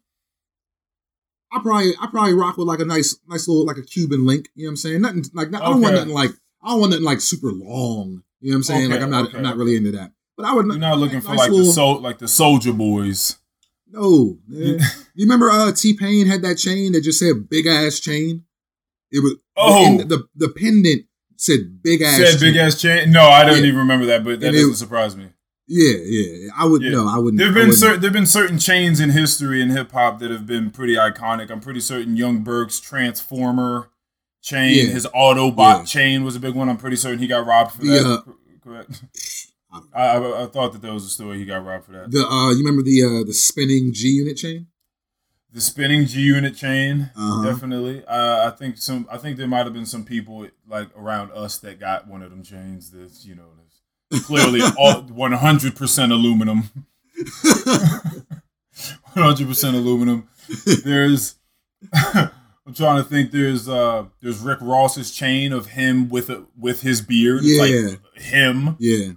[1.55, 4.49] I probably I probably rock with like a nice nice little like a Cuban link.
[4.55, 5.01] You know what I'm saying?
[5.03, 6.31] Nothing like not, I don't want nothing like
[6.63, 8.23] I don't want nothing like super long.
[8.41, 8.91] You know what I'm saying?
[8.91, 10.13] like I'm not okay, I'm not really into that.
[10.37, 13.39] But I would You're not looking for nice like little- the like the soldier boys.
[13.91, 14.81] No, you
[15.17, 18.45] remember uh T Pain had that chain that just said big ass chain.
[19.13, 19.99] It was Oh.
[19.99, 21.07] the, the the pendant
[21.37, 22.17] said big ass.
[22.17, 23.13] Said big ass chain.
[23.13, 23.67] No, I don't Yeah.
[23.67, 25.29] even remember that, but that And doesn't surprise me.
[25.67, 26.49] Yeah, yeah.
[26.57, 26.91] I would Yeah.
[26.91, 27.39] no, I wouldn't.
[27.39, 30.71] There've been certain there've been certain chains in history in hip hop that have been
[30.71, 31.51] pretty iconic.
[31.51, 33.91] I'm pretty certain Young Berg's Transformer
[34.43, 34.93] chain, Yeah.
[34.93, 35.85] his Autobot Yeah.
[35.85, 36.69] chain was a big one.
[36.69, 38.05] I'm pretty certain he got robbed for that.
[38.07, 38.33] uh,
[38.63, 39.05] Correct.
[39.73, 40.01] I.
[40.03, 42.11] I, I thought that there was a story he got robbed for that.
[42.11, 44.67] The uh, you remember the uh the spinning G unit chain?
[45.53, 47.45] The spinning G unit chain, Uh-huh.
[47.51, 48.05] definitely.
[48.07, 49.07] Uh, I think some.
[49.11, 52.31] I think there might have been some people like around us that got one of
[52.31, 52.91] them chains.
[52.91, 53.49] That's you know,
[54.25, 56.71] clearly all 100 percent aluminum.
[59.15, 60.29] 100 percent aluminum.
[60.85, 61.37] There's.
[62.67, 63.31] I'm trying to think.
[63.31, 67.41] There's uh there's Rick Ross's chain of him with a with his beard.
[67.43, 67.61] Yeah.
[67.63, 68.77] like him.
[68.79, 69.13] yeah.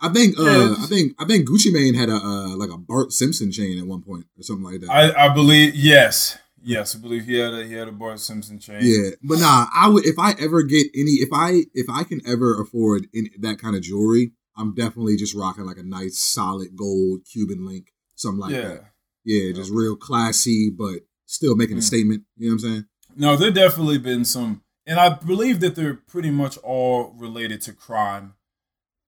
[0.00, 2.78] I think uh Yeah, I think I think Gucci Mane had a uh like a
[2.78, 4.90] Bart Simpson chain at one point or something like that.
[4.90, 8.58] I, I believe yes yes I believe he had a he had a Bart Simpson
[8.58, 8.78] chain.
[8.82, 12.20] Yeah, but nah, I would if I ever get any if I if I can
[12.26, 16.76] ever afford any, that kind of jewelry, I'm definitely just rocking like a nice solid
[16.76, 18.62] gold Cuban link, something like yeah.
[18.68, 18.84] that.
[19.24, 21.84] Yeah, just real classy, but still making a Mm.
[21.84, 22.22] statement.
[22.36, 22.84] You know what I'm saying?
[23.16, 27.72] No, there definitely been some, and I believe that they're pretty much all related to
[27.72, 28.34] crime.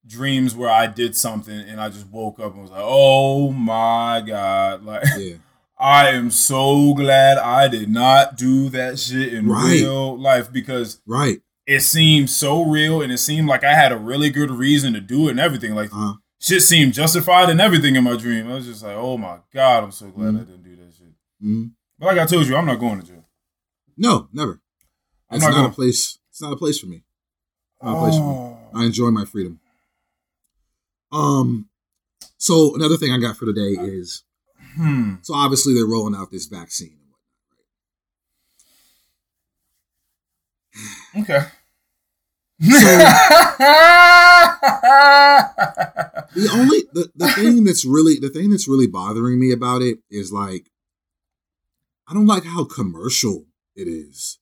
[0.04, 4.20] Dreams where I did something and I just woke up and was like, "Oh my
[4.26, 5.34] god!" Like Yeah,
[5.82, 9.80] I am so glad I did not do that shit in Right.
[9.80, 11.42] real life because right.
[11.66, 15.00] it seemed so real and it seemed like I had a really good reason to
[15.00, 15.74] do it and everything.
[15.74, 18.48] Like Uh, shit seemed justified and everything in my dream.
[18.48, 20.46] I was just like, "Oh my god!" I'm so glad I Mhm.
[20.46, 21.14] didn't do that shit.
[21.42, 21.72] mhm.
[21.98, 23.24] But like I told you, I'm not going to jail.
[23.96, 24.60] No, never.
[25.30, 25.70] I'm It's not not, going.
[25.70, 26.18] a place.
[26.30, 27.02] It's not a place for me.
[27.82, 28.36] Not a place for me.
[28.36, 28.58] Oh.
[28.74, 29.58] I enjoy my freedom.
[31.10, 31.68] Um,
[32.38, 34.22] so another thing I got for today is
[34.76, 35.14] Hmm.
[35.22, 36.98] so obviously they're rolling out this vaccine
[41.14, 41.24] and whatnot.
[41.24, 41.46] Okay.
[46.34, 49.98] The only the, the thing that's really the thing that's really bothering me about it
[50.10, 50.70] is like
[52.08, 53.44] I don't like how commercial
[53.76, 54.38] it is.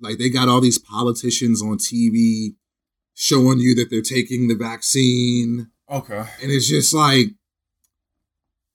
[0.00, 2.54] Like they got all these politicians on TV
[3.14, 5.70] showing you that they're taking the vaccine.
[5.88, 6.24] okay.
[6.42, 7.28] And it's just like,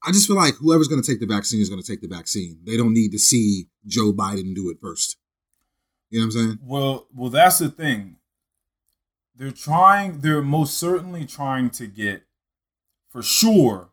[0.05, 2.07] I just feel like whoever's going to take the vaccine is going to take the
[2.07, 2.59] vaccine.
[2.65, 5.17] They don't need to see Joe Biden do it first.
[6.09, 6.59] You know what I'm saying?
[6.63, 8.15] Well, well, that's the thing.
[9.35, 10.21] They're trying.
[10.21, 12.23] They're most certainly trying to get,
[13.09, 13.89] for sure,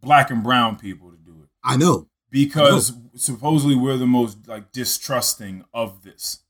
[0.00, 2.08] black and brown people to do it I know.
[2.30, 6.40] because supposedly we're the most like distrusting of this.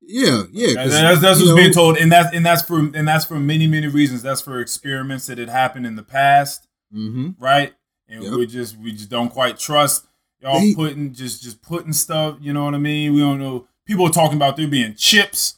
[0.00, 0.74] Yeah, yeah.
[0.74, 3.40] That- that's that's what's know, being told, and that's and that's for and that's for
[3.40, 4.22] many many reasons.
[4.22, 6.68] That's for experiments that had happened in the past.
[6.94, 7.34] mhm.
[7.40, 7.74] right?
[8.08, 8.32] And Yep.
[8.34, 10.06] we just we just don't quite trust
[10.40, 12.38] y'all They- putting just just putting stuff.
[12.40, 13.14] You know what I mean?
[13.14, 13.66] We don't know.
[13.84, 15.56] People are talking about there being chips,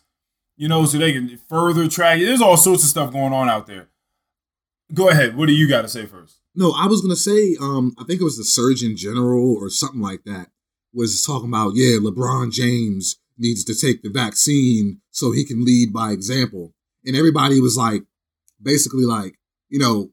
[0.57, 2.21] you know, so they can further track.
[2.21, 3.89] There's all sorts of stuff going on out there.
[4.95, 5.37] Go ahead.
[5.37, 6.37] What do you got to say first?
[6.55, 10.01] No, I was gonna say, um, I think it was the Surgeon General or something
[10.01, 10.51] like that
[10.93, 15.93] was talking about, yeah, LeBron James needs to take the vaccine so he can lead
[15.93, 16.75] by example.
[17.05, 18.05] And everybody was like,
[18.61, 19.39] basically like,
[19.69, 20.11] you know,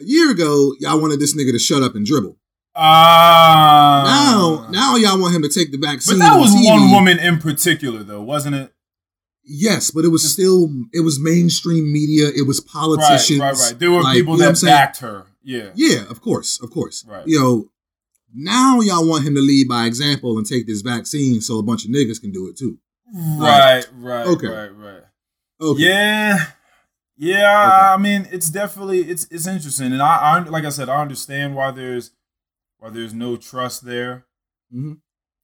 [0.00, 2.36] a year ago, y'all wanted this nigga to shut up and dribble.
[2.74, 6.18] Ah, now, now y'all want him to take the vaccine.
[6.18, 8.72] but that was one woman in particular, though, wasn't it?
[9.42, 12.28] Yes, but it was still it was mainstream media.
[12.28, 13.40] It was politicians.
[13.40, 13.58] right, right.
[13.58, 13.78] right.
[13.78, 15.26] There were like, people you know that backed her.
[15.42, 17.04] Yeah, Yeah, of course, of course.
[17.08, 17.26] Right.
[17.26, 17.70] You know,
[18.34, 21.86] now y'all want him to lead by example and take this vaccine so a bunch
[21.86, 22.78] of niggas can do it too.
[23.38, 24.48] right, right, Okay.
[24.48, 25.02] right, right.
[25.60, 25.82] Okay.
[25.82, 26.44] Yeah,
[27.18, 27.88] Yeah, Okay.
[27.94, 31.56] I mean, it's definitely it's it's interesting, and I, I like I said, I understand
[31.56, 32.12] why there's
[32.78, 34.26] why there's no trust there.
[34.70, 34.94] hmm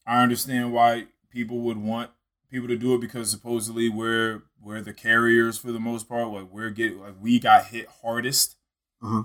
[0.06, 2.10] I understand why people would want
[2.50, 6.28] people to do it because supposedly we're we're the carriers for the most part.
[6.28, 8.56] Like we're get like we got hit hardest.
[9.02, 9.24] Uh-huh.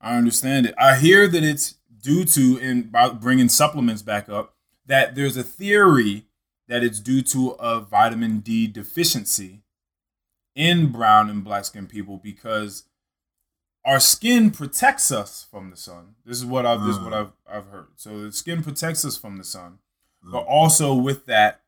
[0.00, 0.74] I understand it.
[0.78, 4.54] I hear that it's due to and by bringing supplements back up
[4.86, 6.26] that there's a theory
[6.68, 9.62] that it's due to a vitamin D deficiency
[10.56, 12.84] in brown and black skinned people because
[13.84, 16.16] our skin protects us from the sun.
[16.24, 17.20] This is what I've this is what Ah.
[17.20, 17.88] I've I've heard.
[17.96, 19.78] So the skin protects us from the sun,
[20.22, 21.60] but Uh, also with that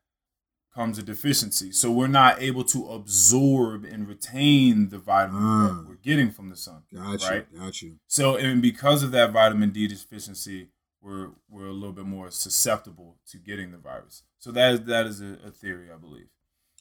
[0.75, 1.71] comes a deficiency.
[1.71, 6.55] So we're not able to absorb and retain the vitamin that we're getting from the
[6.57, 6.83] sun.
[6.93, 7.27] got you.
[7.29, 7.55] right.
[7.57, 7.99] Got you.
[8.07, 10.69] So and because of that vitamin D deficiency,
[11.01, 14.23] we're we're a little bit more susceptible to getting the virus.
[14.39, 16.27] So that is that is a, a theory, I believe.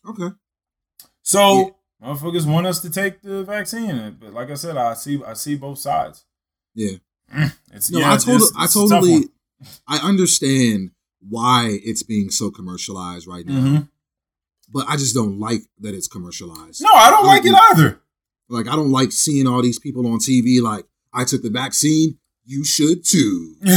[0.05, 0.31] Okay.
[1.23, 5.35] So motherfuckers want us to take the vaccine, but like I said, I see I
[5.35, 6.25] see both sides.
[6.75, 6.97] Yeah.
[7.73, 9.29] It's No, yeah, I told it's- I totally.
[9.89, 10.93] I understand
[11.29, 13.55] why it's being so commercialized right now.
[13.61, 13.89] Mhm.
[14.71, 16.83] But I just don't like that it's commercialized.
[16.83, 18.01] No, I don't like it either.
[18.49, 22.19] Like I don't like seeing all these people on TV like I took the vaccine,
[22.45, 23.57] you should too.
[23.63, 23.73] but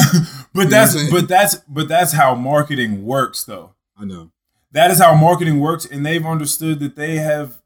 [0.53, 3.73] what that's but that's but that's how marketing works though.
[3.98, 4.31] I know.
[4.73, 7.60] That is how marketing works and they've understood that they have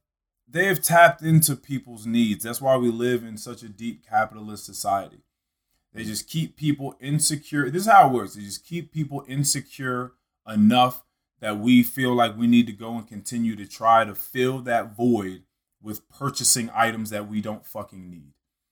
[0.56, 2.46] they have tapped into people's needs.
[2.46, 5.20] That's why we live in such a deep capitalist society.
[5.94, 7.70] They just keep people insecure.
[7.70, 8.36] This is how it works.
[8.36, 10.14] They just keep people insecure
[10.48, 11.04] enough
[11.42, 14.96] that we feel like we need to go and continue to try to fill that
[14.96, 15.44] void
[15.82, 18.32] with purchasing items that we don't fucking need.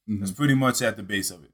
[0.09, 0.19] Mhm.
[0.19, 1.51] That's pretty much at the base of it.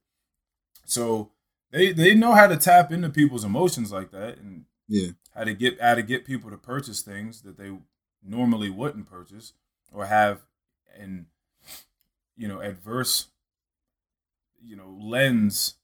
[0.85, 1.31] So
[1.71, 5.09] they they know how to tap into people's emotions like that and Yeah.
[5.33, 7.75] how to get how to get people to purchase things that they
[8.23, 9.53] normally wouldn't purchase
[9.91, 10.41] or have
[10.97, 11.25] an
[12.37, 13.27] you know adverse
[14.61, 15.75] you know lens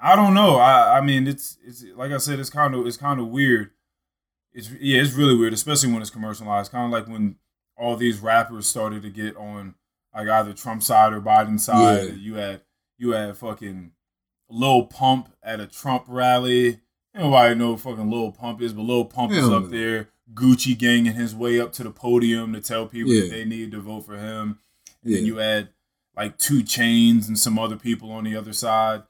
[0.00, 2.96] i don't know i i mean it's it's like i said it's kind of it's
[2.96, 3.70] kind of weird
[4.52, 7.36] it's yeah it's really weird especially when it's commercialized kind of like when
[7.76, 9.74] all these rappers started to get on
[10.14, 12.14] like either trump side or biden side Yeah.
[12.14, 12.60] you had
[12.98, 13.92] you had fucking
[14.48, 16.78] Lil Pump at a Trump rally.
[17.12, 19.68] Nobody know fucking Lil Pump is, but Lil Pump is up no.
[19.68, 23.70] there, Gucci ganging his way up to the podium to tell people that they need
[23.72, 24.58] to vote for him.
[25.02, 25.16] And Yeah.
[25.18, 25.68] then you add
[26.16, 29.02] like 2 Chainz and some other people on the other side.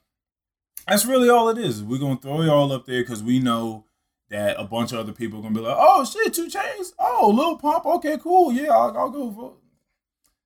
[0.87, 1.83] That's really all it is.
[1.83, 3.85] We're gonna throw y'all up there because we know
[4.29, 6.93] that a bunch of other people are gonna be like, "Oh shit, 2 Chainz.
[6.99, 7.87] Oh, Lil Pump.
[7.87, 8.53] Okay, cool.
[8.53, 9.63] Yeah, I'll, I'll go vote."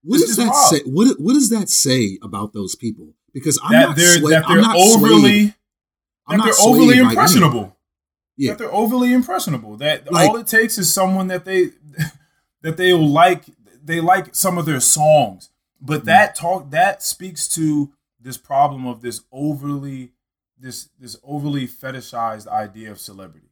[0.02, 0.70] What It's does that wild.
[0.70, 0.80] say?
[0.86, 3.12] What what does that say about those people?
[3.34, 5.54] Because I'm that not that I'm not overly swayed.
[6.26, 7.76] I'm not they're overly impressionable.
[8.40, 8.52] Yeah.
[8.52, 9.76] That they're overly impressionable.
[9.76, 11.70] That Like- all it takes is someone that they
[12.62, 13.44] that they'll like.
[13.82, 15.48] They like some of their songs,
[15.80, 16.04] but Mhm.
[16.04, 17.90] that talk that speaks to
[18.20, 20.12] this problem of this overly
[20.58, 23.48] this this overly fetishized idea of celebrity.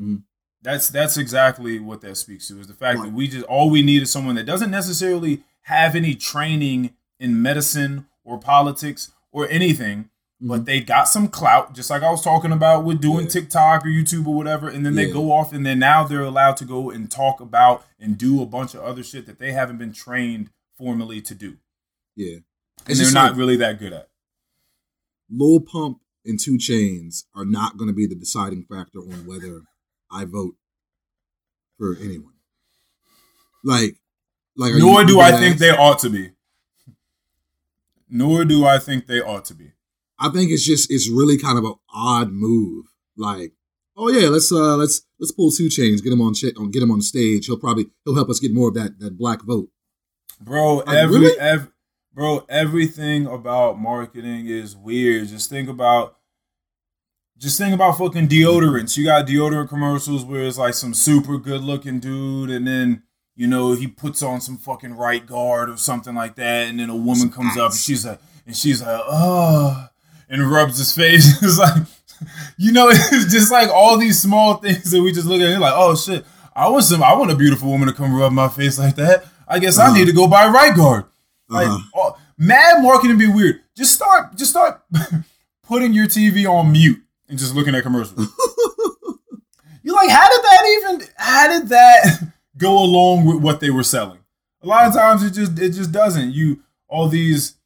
[0.00, 0.22] Mhm.
[0.62, 3.06] That's that's exactly what that speaks to is the fact Right.
[3.06, 7.42] that we just all we need is someone that doesn't necessarily have any training in
[7.42, 10.08] medicine or politics or anything,
[10.40, 10.64] but Mhm.
[10.66, 13.30] they got some clout, just like I was talking about with doing Yeah.
[13.30, 16.56] TikTok or YouTube or whatever, and then they go off and then now they're allowed
[16.58, 19.78] to go and talk about and do a bunch of other shit that they haven't
[19.78, 21.58] been trained formally to do.
[22.16, 22.38] yeah.
[22.86, 24.10] And It's they're not like really that good at.
[25.30, 29.62] Lil Pump and 2 Chainz are not going to be the deciding factor on whether
[30.10, 30.56] I vote
[31.78, 32.34] for anyone.
[33.62, 33.96] Like,
[34.56, 34.74] like.
[34.74, 36.32] Nor do I dead think they ought to be.
[38.08, 39.72] Nor do I think they ought to be.
[40.18, 42.86] I think it's just it's really kind of an odd move.
[43.16, 43.52] Like,
[43.96, 46.82] oh yeah, let's uh let's let's pull 2 Chainz, get him on shit, on get
[46.82, 47.46] him on stage.
[47.46, 49.68] He'll probably he'll help us get more of that that black vote.
[50.40, 51.38] Bro, Like, every, really?
[51.38, 51.70] ev-
[52.12, 55.28] bro, everything about marketing is weird.
[55.28, 56.16] Just think about
[57.38, 58.96] just think about fucking deodorants.
[58.96, 63.02] You got deodorant commercials where it's like some super good looking dude and then
[63.36, 66.90] you know he puts on some fucking right guard or something like that and then
[66.90, 69.88] a woman comes up and she's like and she's like, "Oh,"
[70.28, 71.26] and rubs his face.
[71.42, 71.82] it's like
[72.56, 75.60] you know, it's just like all these small things that we just look at and
[75.60, 76.24] like, "Oh shit,
[76.54, 79.24] I want some I want a beautiful woman to come rub my face like that.
[79.48, 79.94] I guess I Uh-huh.
[79.98, 81.04] need to go buy right guard."
[81.48, 81.90] Like, Uh-huh.
[81.94, 83.60] oh, mad marketing be weird.
[83.76, 84.80] Just start, just start
[85.64, 88.28] putting your TV on mute and just looking at commercials.
[89.82, 91.08] You're like, how did that even?
[91.16, 94.20] How did that go along with what they were selling?
[94.62, 96.32] A lot of times it just it just doesn't.
[96.32, 97.56] You all these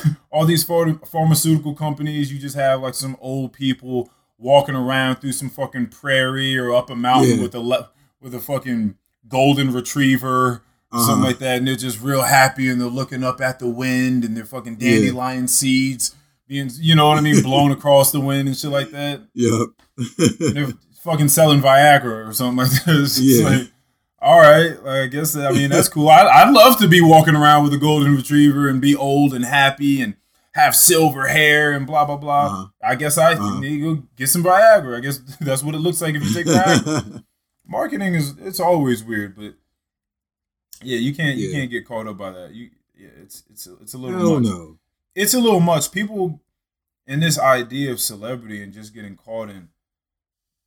[0.30, 5.32] all these phar- pharmaceutical companies, you just have like some old people walking around through
[5.32, 7.42] some fucking prairie or up a mountain Yeah.
[7.42, 7.90] with a le-
[8.20, 8.96] with a fucking
[9.28, 10.62] golden retriever
[10.92, 11.06] uh-huh.
[11.06, 14.24] something like that, and they're just real happy and they're looking up at the wind
[14.24, 15.46] and they're fucking dandelion yeah.
[15.46, 16.14] seeds
[16.46, 19.22] being, you know what I mean, blown across the wind and shit like that.
[19.34, 19.68] Yep.
[20.54, 20.68] they're
[21.02, 23.18] fucking selling Viagra or something like this.
[23.22, 23.48] Yeah.
[23.48, 23.68] Like,
[24.22, 26.08] all right, I guess I mean that's cool.
[26.08, 29.44] I, I'd love to be walking around with a golden retriever and be old and
[29.44, 30.14] happy and
[30.52, 32.46] have silver hair and blah blah blah.
[32.46, 32.66] Uh-huh.
[32.84, 33.58] I guess I uh-huh.
[33.58, 34.96] need to go get some Viagra.
[34.96, 37.24] I guess that's what it looks like if you take Viagra.
[37.66, 39.54] Marketing is it's always weird, but
[40.82, 41.48] yeah, you can't yeah.
[41.48, 42.54] you can't get caught up by that.
[42.54, 44.44] You yeah, it's it's a, it's a little Hell much.
[44.44, 44.78] No.
[45.16, 45.90] It's a little much.
[45.90, 46.40] People
[47.08, 49.70] in this idea of celebrity and just getting caught in.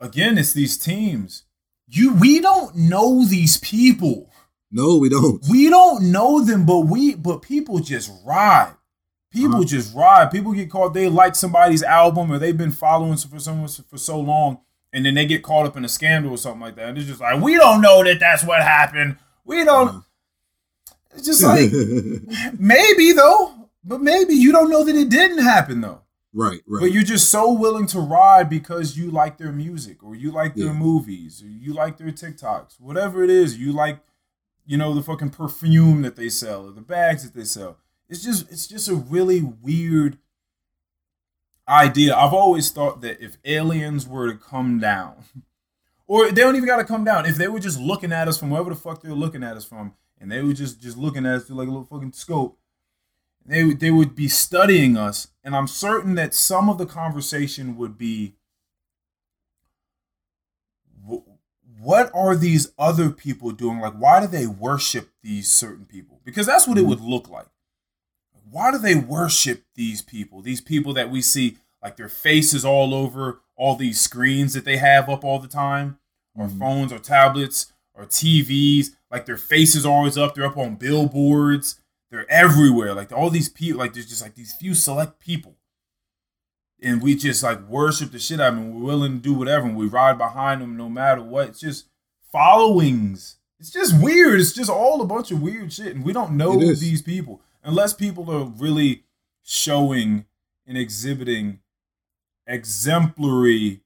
[0.01, 1.44] Again, it's these teams.
[1.87, 4.31] You we don't know these people.
[4.71, 5.41] No, we don't.
[5.49, 8.73] We don't know them, but we but people just ride.
[9.31, 9.65] People uh-huh.
[9.65, 10.31] just ride.
[10.31, 10.93] People get caught.
[10.93, 14.59] They like somebody's album or they've been following for someone for so long,
[14.93, 16.89] and then they get caught up in a scandal or something like that.
[16.89, 19.17] And it's just like we don't know that that's what happened.
[19.43, 19.89] We don't.
[19.89, 20.01] Uh-huh.
[21.15, 21.71] It's just like
[22.59, 26.01] maybe though, but maybe you don't know that it didn't happen though.
[26.37, 26.81] Right, right.
[26.81, 30.55] But you're just so willing to ride because you like their music or you like
[30.55, 30.73] their yeah.
[30.73, 33.57] movies or you like their TikToks, whatever it is.
[33.57, 33.99] You like,
[34.65, 37.77] you know, the fucking perfume that they sell or the bags that they sell.
[38.09, 40.17] It's just, it's just a really weird
[41.69, 42.13] idea.
[42.13, 45.23] I've always thought that if aliens were to come down,
[46.05, 48.37] or they don't even got to come down, if they were just looking at us
[48.37, 51.25] from wherever the fuck they're looking at us from, and they were just just looking
[51.25, 52.59] at us through like a little fucking scope,
[53.45, 57.99] they they would be studying us, and I'm certain that some of the conversation would
[57.99, 58.33] be,
[61.79, 63.79] what are these other people doing?
[63.79, 66.19] Like, why do they worship these certain people?
[66.25, 66.87] Because that's what mm-hmm.
[66.87, 67.45] it would look like.
[68.49, 70.41] Why do they worship these people?
[70.41, 74.77] These people that we see, like their faces all over all these screens that they
[74.77, 75.99] have up all the time,
[76.35, 76.57] or mm-hmm.
[76.57, 78.95] phones, or tablets, or TVs.
[79.11, 80.33] Like their faces always up.
[80.33, 81.79] They're up on billboards
[82.15, 82.93] they're everywhere.
[82.93, 85.55] Like all these people, like there's just like these few select people.
[86.81, 88.79] And we just like worship the shit out of them.
[88.79, 89.65] We're willing to do whatever.
[89.65, 91.49] And we ride behind them no matter what.
[91.49, 91.85] It's just
[92.31, 93.37] followings.
[93.59, 94.39] It's just weird.
[94.39, 95.95] It's just all a bunch of weird shit.
[95.95, 97.41] And we don't know these people.
[97.63, 99.03] Unless people are really
[99.43, 100.25] showing
[100.67, 101.59] and exhibiting
[102.47, 103.81] exemplary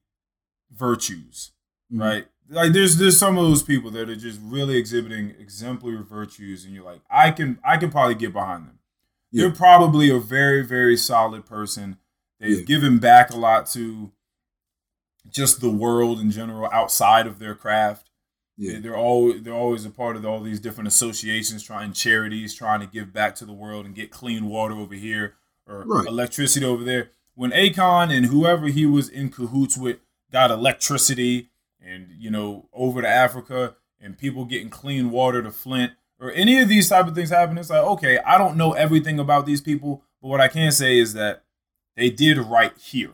[0.70, 1.52] virtues,
[1.92, 2.02] mm-hmm.
[2.02, 2.26] right?
[2.50, 6.74] Like there's there's some of those people that are just really exhibiting exemplary virtues and
[6.74, 8.78] you're like i can i can probably get behind them
[9.30, 9.44] yeah.
[9.44, 11.96] they're probably a very very solid person
[12.40, 12.64] they've yeah.
[12.64, 14.12] given back a lot to
[15.28, 18.10] just the world in general outside of their craft
[18.56, 18.78] yeah.
[18.80, 22.86] they're always they're always a part of all these different associations trying charities trying to
[22.86, 25.34] give back to the world and get clean water over here
[25.66, 26.06] or right.
[26.06, 29.98] electricity over there when akon and whoever he was in cahoots with
[30.32, 31.49] got electricity
[31.84, 36.60] and you know over to Africa and people getting clean water to Flint or any
[36.60, 39.60] of these type of things happen, it's like okay, I don't know everything about these
[39.60, 41.44] people, but what I can say is that
[41.96, 43.12] they did right here.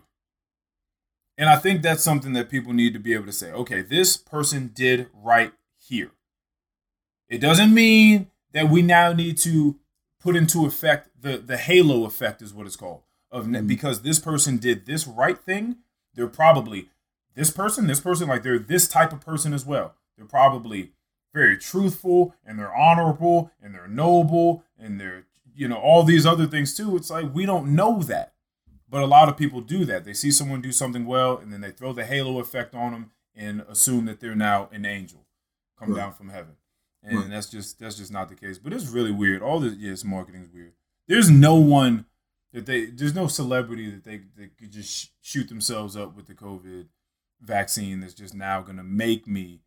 [1.38, 4.16] And I think that's something that people need to be able to say, okay, this
[4.16, 6.12] person did right here.
[7.28, 9.76] It doesn't mean that we now need to
[10.20, 13.66] put into effect the the halo effect is what it's called of mm-hmm.
[13.66, 15.76] because this person did this right thing,
[16.14, 16.88] they're probably
[17.36, 19.94] this person, this person, like they're this type of person as well.
[20.16, 20.92] They're probably
[21.34, 26.46] very truthful and they're honorable and they're noble and they're, you know, all these other
[26.46, 26.96] things too.
[26.96, 28.32] It's like we don't know that.
[28.88, 30.04] But a lot of people do that.
[30.04, 33.10] They see someone do something well and then they throw the halo effect on them
[33.34, 35.26] and assume that they're now an angel
[35.78, 35.96] come right.
[35.96, 36.56] down from heaven.
[37.02, 37.30] And right.
[37.30, 38.58] that's just that's just not the case.
[38.58, 39.42] But it's really weird.
[39.42, 40.72] All this yes, marketing is weird.
[41.06, 42.06] There's no one
[42.52, 46.34] that they there's no celebrity that they, they could just shoot themselves up with the
[46.34, 46.86] COVID
[47.40, 49.60] vaccine that's just now going to make me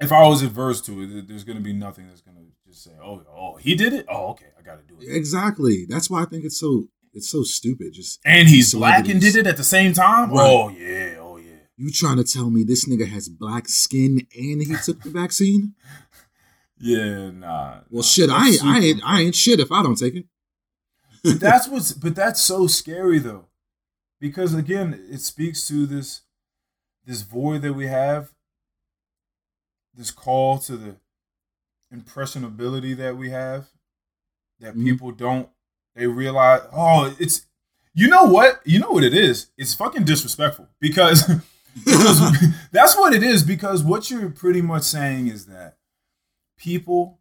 [0.00, 2.82] if I was adverse to it, there's going to be nothing that's going to just
[2.82, 4.06] say, "Oh, oh, he did it.
[4.08, 5.84] Oh, okay, I got to do it." Exactly.
[5.88, 7.92] That's why I think it's so it's so stupid.
[7.92, 10.30] Just and he's black and did it at the same time.
[10.30, 10.40] Right.
[10.40, 11.50] Oh yeah, oh yeah.
[11.76, 15.74] You trying to tell me this nigga has black skin and he took the vaccine?
[16.78, 17.80] yeah, nah.
[17.90, 20.26] Well, nah, shit, I ain't, I ain't, I ain't shit if I don't take it.
[21.22, 23.46] but that's what's, but that's so scary though,
[24.18, 26.22] because again, it speaks to this
[27.04, 28.32] this void that we have,
[29.94, 30.96] this call to the
[31.90, 33.68] impressionability that we have,
[34.60, 34.84] that mm-hmm.
[34.84, 35.48] people don't
[35.94, 37.46] they realize, oh, it's
[37.92, 38.60] you know what?
[38.64, 39.50] You know what it is?
[39.58, 41.26] It's fucking disrespectful because,
[42.72, 43.42] that's what it is.
[43.42, 45.76] Because what you're pretty much saying is that
[46.56, 47.18] people,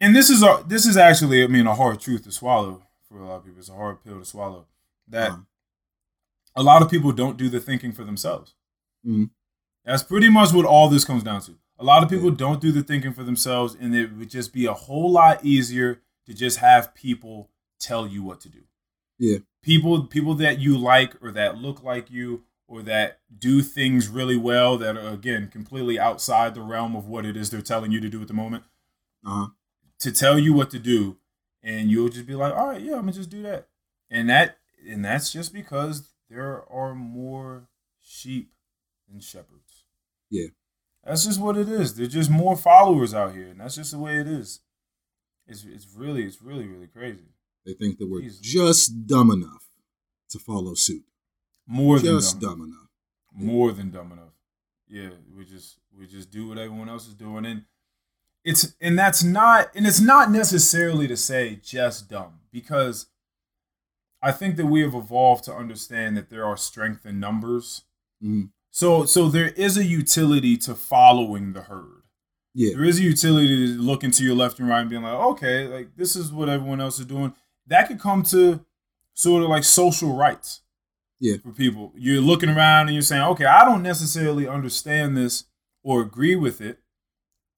[0.00, 3.18] and this is a this is actually, I mean, a hard truth to swallow for
[3.18, 3.58] a lot of people.
[3.58, 4.66] It's a hard pill to swallow.
[5.08, 5.40] That uh-huh
[6.58, 8.54] a lot of people don't do the thinking for themselves.
[9.06, 9.24] Mm-hmm.
[9.84, 11.54] That's pretty much what all this comes down to.
[11.78, 14.66] A lot of people don't do the thinking for themselves, and it would just be
[14.66, 18.62] a whole lot easier to just have people tell you what to do.
[19.18, 19.38] Yeah.
[19.62, 24.36] People people that you like or that look like you or that do things really
[24.36, 28.00] well that are again completely outside the realm of what it is they're telling you
[28.00, 28.64] to do at the moment.
[29.24, 29.48] Uh-huh.
[30.00, 31.18] To tell you what to do
[31.62, 33.68] and you'll just be like, "All right, yeah, I'm to just do that."
[34.10, 34.58] And that
[34.88, 37.68] and that's just because there are more
[38.00, 38.52] sheep
[39.08, 39.84] than shepherds.
[40.30, 40.48] Yeah.
[41.04, 41.94] That's just what it is.
[41.94, 44.60] There's just more followers out here, and that's just the way it is.
[45.46, 47.32] It's it's really it's really really crazy.
[47.64, 49.64] They think that we're just dumb enough
[50.30, 51.04] to follow suit.
[51.66, 52.50] More than Just dumb.
[52.58, 52.88] dumb enough.
[53.32, 54.32] More than dumb enough.
[54.88, 57.64] Yeah, we just we just do what everyone else is doing, and
[58.44, 63.06] it's and that's not and it's not necessarily to say just dumb because
[64.20, 67.84] I think that we have evolved to understand that there are strength in numbers.
[68.22, 68.50] Mhm.
[68.70, 72.02] So so there is a utility to following the herd.
[72.54, 72.74] Yeah.
[72.74, 75.68] There is a utility to looking to your left and right and being like, okay,
[75.68, 77.34] like this is what everyone else is doing.
[77.66, 78.64] That could come to
[79.14, 80.62] sort of like social rights.
[81.20, 81.36] Yeah.
[81.42, 81.92] For people.
[81.96, 85.44] You're looking around and you're saying, okay, I don't necessarily understand this
[85.82, 86.80] or agree with it.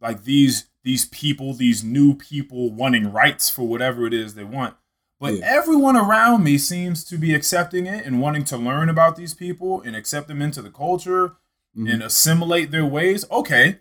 [0.00, 4.76] Like these these people, these new people wanting rights for whatever it is they want.
[5.20, 5.44] But Yeah.
[5.44, 9.82] everyone around me seems to be accepting it and wanting to learn about these people
[9.82, 11.36] and accept them into the culture
[11.76, 11.92] Mhm.
[11.92, 13.24] and assimilate their ways.
[13.30, 13.80] Okay,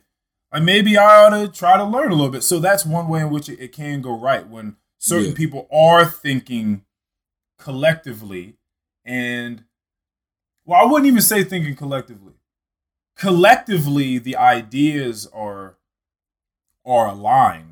[0.52, 2.42] like maybe I ought to try to learn a little bit.
[2.42, 5.34] So that's one way in which it, it can go right when certain Yeah.
[5.36, 6.84] people are thinking
[7.58, 8.56] collectively
[9.04, 9.64] and
[10.66, 12.34] well, I wouldn't even say thinking collectively.
[13.16, 15.76] Collectively, the ideas are
[16.84, 17.69] are aligned,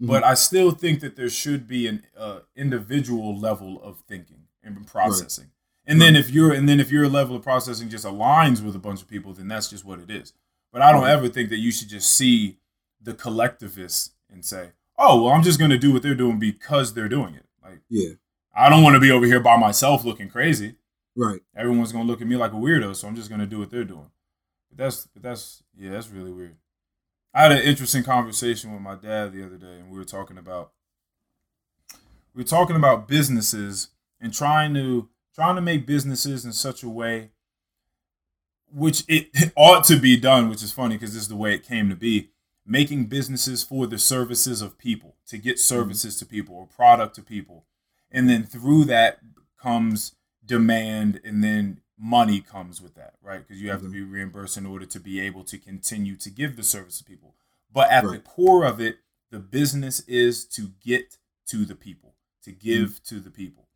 [0.00, 0.06] Mhm.
[0.08, 4.86] but I still think that there should be an uh, individual level of thinking and
[4.86, 5.50] processing.
[5.86, 8.78] And then if you're and then if your level of processing just aligns with a
[8.80, 10.32] bunch of people, then that's just what it is.
[10.72, 11.12] But I don't Right.
[11.12, 12.58] ever think that you should just see
[13.00, 16.92] the collectivists and say, "Oh, well, I'm just going to do what they're doing because
[16.94, 18.14] they're doing it." Like Yeah.
[18.54, 20.74] I don't want to be over here by myself looking crazy.
[21.14, 21.40] Right.
[21.54, 23.58] Everyone's going to look at me like a weirdo, so I'm just going to do
[23.58, 24.10] what they're doing.
[24.68, 26.56] But that's but that's yeah, that's really weird.
[27.36, 30.38] I had an interesting conversation with my dad the other day, and we were talking
[30.38, 30.72] about
[32.34, 33.88] we were talking about businesses
[34.18, 37.32] and trying to trying to make businesses in such a way
[38.72, 41.62] which it ought to be done, which is funny because this is the way it
[41.62, 42.30] came to be.
[42.64, 45.74] Making businesses for the services of people, to get mm-hmm.
[45.74, 47.66] services to people or product to people.
[48.10, 49.18] And then through that
[49.60, 50.14] comes
[50.44, 53.46] demand and then money comes with that, right?
[53.46, 53.94] Because you have to mm-hmm.
[53.94, 57.34] be reimbursed in order to be able to continue to give the service to people.
[57.72, 58.98] But at the core of it,
[59.30, 61.18] the business is to get
[61.48, 63.08] to the people, to give mm.
[63.08, 63.68] to the people.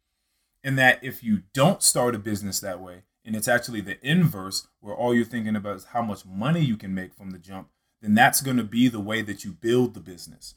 [0.63, 4.69] And that if you don't start a business that way, and it's actually the inverse,
[4.81, 7.69] where all you're thinking about is how much money you can make from the jump,
[8.01, 10.55] then that's going to be the way that you build the business.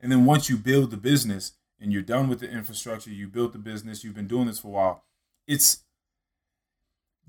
[0.00, 3.52] And then once you build the business and you're done with the infrastructure, you built
[3.52, 5.04] the business, you've been doing this for a while,
[5.46, 5.84] it's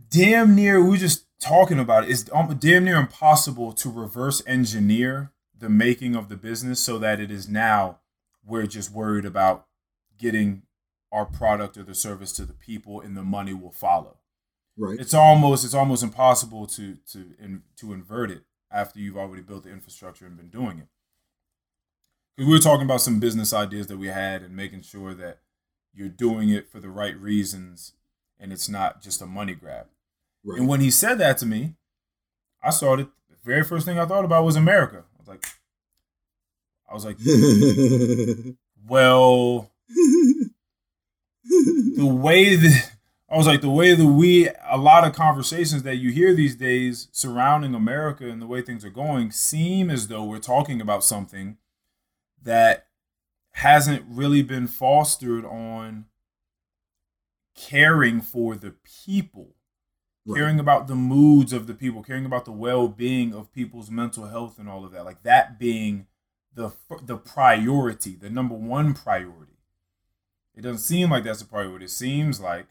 [0.10, 4.42] damn near, we were just talking about it, it's um, damn near impossible to reverse
[4.48, 8.00] engineer the making of the business so that it is now
[8.46, 9.66] we're just worried about
[10.18, 10.64] getting
[11.12, 14.18] our product or the service to the people and the money will follow
[14.76, 15.00] Right.
[15.00, 19.64] it's almost it's almost impossible to to in, to invert it after you've already built
[19.64, 20.88] the infrastructure and been doing it.
[22.36, 25.40] Because we were talking about some business ideas that we had and making sure that
[25.94, 27.94] you're doing it for the right reasons
[28.40, 29.86] and it's not just a money grab.
[30.44, 30.60] Right.
[30.60, 31.76] And when he said that to me,
[32.62, 35.04] I started the very first thing I thought about was America.
[35.16, 35.46] I was like,
[36.90, 37.18] I was like,
[38.88, 39.72] well,
[41.46, 42.92] the way that
[43.30, 46.56] I was like the way that we a lot of conversations that you hear these
[46.56, 51.04] days surrounding America and the way things are going seem as though we're talking about
[51.04, 51.58] something
[52.44, 52.88] that
[53.54, 56.06] hasn't really been fostered on
[57.56, 59.56] caring for the people
[60.26, 60.38] Right.
[60.38, 64.58] caring about the moods of the people caring about the well-being of people's mental health
[64.58, 66.08] and all of that like that being
[66.54, 66.72] the
[67.02, 69.52] the priority the number one priority.
[70.56, 71.86] It doesn't seem like that's a priority.
[71.86, 72.68] It seems like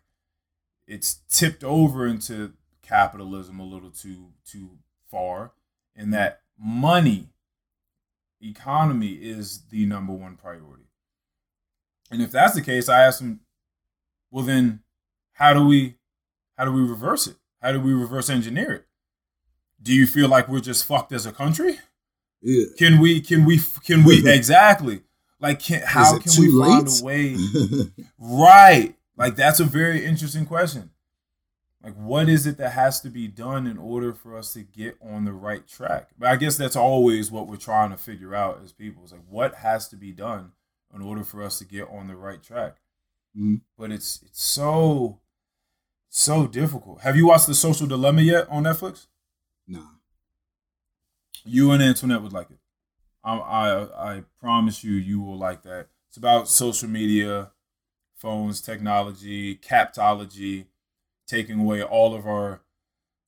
[0.86, 4.78] it's tipped over into capitalism a little too too
[5.10, 5.52] far
[5.94, 6.12] and mm.
[6.12, 7.28] that money
[8.40, 10.88] economy is the number one priority.
[12.10, 13.40] And if that's the case i ask them,
[14.30, 14.80] well then
[15.34, 15.96] how do we
[16.56, 18.86] how do we reverse it how do we reverse engineer it
[19.82, 21.78] do you feel like we're just fucked as a country
[22.40, 22.66] yeah.
[22.78, 25.02] can we can we can we exactly
[25.40, 27.36] like can, how can we too find a way
[28.18, 28.94] Right.
[29.16, 30.90] Like that's a very interesting question.
[31.82, 34.96] Like, what is it that has to be done in order for us to get
[35.02, 36.10] on the right track?
[36.16, 39.02] But I guess that's always what we're trying to figure out as people.
[39.02, 40.52] It's like, what has to be done
[40.94, 42.76] in order for us to get on the right track?
[43.36, 43.62] Mhm.
[43.76, 45.18] But it's it's so
[46.14, 47.00] so difficult.
[47.00, 49.06] Have you watched The Social Dilemma yet on Netflix?
[49.66, 49.80] Nah.
[51.42, 52.58] You and Antoinette would like it.
[53.24, 55.88] I I, I promise you, you will like that.
[56.08, 57.52] It's about social media,
[58.14, 60.66] phones, technology, captology,
[61.26, 62.60] taking away all of our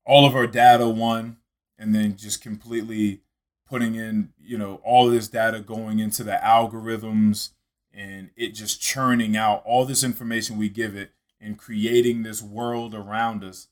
[0.05, 1.39] all of our data one,
[1.79, 3.23] and then just completely
[3.67, 7.51] putting in you know all of this data going into the algorithms
[7.95, 11.14] and it just churning out all this information we give it
[11.45, 13.69] and creating this world around us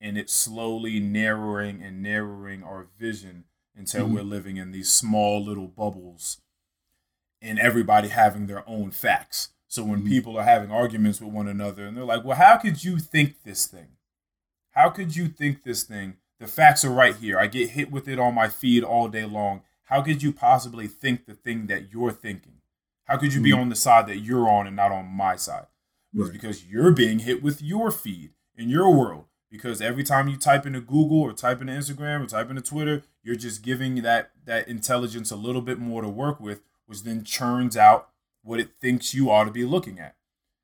[0.00, 3.44] and it's slowly narrowing and narrowing our vision
[3.76, 4.14] until Mhm.
[4.14, 6.40] we're living in these small little bubbles
[7.40, 9.50] and everybody having their own facts.
[9.68, 10.08] So when Mhm.
[10.08, 13.42] people are having arguments with one another and they're like, "Well, how could you think
[13.42, 13.96] this thing?
[14.70, 16.18] How could you think this thing?
[16.38, 17.38] The facts are right here.
[17.38, 19.62] I get hit with it on my feed all day long.
[19.84, 22.60] How could you possibly think the thing that you're thinking?
[23.04, 23.60] How could you be Mhm.
[23.60, 25.66] on the side that you're on and not on my side?
[26.14, 26.32] It's Right.
[26.32, 29.26] because you're being hit with your feed in your world.
[29.50, 33.02] Because every time you type into Google or type into Instagram or type into Twitter,
[33.22, 37.22] you're just giving that that intelligence a little bit more to work with, which then
[37.22, 38.08] churns out
[38.42, 40.16] what it thinks you ought to be looking at.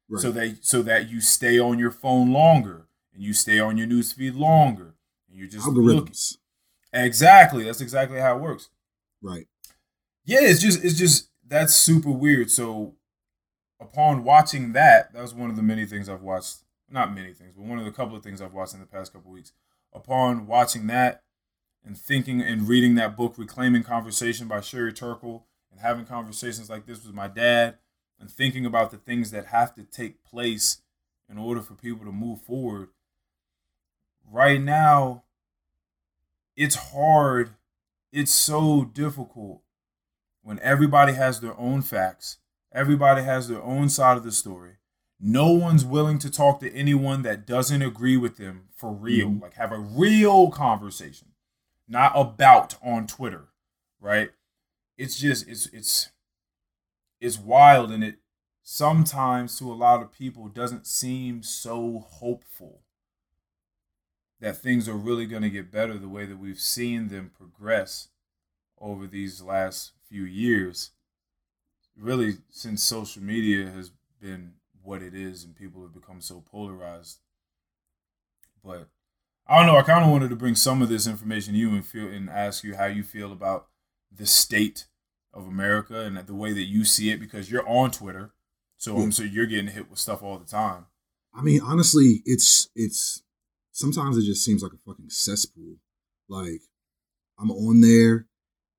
[0.09, 0.21] Right.
[0.23, 3.87] So that so that you stay on your phone longer and you stay on your
[3.87, 4.95] newsfeed longer.
[5.29, 6.07] And you're just looking.
[6.07, 6.39] Algorithms.
[6.93, 7.65] Exactly.
[7.65, 8.71] That's exactly how it works.
[9.21, 9.47] Right.
[10.25, 12.51] Yeah, it's just it's just that's super weird.
[12.51, 12.95] So
[13.81, 16.59] upon watching that, that was one of the many things I've watched.
[16.91, 19.13] Not many things, but one of the couple of things I've watched in the past
[19.13, 19.53] couple weeks.
[19.93, 21.23] Upon watching that
[21.85, 26.87] and thinking and reading that book, Reclaiming Conversation by Sherry Turkle, and having conversations like
[26.87, 27.77] this with my dad,
[28.19, 30.79] and thinking about the things that have to take place
[31.31, 32.89] in order for people to move forward.
[34.31, 35.25] Right now,
[36.57, 37.51] it's hard.
[38.13, 39.63] It's so difficult
[40.43, 42.39] when everybody has their own facts,
[42.73, 44.75] everybody has their own side of the story.
[45.21, 49.31] No one's willing to talk to anyone that doesn't agree with them for real.
[49.31, 49.43] Mhm.
[49.43, 51.35] Like have a real conversation,
[51.89, 53.49] not about on Twitter,
[54.01, 54.33] right?
[54.97, 56.11] It's just it's it's
[57.21, 58.21] it's wild and it
[58.63, 62.83] sometimes to a lot of people doesn't seem so hopeful
[64.41, 68.09] that things are really going to get better the way that we've seen them progress
[68.79, 70.91] over these last few years.
[71.99, 74.53] Really, since social media has been
[74.83, 77.19] what it is and people have become so polarized.
[78.65, 78.89] But
[79.47, 79.77] I don't know.
[79.79, 82.29] I kind of wanted to bring some of this information to you and feel and
[82.31, 83.69] ask you how you feel about
[84.13, 84.87] the state
[85.33, 88.33] of America and the way that you see it because you're on Twitter,
[88.77, 89.11] so Yeah.
[89.11, 90.87] sure you're getting hit with stuff all the time.
[91.35, 93.23] I mean, honestly, it's it's
[93.73, 95.77] sometimes it just seems like a fucking cesspool.
[96.29, 96.63] Like
[97.39, 98.27] I'm on there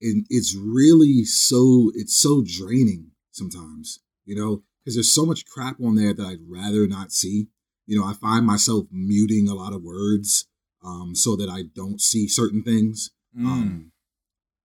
[0.02, 5.80] and it's really so it's so draining sometimes, you know, because there's so much crap
[5.82, 7.48] on there that I'd rather not see.
[7.86, 10.48] You know, I find myself muting a lot of words
[10.84, 13.12] um so that I don't see certain things.
[13.38, 13.92] Mm, Um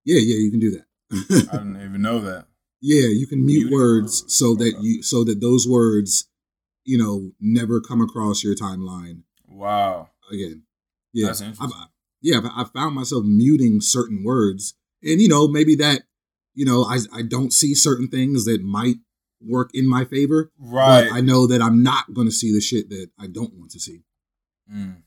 [0.05, 1.49] yeah, yeah, you can do that.
[1.53, 2.47] I didn't even know that.
[2.81, 6.29] Yeah, you can mute words so that you so that those words,
[6.85, 10.65] you know, never come across your timeline Wow, again.
[11.13, 11.71] Yeah, that's I've,
[12.21, 16.03] yeah, I found myself muting certain words, and you know, maybe that,
[16.55, 18.97] you know, I I don't see certain things that might
[19.41, 21.09] work in my favor, Right.
[21.09, 23.71] but I know that I'm not going to see the shit that I don't want
[23.73, 24.03] to see.
[24.73, 25.03] Mm.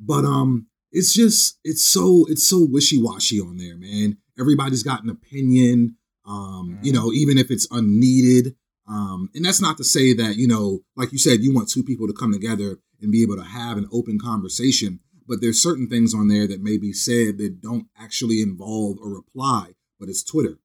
[0.00, 4.18] But um, it's just it's so it's so wishy washy on there, man.
[4.38, 5.96] Everybody's got an opinion.
[6.24, 6.94] Um, you Mhm.
[6.94, 8.54] know, even if it's unneeded.
[8.88, 11.82] Um, and that's not to say that you know, like you said, you want two
[11.82, 15.00] people to come together and be able to have an open conversation.
[15.26, 19.08] But there's certain things on there that may be said that don't actually involve a
[19.08, 20.58] reply, but it's Twitter.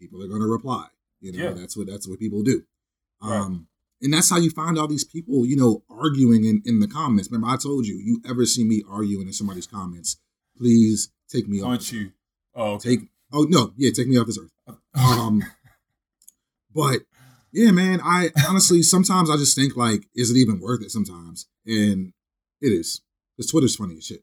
[0.00, 0.86] People are going to reply.
[1.20, 1.52] You know, Yeah.
[1.52, 2.62] that's what that's what people do.
[3.22, 3.36] Right.
[3.38, 3.66] Um,
[4.02, 7.30] and that's how you find all these people, you know, arguing in, in the comments.
[7.30, 10.16] Remember, I told you, you ever see me arguing in somebody's comments,
[10.56, 11.68] please take me off.
[11.68, 12.12] Aren't this you?
[12.54, 12.96] Oh, okay.
[12.96, 14.50] Take oh no, yeah, take me off this earth.
[14.94, 15.44] Um,
[16.74, 17.02] but
[17.52, 20.90] yeah, man, I honestly sometimes I just think like, is it even worth it?
[20.90, 22.12] Sometimes, and
[22.60, 23.00] it is.
[23.36, 24.22] Because Twitter's funny as shit.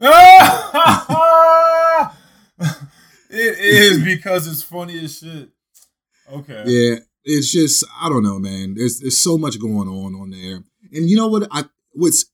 [3.36, 5.50] it is because it's funny as shit.
[6.32, 6.62] Okay.
[6.66, 8.74] Yeah, it's just I don't know, man.
[8.74, 11.48] There's there's so much going on on there, and you know what?
[11.50, 12.24] I what's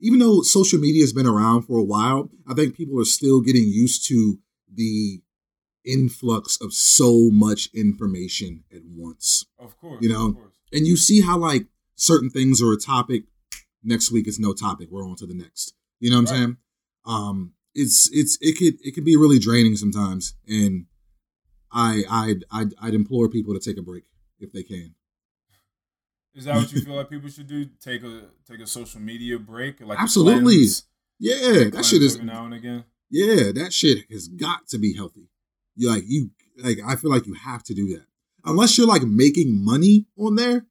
[0.00, 3.40] even though social media has been around for a while, I think people are still
[3.40, 4.38] getting used to
[4.72, 5.22] the
[5.84, 9.46] influx of so much information at once.
[9.58, 10.02] Of course.
[10.02, 10.54] You know, course.
[10.72, 13.24] And you see how like certain things are a topic,
[13.82, 14.88] next week is no topic.
[14.90, 15.74] We're on to the next.
[16.00, 16.56] You know what I'm saying?
[17.04, 20.86] Um, it's it's it could it could be really draining sometimes, and
[21.72, 24.04] I I'd I'd, I'd implore people to take a break
[24.40, 24.94] if they can.
[26.34, 27.66] Is that what you feel like people should do?
[27.80, 30.42] Take a take a social media break, like Absolutely.
[30.56, 30.84] cleanse-
[31.18, 32.84] Yeah, that shit is every now and again.
[33.10, 35.28] yeah, that shit has got to be healthy.
[35.76, 38.04] You like you like I feel like you have to do that
[38.44, 40.66] unless you're like making money on there.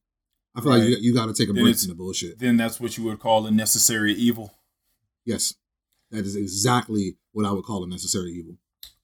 [0.54, 2.38] I feel like you, you got to take a Then break from the bullshit.
[2.38, 4.54] Then that's what you would call a necessary evil.
[5.24, 5.54] Yes,
[6.12, 8.58] that is exactly what I would call a necessary evil.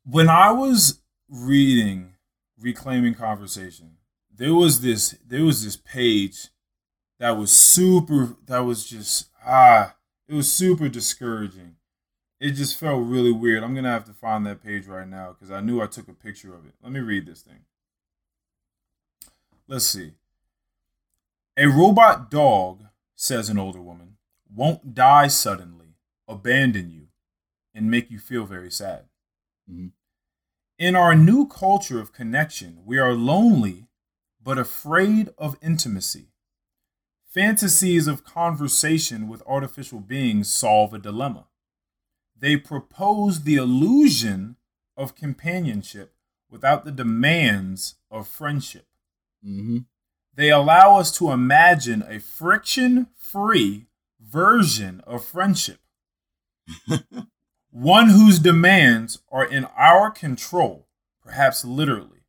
[0.03, 2.13] when I was reading
[2.59, 3.97] Reclaiming Conversation,
[4.33, 6.47] there was this there was this page
[7.19, 9.95] that was super that was just ah
[10.27, 11.75] it was super discouraging.
[12.39, 13.63] It just felt really weird.
[13.63, 16.13] I'm gonna have to find that page right now because I knew I took a
[16.13, 16.73] picture of it.
[16.83, 17.61] Let me read this thing.
[19.67, 20.11] Let's see.
[21.57, 22.83] A robot dog,
[23.15, 24.17] says an older woman,
[24.53, 25.86] won't die suddenly,
[26.27, 27.07] abandon you,
[27.73, 29.09] and make you feel very sad.
[29.69, 29.91] Mhm.
[30.77, 33.87] In our new culture of connection, we are lonely
[34.41, 36.31] but afraid of intimacy.
[37.25, 41.47] Fantasies of conversation with artificial beings solve a dilemma.
[42.35, 44.57] They propose the illusion
[44.95, 46.15] of companionship
[46.49, 48.87] without the demands of friendship.
[49.43, 49.79] hmm
[50.33, 53.87] They allow us to imagine a friction free
[54.19, 55.79] version of friendship,
[57.71, 60.87] one whose demands are in our control,
[61.21, 62.23] perhaps literally.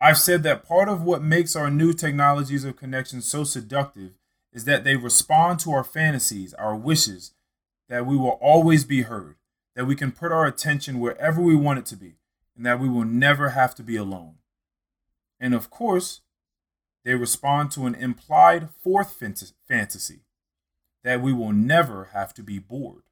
[0.00, 4.12] I've said that part of what makes our new technologies of connection so seductive
[4.52, 7.32] is that they respond to our fantasies, our wishes,
[7.88, 9.36] that we will always be heard,
[9.74, 12.16] that we can put our attention wherever we want it to be,
[12.56, 14.34] and that we will never have to be alone.
[15.40, 16.20] And of course,
[17.04, 19.20] they respond to an implied fourth
[19.68, 20.20] fantasy
[21.02, 23.02] that we will never have to be bored.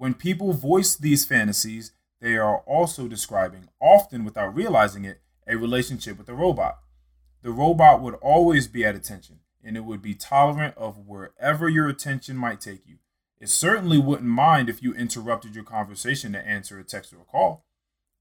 [0.00, 6.16] When people voice these fantasies, they are also describing, often without realizing it, a relationship
[6.16, 6.78] with a robot.
[7.42, 11.86] The robot would always be at attention, and it would be tolerant of wherever your
[11.86, 12.96] attention might take you.
[13.40, 17.30] It certainly wouldn't mind if you interrupted your conversation to answer a text or a
[17.30, 17.66] call,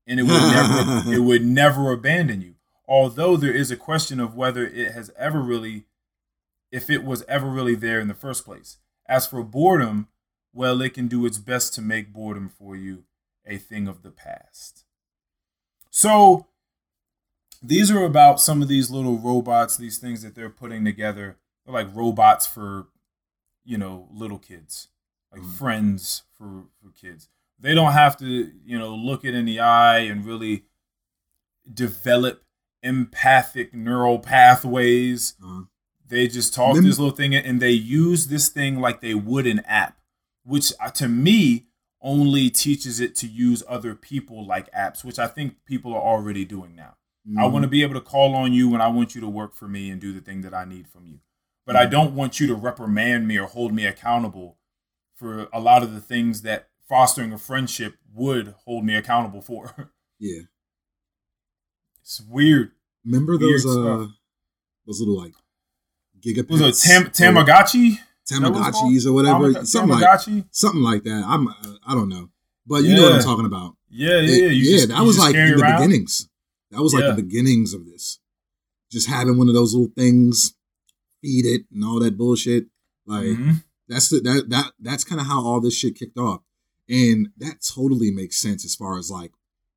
[0.05, 2.55] and it would never it would never abandon you.
[2.89, 5.85] Although there is a question of whether it has ever really
[6.73, 8.79] if it was ever really there in the first place.
[9.07, 10.09] As for boredom,
[10.53, 13.03] well, it can do its best to make boredom for you
[13.45, 14.83] a thing of the past.
[15.89, 16.47] So,
[17.61, 21.37] these are about some of these little robots, these things that they're putting together.
[21.65, 22.87] They're like robots for,
[23.65, 24.87] you know, little kids,
[25.31, 25.57] like Mhm.
[25.57, 27.27] friends for, for kids.
[27.59, 28.25] They don't have to,
[28.63, 30.63] you know, look it in the eye and really
[31.71, 32.43] develop
[32.81, 35.35] empathic neural pathways.
[35.43, 35.63] Uh,
[36.07, 39.59] They just talk this little thing and they use this thing like they would an
[39.59, 39.98] app,
[40.49, 41.67] which uh, to me
[42.01, 46.45] only teaches it to use other people like apps, which I think people are already
[46.45, 46.95] doing now.
[47.37, 47.51] I mhm.
[47.51, 49.67] want to be able to call on you when I want you to work for
[49.67, 51.19] me and do the thing that I need from you.
[51.65, 54.57] But I don't want you to reprimand me or hold me accountable
[55.15, 59.91] for a lot of the things that fostering a friendship would hold me accountable for.
[60.19, 60.43] yeah.
[62.01, 62.71] it's weird.
[63.05, 64.11] Remember Weird those uh stuff.
[64.87, 65.33] those little like
[66.19, 66.61] Giga Pets?
[66.61, 67.99] Was it Tam- Tamagotchi?
[68.29, 71.23] Tamagotchis or whatever, Tamaga- something like something like that.
[71.25, 71.53] I'm uh,
[71.85, 72.29] I don't know,
[72.67, 73.75] but you know what I'm talking about.
[73.89, 74.47] Yeah, yeah, It- yeah.
[74.49, 75.81] Yeah, just- that was like in the around.
[75.81, 76.29] beginnings.
[76.71, 77.11] That was like Yeah.
[77.13, 78.19] the beginnings of this.
[78.91, 80.53] Just having one of those little things,
[81.21, 82.67] feed it and all that bullshit.
[83.05, 83.63] Like Mhm.
[83.87, 86.41] that's the, that that that's kind of how all this shit kicked off,
[86.87, 89.31] and that totally makes sense as far as like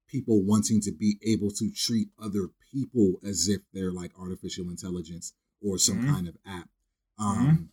[0.07, 5.33] people wanting to be able to treat other people as if they're like artificial intelligence
[5.63, 6.09] or some Mhm.
[6.15, 6.69] kind of app.
[7.19, 7.71] Um,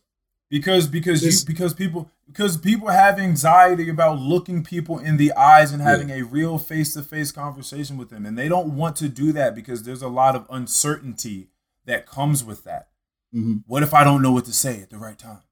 [0.50, 5.72] because because you because people because people have anxiety about looking people in the eyes
[5.72, 8.24] and having a real face-to-face conversation with them.
[8.24, 11.48] And they don't want to do that because there's a lot of uncertainty
[11.86, 12.88] that comes with that.
[13.34, 13.62] Mhm.
[13.68, 15.42] what if i don't know what to say at the right time?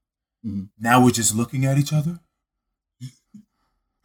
[0.45, 0.67] Mhm.
[0.77, 2.19] now we're just looking at each other?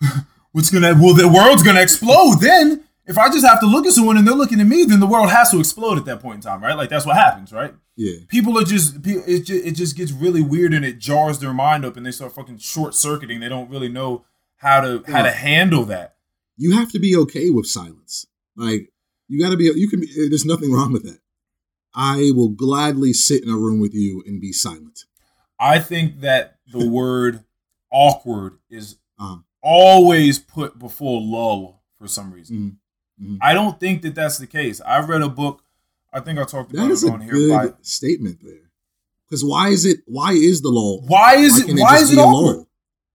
[0.52, 2.84] What's gonna well the world's gonna explode then.
[3.06, 5.06] If i just have to look at someone and they're looking at me then the
[5.06, 6.76] world has to explode at that point in time right?
[6.76, 10.42] Like that's what happens right Yeah, people are just it just, it just gets really
[10.42, 13.70] weird and it jars their mind up and they start fucking short circuiting they don't
[13.70, 14.24] really know
[14.56, 16.16] how to how to handle that
[16.56, 18.26] you have to be okay with silence.
[18.56, 18.92] Like
[19.28, 19.64] you got to be.
[19.64, 20.00] You can.
[20.00, 21.18] Be, there's nothing wrong with that.
[21.94, 25.04] I will gladly sit in a room with you and be silent.
[25.58, 27.44] i think that the word
[27.90, 32.78] awkward is Uh, always put before lull for some reason
[33.20, 33.38] mhm, mhm.
[33.40, 35.62] i don't think that that's the case i read a book
[36.14, 38.64] i think i talked about That is it a here good by statement there.
[39.28, 40.00] Because why is it?
[40.06, 41.02] Why is the lull?
[41.06, 42.68] why is can't it why just is it be a awkward lull?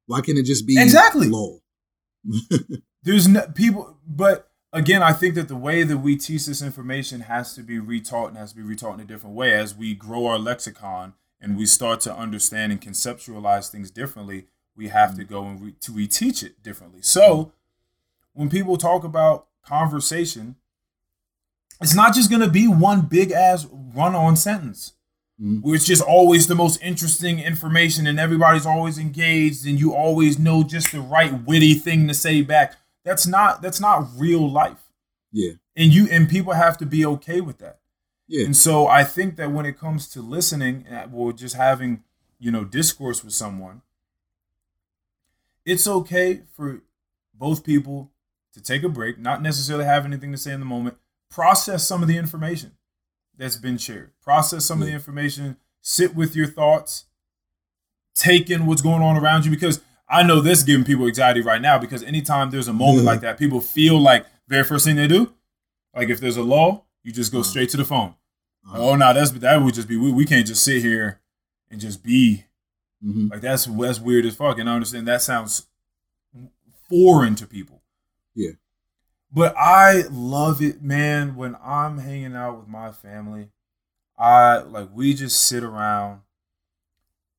[0.07, 1.29] Why can't it just be Exactly.
[1.29, 1.61] lol?
[3.03, 7.21] There's no people, but again, I think that the way that we teach this information
[7.21, 9.93] has to be retaught and has to be retaught in a different way as we
[9.95, 14.47] grow our lexicon and we start to understand and conceptualize things differently.
[14.75, 15.29] We have to mm.
[15.29, 17.01] go and re- to reteach it differently.
[17.01, 17.53] So
[18.33, 20.55] when people talk about conversation,
[21.81, 23.65] it's not just going to be one big ass
[23.95, 24.93] run on sentence
[25.41, 25.61] Mhm.
[25.61, 30.37] where it's just always the most interesting information and everybody's always engaged and you always
[30.37, 32.75] know just the right witty thing to say back.
[33.05, 34.91] That's not that's not real life.
[35.31, 37.79] Yeah, And you and people have to be okay with that.
[38.27, 42.03] yeah, And so I think that when it comes to listening uh, or just having,
[42.39, 43.81] you know, discourse with someone,
[45.65, 46.81] it's okay for
[47.33, 48.11] both people
[48.53, 50.97] to take a break, not necessarily have anything to say in the moment,
[51.29, 52.71] process some of the information
[53.37, 57.05] that's been shared, process some of the information, sit with your thoughts,
[58.15, 61.41] take in what's going on around you because I know this is giving people anxiety
[61.41, 63.11] right now because anytime there's a moment Yeah.
[63.11, 65.33] like that, people feel like very first thing they do,
[65.95, 67.49] like if there's a lull, you just go Uh-huh.
[67.49, 68.15] straight to the phone.
[68.67, 68.77] Uh-huh.
[68.89, 71.21] Oh no, that's that would just be we, we can't just sit here
[71.71, 72.45] and just be
[73.01, 74.57] hmm like that's that's weird as fuck.
[74.59, 75.67] And I understand that sounds
[76.89, 77.81] foreign to people.
[78.35, 78.51] Yeah.
[79.31, 83.49] But I love it, man, when I'm hanging out with my family.
[84.17, 86.21] I like we just sit around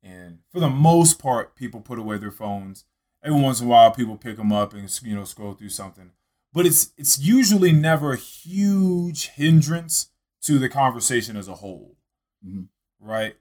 [0.03, 2.85] and for the most part people put away their phones.
[3.23, 6.13] Every once in a while people pick them up and you know scroll through something.
[6.55, 10.09] But it's it's usually never a huge hindrance
[10.43, 11.97] to the conversation as a whole.
[12.45, 12.69] Mhm.
[12.99, 13.37] Right?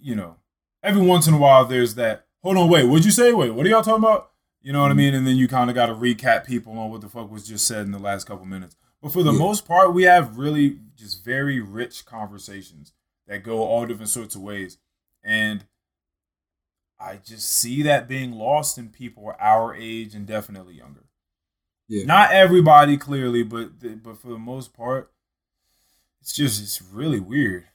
[0.00, 0.36] You know,
[0.82, 3.32] every once in a while there's that, hold on, wait, what'd you say?
[3.32, 4.30] Wait, what are y'all talking about?
[4.60, 4.98] You know what I Mhm.
[4.98, 5.14] mean?
[5.14, 7.66] And then you kind of got to recap people on what the fuck was just
[7.66, 8.76] said in the last couple minutes.
[9.00, 9.38] But for the Yeah.
[9.38, 12.92] most part, we have really just very rich conversations
[13.28, 14.78] that go all different sorts of ways.
[15.22, 15.64] And
[16.98, 21.04] I just see that being lost in people our age and definitely younger.
[21.86, 22.04] Yeah.
[22.04, 25.12] Not everybody clearly, but the, but for the most part,
[26.20, 27.66] it's just it's really weird.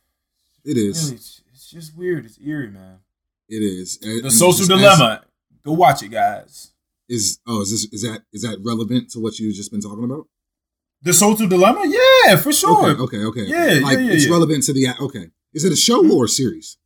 [0.65, 1.05] It is.
[1.05, 2.25] Really, it's, it's just weird.
[2.25, 2.99] It's eerie, man.
[3.47, 3.97] It is.
[4.01, 5.25] And- The Social just as- Dilemma.
[5.63, 6.72] Go watch it, guys.
[7.13, 10.03] Is oh is this is that is that relevant to what you've just been talking
[10.03, 10.27] about?
[11.01, 11.83] The Social Dilemma?
[11.85, 12.91] Yeah, for sure.
[12.91, 13.45] Okay, okay, okay.
[13.45, 14.31] Yeah, like yeah, yeah, it's yeah.
[14.31, 15.25] relevant to the okay.
[15.53, 16.77] Is it a show or a series?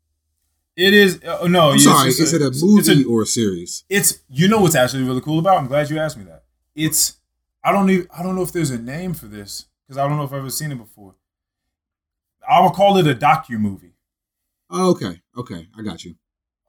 [0.75, 1.23] It is.
[1.23, 2.09] Uh, no, I'm sorry.
[2.09, 3.83] Is it a movie a- or a series?
[3.89, 5.55] it's you know what's actually really cool about.
[5.55, 5.59] it?
[5.59, 6.43] I'm glad you asked me that.
[6.75, 7.17] It's
[7.63, 10.17] I don't even I don't know if there's a name for this because I don't
[10.17, 11.15] know if I've ever seen it before.
[12.47, 13.93] I would call it a docu movie.
[14.69, 15.67] Oh, okay, okay.
[15.77, 16.15] I got you.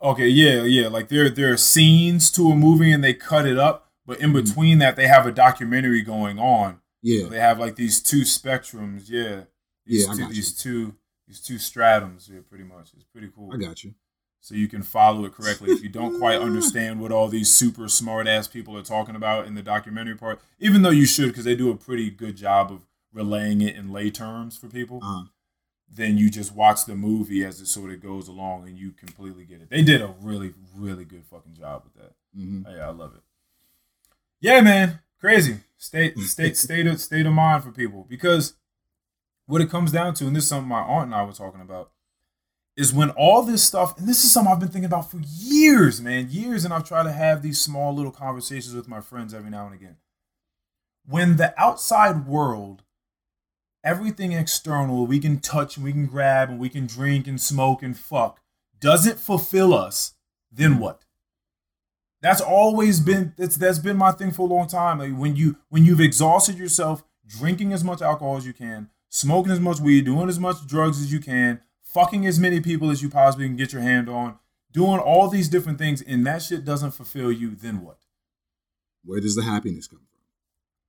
[0.03, 0.89] Okay, yeah, yeah.
[0.89, 4.31] Like there there are scenes to a movie and they cut it up, but in
[4.33, 4.45] Mhm.
[4.45, 6.81] between that they have a documentary going on.
[7.03, 9.45] Yeah, So they have like these two spectrums, yeah.
[9.87, 10.35] These Yeah, I two, got you.
[10.35, 10.95] these two
[11.27, 12.93] these two stratums, yeah, pretty much.
[12.95, 13.51] It's pretty cool.
[13.53, 13.95] I got you.
[14.41, 17.89] so you can follow it correctly if you don't quite understand what all these super
[17.89, 21.45] smart ass people are talking about in the documentary part even though you should because
[21.45, 25.25] they do a pretty good job of relaying it in lay terms for people Uh,
[25.93, 29.45] then you just watch the movie as it sort of goes along and you completely
[29.45, 29.71] get it.
[29.71, 32.13] They did a really really good fucking job with that.
[32.39, 32.65] Mhm.
[32.75, 33.23] yeah i love it.
[34.41, 35.59] Yeah man crazy.
[35.77, 38.07] State state state of state of mind for people.
[38.09, 38.55] Because
[39.47, 41.61] what it comes down to and this is something my aunt and i were talking
[41.63, 41.91] about
[42.77, 46.01] is when all this stuff, and this is something I've been thinking about for years,
[46.01, 49.51] man, years, and I've tried to have these small little conversations with my friends every
[49.51, 49.97] now and again.
[51.05, 52.85] When the outside world,
[53.85, 57.83] everything external, we can touch and we can grab and we can drink and smoke
[57.83, 58.41] and fuck,
[58.81, 60.15] doesn't fulfill us,
[60.51, 61.05] then what?
[62.21, 64.99] That's always been that's that's been my thing for a long time.
[64.99, 69.53] Like when you when you've exhausted yourself, drinking as much alcohol as you can, smoking
[69.53, 73.03] as much weed, doing as much drugs as you can, fucking as many people as
[73.03, 74.39] you possibly can get your hand on,
[74.73, 77.99] doing all these different things, and that shit doesn't fulfill you, then what?
[79.05, 80.21] Where does the happiness come from?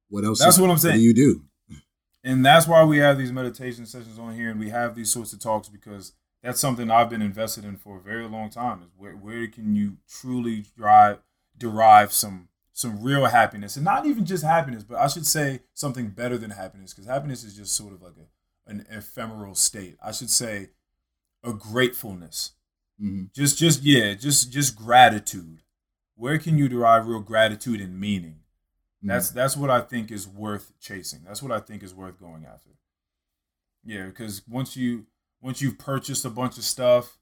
[0.10, 0.40] What else?
[0.40, 0.95] That's is- what I'm saying.
[0.95, 1.44] What do you do?
[2.30, 5.34] And that's why we have these meditation sessions on here and we have these sorts
[5.34, 8.84] of talks because that's something I've been invested in for a very long time.
[8.84, 11.23] Is where where can you truly drive
[11.57, 16.10] derive some some real happiness and not even just happiness, but I should say something
[16.10, 19.97] better than happiness because happiness is just sort of like a an ephemeral state.
[19.99, 20.69] I should say
[21.43, 22.51] a gratefulness.
[22.99, 25.64] hmm Just just yeah, just just gratitude.
[26.15, 28.41] Where can you derive real gratitude and meaning?
[29.02, 29.34] That's mm.
[29.36, 31.22] that's what I think is worth chasing.
[31.26, 32.70] That's what I think is worth going after.
[33.86, 35.06] Yeah, because once you
[35.42, 37.18] once you've purchased a bunch of stuff,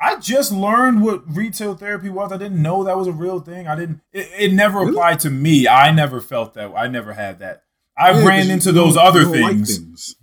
[0.00, 2.32] I just learned what retail therapy was.
[2.32, 3.66] I didn't know that was a real thing.
[3.66, 4.00] I didn't.
[4.12, 4.90] It, it never Really?
[4.92, 5.66] applied to me.
[5.68, 6.72] I never felt that.
[6.76, 7.64] I never had that.
[7.96, 9.78] I Yeah, ran into those other don't like things.
[9.78, 10.16] things.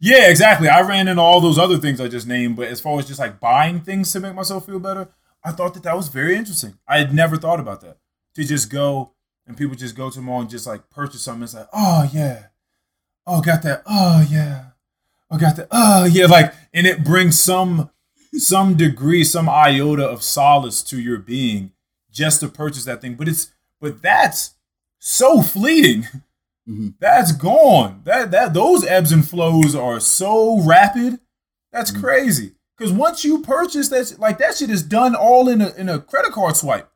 [0.00, 0.68] Yeah, exactly.
[0.68, 3.20] I ran into all those other things I just named, but as far as just
[3.20, 5.08] like buying things to make myself feel better,
[5.44, 6.78] I thought that that was very interesting.
[6.88, 7.98] I had never thought about that.
[8.36, 9.12] To just go
[9.50, 11.42] and people just go to the mall and just like purchase something.
[11.42, 12.46] It's like, oh yeah,
[13.26, 14.66] oh got that, oh yeah,
[15.28, 17.90] oh got that, oh yeah, like, and it brings some
[18.32, 21.72] some degree, some iota of solace to your being
[22.12, 23.16] just to purchase that thing.
[23.16, 24.54] But it's but that's
[25.00, 26.02] so fleeting.
[26.68, 26.90] Mm-hmm.
[27.00, 28.02] That's gone.
[28.04, 31.18] That that those ebbs and flows are so rapid.
[31.72, 32.02] That's mm-hmm.
[32.02, 32.52] crazy.
[32.78, 35.98] Because once you purchase that, like that shit is done all in a in a
[35.98, 36.88] credit card swipe.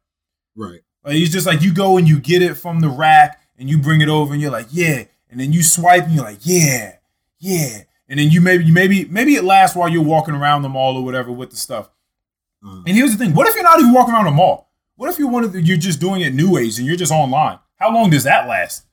[0.55, 0.83] Right.
[1.05, 3.79] Like it's just like you go and you get it from the rack and you
[3.79, 5.05] bring it over and you're like, yeah.
[5.31, 6.97] And then you swipe and you're like, yeah,
[7.39, 7.81] yeah.
[8.09, 11.05] And then you maybe maybe maybe it lasts while you're walking around the mall or
[11.05, 11.91] whatever with the stuff.
[12.65, 12.83] Uh-huh.
[12.87, 14.71] And here's the thing: what if you're not even walking around the mall?
[14.97, 17.13] What if you're one of the, you're just doing it new age and you're just
[17.13, 17.59] online?
[17.77, 18.87] How long does that last?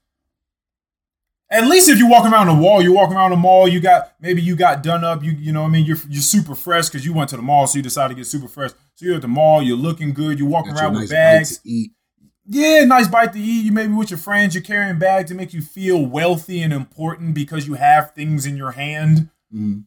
[1.49, 4.13] At least if you're walking around the wall, you're walking around the mall, you got
[4.21, 6.88] maybe you got done up, you you know what I mean, you're you're super fresh
[6.88, 8.71] because you went to the mall, so you decided to get super fresh.
[8.95, 11.59] So you're at the mall, you're looking good, you're walking around with nice bags.
[12.53, 13.64] Yeah, nice bite to eat.
[13.64, 17.34] You maybe with your friends, you're carrying bags to make you feel wealthy and important
[17.34, 19.30] because you have things in your hand.
[19.56, 19.86] Mm.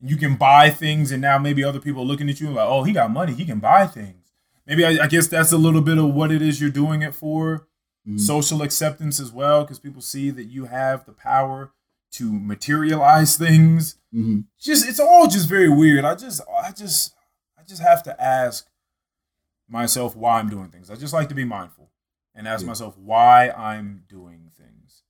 [0.00, 2.84] You can buy things, and now maybe other people are looking at you like, oh,
[2.84, 4.32] he got money, he can buy things.
[4.66, 7.14] Maybe I, I guess that's a little bit of what it is you're doing it
[7.14, 7.68] for.
[8.08, 8.18] Mm.
[8.18, 11.72] Social acceptance as well, because people see that you have the power
[12.12, 13.98] to materialize things.
[14.14, 14.40] Mm-hmm.
[14.58, 16.06] Just it's all just very weird.
[16.06, 17.14] I just I just
[17.58, 18.66] I just have to ask
[19.68, 20.90] myself why I'm doing things.
[20.90, 21.75] I just like to be mindful
[22.36, 22.68] and ask yeah.
[22.68, 25.02] myself why I'm doing things.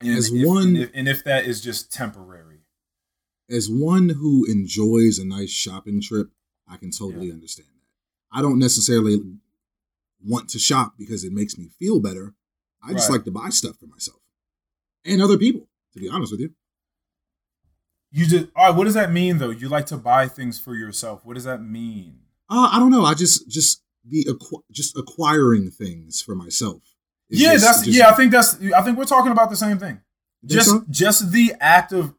[0.00, 2.60] And as if, one, and if, and if that is just temporary.
[3.50, 6.28] As one who enjoys a nice shopping trip,
[6.68, 7.32] I can totally yeah.
[7.32, 8.38] understand that.
[8.38, 9.18] I don't necessarily
[10.22, 12.34] want to shop because it makes me feel better.
[12.82, 13.16] I just right.
[13.16, 14.20] like to buy stuff for myself
[15.04, 15.68] and other people.
[15.94, 16.50] To be honest with you,
[18.12, 18.76] you just all right.
[18.76, 19.50] What does that mean though?
[19.50, 21.24] You like to buy things for yourself.
[21.24, 22.20] What does that mean?
[22.48, 23.04] Uh, I don't know.
[23.04, 26.82] I just just the acqu- just acquiring things for myself.
[27.28, 28.08] Yeah, just, that's just, yeah.
[28.08, 28.58] I think that's.
[28.76, 30.00] I think we're talking about the same thing.
[30.44, 30.84] Just so?
[30.88, 32.14] just the act of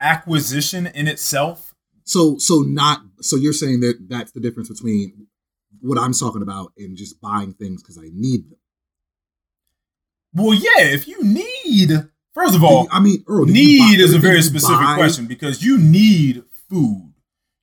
[0.00, 1.74] acquisition in itself.
[2.04, 5.26] So so not so you're saying that that's the difference between
[5.80, 8.58] what I'm talking about and just buying things because I need them.
[10.34, 10.92] Well, yeah.
[10.92, 11.90] If you need,
[12.32, 14.96] first of all, I mean, Erle, need is a very specific buy?
[14.96, 17.14] question because you need food,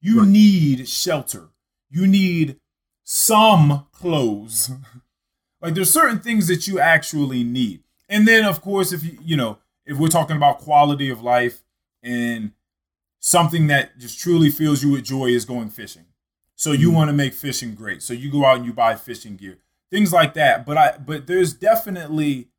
[0.01, 0.27] you right.
[0.27, 1.49] need shelter,
[1.89, 2.57] you need
[3.03, 4.71] some clothes.
[5.61, 7.83] like there's certain things that you actually need.
[8.09, 11.63] And then of course if you you know, if we're talking about quality of life
[12.03, 12.51] and
[13.19, 16.05] something that just truly fills you with joy is going fishing.
[16.55, 16.97] So you mm-hmm.
[16.97, 18.03] want to make fishing great.
[18.03, 19.59] So you go out and you buy fishing gear.
[19.89, 20.65] Things like that.
[20.65, 22.49] But I but there's definitely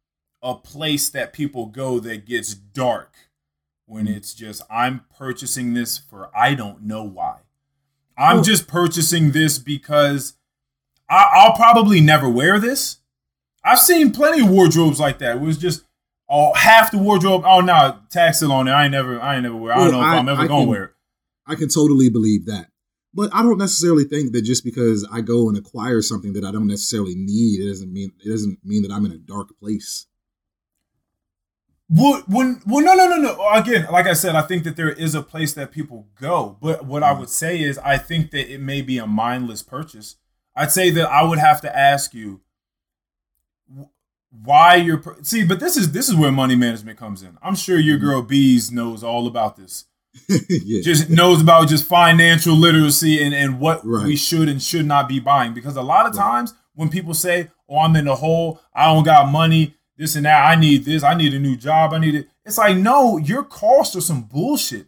[0.42, 3.14] a place that people go that gets dark
[3.86, 4.14] when mm-hmm.
[4.14, 7.41] it's just I'm purchasing this for I don't know why.
[8.16, 8.42] I'm oh.
[8.42, 10.34] just purchasing this because
[11.08, 12.98] I, will probably never wear this.
[13.64, 15.36] I've seen plenty of wardrobes like that.
[15.36, 15.84] It was just
[16.28, 17.42] oh half the wardrobe.
[17.44, 18.72] Oh no, tax it on it.
[18.72, 19.72] I ain't never I ain't never wear.
[19.72, 20.90] I don't well, know if I, am ever I gonna can, wear it.
[21.46, 22.68] I can totally believe that.
[23.14, 26.50] But I don't necessarily think that just because I go and acquire something that I
[26.50, 30.06] don't necessarily need, it doesn't mean it doesn't mean that I'm in a dark place.
[31.94, 33.48] Well, when, well, no, no, no, no.
[33.50, 36.56] Again, like I said, I think that there is a place that people go.
[36.62, 37.20] But what I mm.
[37.20, 40.16] would say is, I think that it may be a mindless purchase.
[40.56, 42.40] I'd say that I would have to ask you
[44.30, 47.36] why you're see, but this is this is where money management comes in.
[47.42, 48.06] I'm sure your mm-hmm.
[48.06, 49.84] girl Bees knows all about this.
[50.28, 50.82] yeah.
[50.82, 54.04] Just knows about just financial literacy and, and what right.
[54.04, 55.54] we should and should not be buying.
[55.54, 56.22] Because a lot of right.
[56.22, 60.24] times when people say, Oh, I'm in the hole, I don't got money, this and
[60.24, 62.28] that, I need this, I need a new job, I need it.
[62.44, 64.86] It's like, no, your costs are some bullshit.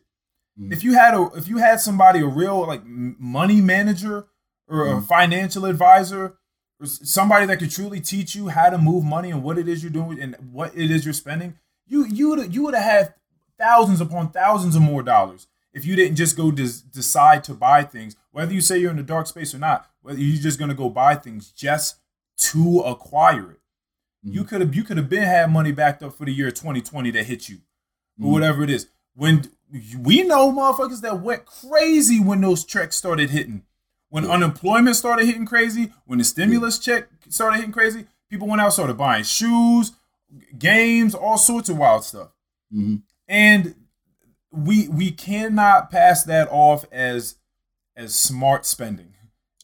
[0.59, 0.72] Mm.
[0.72, 4.26] If you had a if you had somebody, a real like money manager
[4.68, 4.98] or mm.
[4.98, 6.36] a financial advisor
[6.81, 9.82] or somebody that could truly teach you how to move money and what it is
[9.82, 11.55] you're doing and what it is you're spending,
[11.86, 13.14] you you would you would have had
[13.59, 17.82] thousands upon thousands of more dollars if you didn't just go des- decide to buy
[17.82, 18.16] things.
[18.31, 20.89] Whether you say you're in the dark space or not, whether you're just gonna go
[20.89, 21.97] buy things just
[22.36, 23.60] to acquire it.
[24.27, 24.35] Mm.
[24.35, 27.11] You could have you could have been had money backed up for the year 2020
[27.13, 27.59] that hit you,
[28.21, 28.33] or mm.
[28.33, 28.89] whatever it is.
[29.15, 29.51] When
[30.01, 33.65] we know motherfuckers that went crazy when those checks started hitting
[34.15, 34.31] when yeah.
[34.31, 38.97] unemployment started hitting crazy, when the stimulus check started hitting crazy, people went out started
[38.97, 39.91] buying shoes,
[40.57, 42.29] games, all sorts of wild stuff.
[42.73, 42.99] Mm-hmm.
[43.27, 43.75] And
[44.53, 47.35] we we cannot pass that off as
[47.97, 49.15] as smart spending.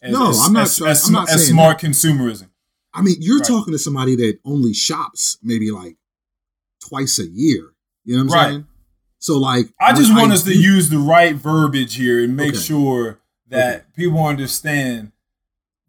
[0.03, 0.63] As, no, as, I'm not.
[0.63, 1.87] As, I'm not as smart that.
[1.87, 2.49] consumerism.
[2.93, 3.47] I mean, you're right.
[3.47, 5.97] talking to somebody that only shops maybe like
[6.81, 7.73] twice a year.
[8.05, 8.49] You know what I'm right.
[8.51, 8.67] saying?
[9.19, 12.37] So like, I just want I us do, to use the right verbiage here and
[12.37, 12.59] make okay.
[12.59, 13.85] sure that okay.
[13.95, 15.13] people understand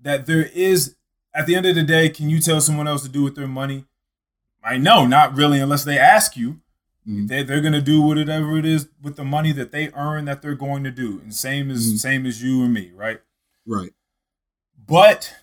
[0.02, 0.96] that there is
[1.34, 3.48] at the end of the day, can you tell someone else to do with their
[3.48, 3.86] money?
[4.64, 6.60] I know, not really, unless they ask you.
[7.08, 7.28] Mhm.
[7.30, 10.54] They, they're gonna do whatever it is with the money that they earn that they're
[10.54, 11.98] going to do, and same as Mhm.
[11.98, 13.22] same as you and me, right?
[13.66, 13.94] Right.
[14.78, 15.34] But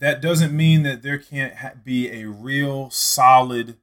[0.00, 3.76] that doesn't mean that there can't ha- be a real solid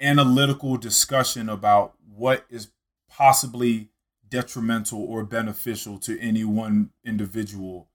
[0.00, 2.68] analytical discussion about what is
[3.08, 3.90] possibly
[4.28, 7.88] detrimental or beneficial to any one individual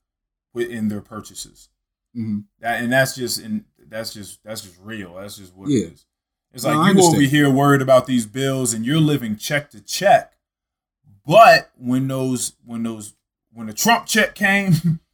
[0.54, 1.70] within their purchases.
[2.14, 5.16] hmm That and that's just and that's just that's just real.
[5.16, 5.88] That's just what Yeah.
[5.88, 6.06] it is.
[6.54, 9.82] It's No, like you over here worried about these bills and you're living check to
[9.82, 10.34] check.
[11.26, 13.14] But when those when those
[13.52, 15.00] when the Trump check came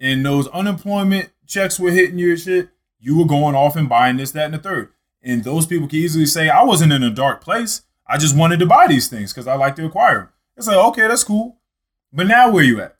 [0.00, 4.32] and those unemployment checks were hitting your shit, you were going off and buying this,
[4.32, 4.90] that, and the third.
[5.22, 7.82] And those people can easily say, I wasn't in a dark place.
[8.06, 10.28] I just wanted to buy these things because I like to acquire them.
[10.56, 11.58] It's like, okay, that's cool.
[12.12, 12.96] But now where you at?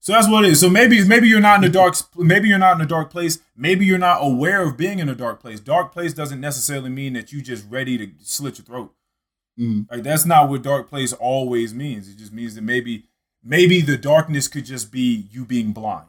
[0.00, 0.60] So that's what it is.
[0.60, 3.38] So maybe maybe you're not in a dark maybe you're not in a dark place.
[3.56, 5.60] Maybe you're not aware of being in a dark place.
[5.60, 8.94] Dark place doesn't necessarily mean that you just ready to slit your throat.
[9.56, 12.08] hmm Like that's not what dark place always means.
[12.08, 13.04] It just means that maybe
[13.44, 16.08] maybe the darkness could just be you being blind.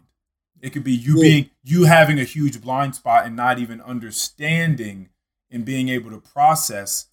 [0.62, 3.82] It could be you Well- being you having a huge blind spot and not even
[3.82, 5.10] understanding
[5.52, 7.08] and being able to process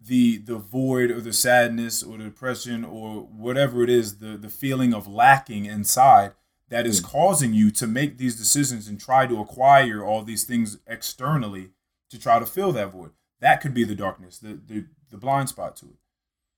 [0.00, 4.48] the the void or the sadness or the depression or whatever it is the the
[4.48, 6.32] feeling of lacking inside
[6.68, 7.06] that is hmm.
[7.06, 11.70] causing you to make these decisions and try to acquire all these things externally
[12.10, 15.48] to try to fill that void that could be the darkness the the, the blind
[15.48, 16.02] spot to it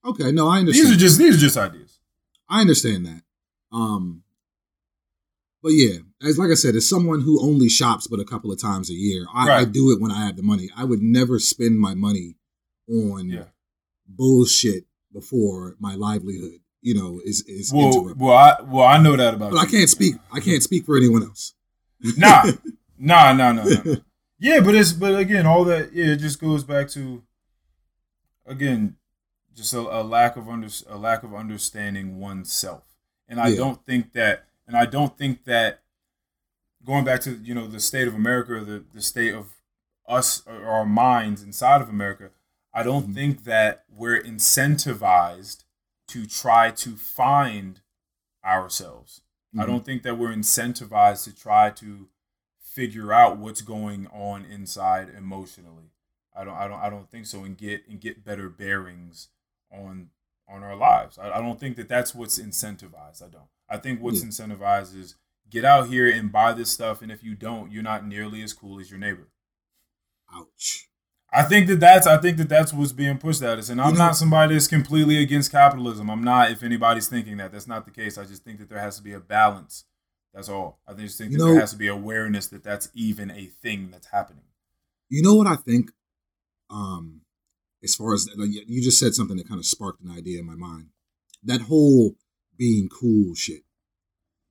[0.04, 0.32] Okay.
[0.32, 0.86] No, I understand.
[0.86, 1.98] these are just these are just ideas
[2.54, 3.22] I understand that.
[3.72, 4.22] Um,
[5.62, 8.60] but yeah, as like I said, as someone who only shops but a couple of
[8.60, 10.68] times a year, I, I do it when I have the money.
[10.76, 12.36] I would never spend my money
[12.88, 13.44] on yeah
[14.06, 19.34] bullshit before my livelihood, you know, is is well well i well i know that
[19.34, 20.14] about But I can't speak.
[20.32, 21.54] I can't speak for anyone else.
[22.16, 22.44] Nah.
[22.96, 23.94] Nah, nah, nah, nah.
[24.38, 27.22] Yeah, but it's but again, all that yeah, it just goes back to
[28.46, 28.96] again,
[29.54, 32.84] just a, a lack of under a lack of understanding oneself.
[33.28, 33.56] And I Yeah.
[33.56, 35.82] don't think that and I don't think that
[36.84, 39.54] going back to, you know, the state of America, the, the state of
[40.06, 42.30] us or our minds inside of America,
[42.72, 43.14] I don't Mhm.
[43.14, 45.64] think that we're incentivized
[46.08, 47.80] to try to find
[48.44, 49.22] ourselves.
[49.56, 49.66] I Mhm.
[49.66, 52.08] don't think that we're incentivized to try to
[52.58, 55.92] figure out what's going on inside emotionally.
[56.34, 59.28] I don't I don't I don't think so and get and get better bearings
[59.74, 60.08] on
[60.48, 61.18] on our lives.
[61.18, 63.22] I, I don't think that that's what's incentivized.
[63.22, 63.48] I don't.
[63.68, 64.28] I think what's Yeah.
[64.28, 65.16] incentivized is
[65.50, 68.52] get out here and buy this stuff and if you don't, you're not nearly as
[68.52, 69.28] cool as your neighbor.
[70.34, 70.88] Ouch.
[71.32, 73.92] I think that that's I think that that's what's being pushed at us, and I'm
[73.92, 76.08] You know- not somebody that's completely against capitalism.
[76.10, 76.50] I'm not.
[76.52, 78.18] If anybody's thinking that, that's not the case.
[78.18, 79.84] I just think that there has to be a balance.
[80.32, 80.78] That's all.
[80.86, 83.90] I just think that know- there has to be awareness that that's even a thing
[83.90, 84.44] that's happening.
[85.08, 85.90] You know what I think?
[86.70, 87.22] Um,
[87.84, 90.46] as far as like, you just said something that kind of sparked an idea in
[90.46, 90.88] my mind.
[91.44, 92.16] That whole
[92.56, 93.62] being cool shit.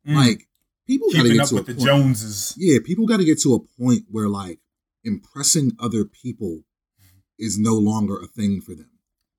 [0.05, 0.47] Like
[0.85, 1.37] people got to Mm.
[1.37, 1.79] get to a the point.
[1.87, 2.53] Joneses.
[2.57, 4.59] yeah, people got to get to a point where like
[5.03, 6.63] impressing other people
[7.39, 8.89] is no longer a thing for them.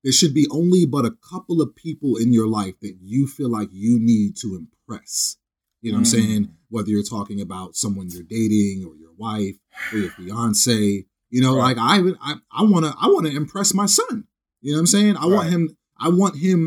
[0.03, 3.49] There should be only but a couple of people in your life that you feel
[3.49, 5.37] like you need to impress.
[5.81, 6.25] You know what I'm Mm.
[6.27, 6.49] saying?
[6.69, 9.55] Whether you're talking about someone you're dating or your wife
[9.91, 11.05] or your fiance,
[11.35, 11.75] you know, Right.
[11.75, 11.95] like I
[12.29, 14.15] I I want to I want to impress my son.
[14.61, 15.15] You know what I'm saying?
[15.17, 15.63] I want him
[16.05, 16.59] I want him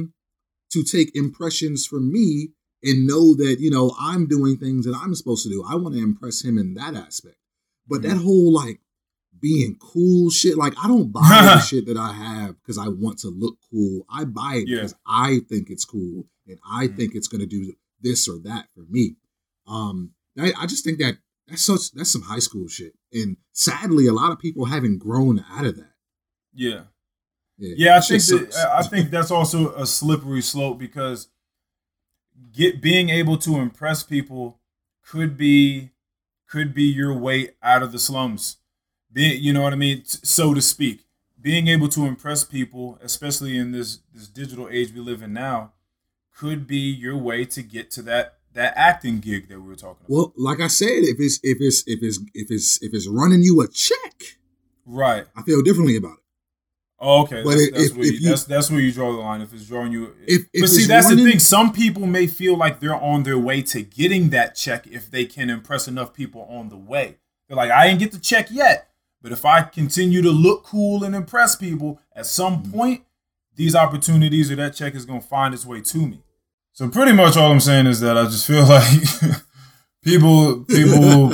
[0.75, 2.51] to take impressions from me
[2.83, 5.65] and know that you know I'm doing things that I'm supposed to do.
[5.73, 7.37] I want to impress him in that aspect.
[7.91, 8.79] But that whole like
[9.41, 13.19] being cool shit, like I don't buy the shit that I have because I want
[13.21, 14.05] to look cool.
[14.11, 14.77] I buy it Yeah.
[14.77, 16.97] because I think it's cool and I Mhm.
[16.97, 19.17] think it's going to do this or that for me.
[19.67, 21.15] Um, I, I just think that
[21.47, 25.45] that's such that's some high school shit, and sadly, a lot of people haven't grown
[25.51, 25.93] out of that.
[26.55, 26.83] Yeah.
[27.59, 28.71] Yeah, Yeah, I think that.
[28.73, 31.29] I think that's also a slippery slope because
[32.53, 34.61] get being able to impress people
[35.05, 35.91] could be
[36.49, 38.59] could be your way out of the slums.
[39.13, 41.05] Be, you know what I mean, so to speak.
[41.41, 45.73] Being able to impress people, especially in this this digital age we live in now,
[46.37, 50.05] could be your way to get to that that acting gig that we were talking
[50.07, 50.11] about.
[50.11, 53.43] Well, like I said, if it's if it's if it's if it's if it's running
[53.43, 54.23] you a check,
[54.87, 55.27] right.
[55.37, 56.19] I feel differently about it.
[57.01, 57.45] Oh, okay.
[57.45, 59.41] But That's, if- that's where you, you- that's that's where you draw the line.
[59.41, 61.39] If it's drawing you, If- if but see, that's the thing.
[61.39, 65.25] Some people may feel like they're on their way to getting that check if they
[65.25, 67.19] can impress enough people on the way.
[67.47, 68.89] They're like, I didn't get the check yet,
[69.23, 72.73] but if I continue to look cool and impress people, at some Mm-hmm.
[72.73, 73.05] point,
[73.55, 76.23] these opportunities or that check is gonna find its way to me.
[76.79, 78.89] So pretty much all I'm saying is that I just feel like
[80.05, 81.33] people people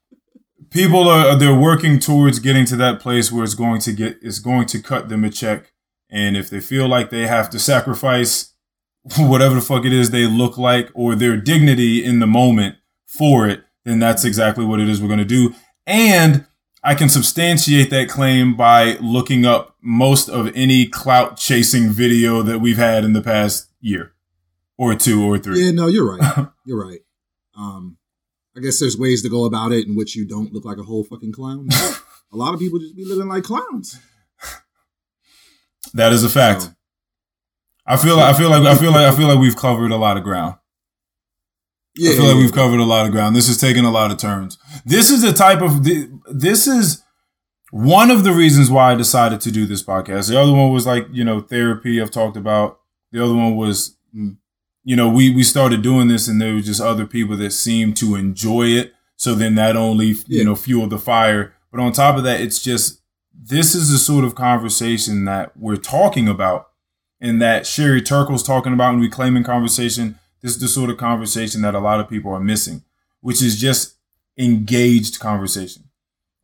[0.70, 4.38] people are they're working towards getting to that place where it's going to get it's
[4.38, 5.72] going to cut them a check.
[6.10, 8.52] And if they feel like they have to sacrifice
[9.16, 12.76] whatever the fuck it is they look like or their dignity in the moment
[13.06, 15.54] for it then that's exactly what it is we're going to do.
[15.86, 16.44] And
[16.84, 22.58] I can substantiate that claim by looking up most of any clout chasing video that
[22.58, 24.12] we've had in the past year
[24.78, 25.64] or two or three.
[25.64, 26.48] Yeah, no, you're right.
[26.66, 27.00] You're right.
[27.56, 27.96] Um,
[28.56, 30.82] I guess there's ways to go about it in which you don't look like a
[30.82, 31.68] whole fucking clown.
[32.32, 34.00] a lot of people just be living like clowns.
[35.94, 36.62] That is a fact.
[36.62, 36.70] So,
[37.86, 39.96] I feel like I feel like I feel like I feel like we've covered a
[39.96, 40.56] lot of ground.
[41.94, 43.36] Yeah, I feel like we've covered a lot of ground.
[43.36, 44.58] This is taking a lot of turns.
[44.84, 47.02] This is the type of this is
[47.70, 50.28] one of the reasons why I decided to do this podcast.
[50.28, 52.02] The other one was like you know therapy.
[52.02, 52.80] I've talked about.
[53.12, 54.36] The other one was mm
[54.86, 57.96] you know, we we started doing this, and there was just other people that seemed
[57.96, 58.94] to enjoy it.
[59.16, 60.38] So then that only yeah.
[60.38, 61.54] you know fueled the fire.
[61.72, 63.00] But on top of that, it's just
[63.34, 66.70] this is the sort of conversation that we're talking about,
[67.20, 70.20] and that Sherry Turkle's talking about and reclaiming conversation.
[70.40, 72.84] This is the sort of conversation that a lot of people are missing,
[73.20, 73.96] which is just
[74.38, 75.82] engaged conversation.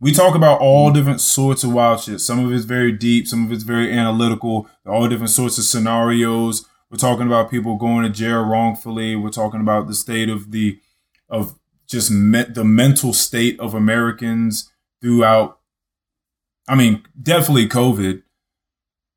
[0.01, 0.97] We talk about all mm-hmm.
[0.97, 2.21] different sorts of wild shit.
[2.21, 6.67] Some of it's very deep, some of it's very analytical, all different sorts of scenarios
[6.93, 9.17] we're talking about people going to jail wrongfully.
[9.17, 10.79] We're talking about the state of the
[11.27, 14.71] of just the mental state of Americans
[15.01, 15.59] throughout.
[16.69, 18.23] I mean, definitely COVID,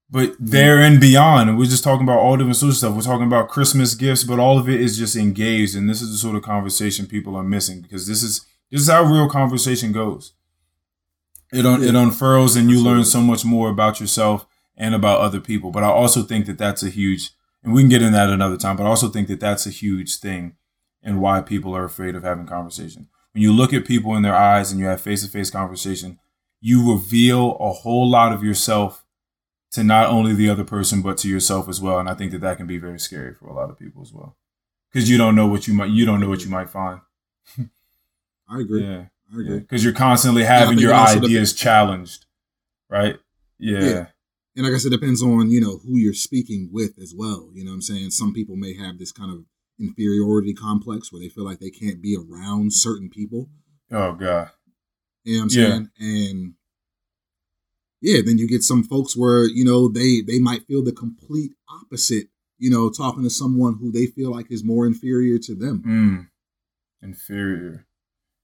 [0.09, 1.57] but there and beyond.
[1.57, 2.95] We're just talking about all different sorts of stuff.
[2.95, 5.75] We're talking about Christmas gifts, but all of it is just engaged.
[5.75, 8.89] And this is the sort of conversation people are missing because this is this is
[8.89, 10.31] how real conversation goes.
[11.51, 14.47] It un- it unfurls, and you learn so much more about yourself
[14.77, 15.71] and about other people.
[15.71, 17.31] But I also think that that's a huge
[17.65, 18.77] and we can get into that another time.
[18.77, 20.55] But I also think that that's a huge thing
[21.03, 23.07] and why people are afraid of having conversation.
[23.33, 26.19] When you look at people in their eyes and you have face to face conversation,
[26.61, 29.03] you reveal a whole lot of yourself
[29.71, 31.99] to not only the other person but to yourself as well.
[31.99, 34.13] And I think that that can be very scary for a lot of people as
[34.13, 34.37] well,
[34.91, 37.01] because you don't know what you might you don't know what you might find.
[38.47, 38.83] I agree.
[38.83, 39.59] Yeah, I agree.
[39.59, 39.89] Because yeah.
[39.89, 42.25] you're constantly having yeah, your ideas challenged,
[42.89, 43.17] right?
[43.57, 43.79] Yeah.
[43.79, 44.05] yeah
[44.55, 47.49] and I guess it depends on you know who you're speaking with as well.
[47.53, 48.11] You know what I'm saying?
[48.11, 49.45] Some people may have this kind of
[49.79, 53.49] inferiority complex where they feel like they can't be around certain people.
[53.91, 54.51] Oh god.
[55.23, 55.89] You know what I'm saying?
[55.97, 56.07] Yeah.
[56.07, 56.53] And
[58.01, 61.51] yeah, then you get some folks where, you know, they they might feel the complete
[61.69, 62.27] opposite,
[62.57, 65.83] you know, talking to someone who they feel like is more inferior to them.
[67.01, 67.07] Mm.
[67.07, 67.87] Inferior.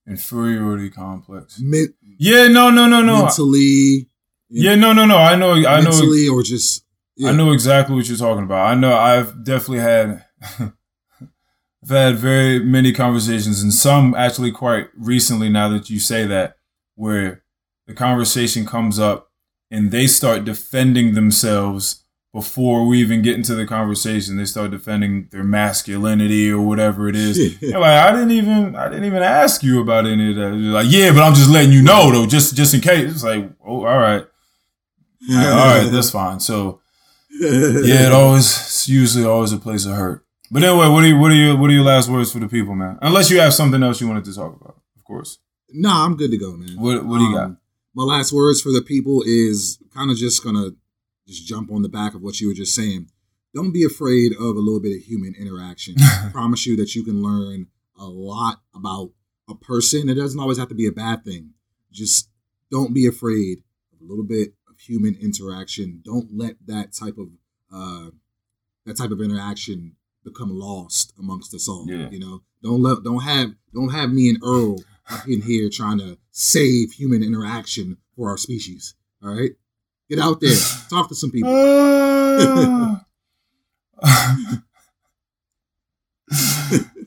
[0.07, 1.59] Inferiority complex.
[1.61, 3.25] Men- yeah, no, no, no, no.
[3.25, 4.07] Mentally,
[4.51, 5.17] yeah, no, no, no.
[5.17, 5.53] I know.
[5.53, 6.33] I know.
[6.33, 6.83] or just.
[7.15, 7.29] Yeah.
[7.29, 8.69] I know exactly what you're talking about.
[8.69, 8.93] I know.
[8.95, 10.25] I've definitely had.
[11.83, 15.49] I've had very many conversations, and some actually quite recently.
[15.49, 16.55] Now that you say that,
[16.95, 17.43] where
[17.87, 19.31] the conversation comes up,
[19.71, 22.03] and they start defending themselves
[22.33, 24.37] before we even get into the conversation.
[24.37, 27.57] They start defending their masculinity or whatever it is.
[27.61, 30.51] Like, I didn't even, I didn't even ask you about any of that.
[30.53, 33.11] Like, yeah, but I'm just letting you know though, just just in case.
[33.11, 34.25] It's like, oh, all right
[35.29, 36.39] all right, that's fine.
[36.39, 36.81] So
[37.29, 40.25] yeah, it always it's usually always a place of hurt.
[40.49, 42.47] But anyway, what are you, what are your what are your last words for the
[42.47, 42.97] people, man?
[43.01, 45.39] Unless you have something else you wanted to talk about, of course.
[45.69, 46.75] Nah, I'm good to go, man.
[46.77, 47.57] What what do you um, got?
[47.93, 50.71] My last words for the people is kind of just gonna
[51.27, 53.07] just jump on the back of what you were just saying.
[53.53, 55.95] Don't be afraid of a little bit of human interaction.
[55.99, 57.67] I promise you that you can learn
[57.97, 59.11] a lot about
[59.49, 60.09] a person.
[60.09, 61.51] It doesn't always have to be a bad thing.
[61.91, 62.29] Just
[62.69, 63.59] don't be afraid
[63.93, 64.53] of a little bit
[64.85, 66.01] human interaction.
[66.03, 67.29] Don't let that type of
[67.73, 68.11] uh,
[68.85, 71.85] that type of interaction become lost amongst us all.
[71.87, 72.09] Yeah.
[72.09, 74.79] You know, don't let don't have don't have me and Erle
[75.09, 78.95] up in here trying to save human interaction for our species.
[79.23, 79.51] All right,
[80.09, 80.55] get out there,
[80.89, 81.51] talk to some people.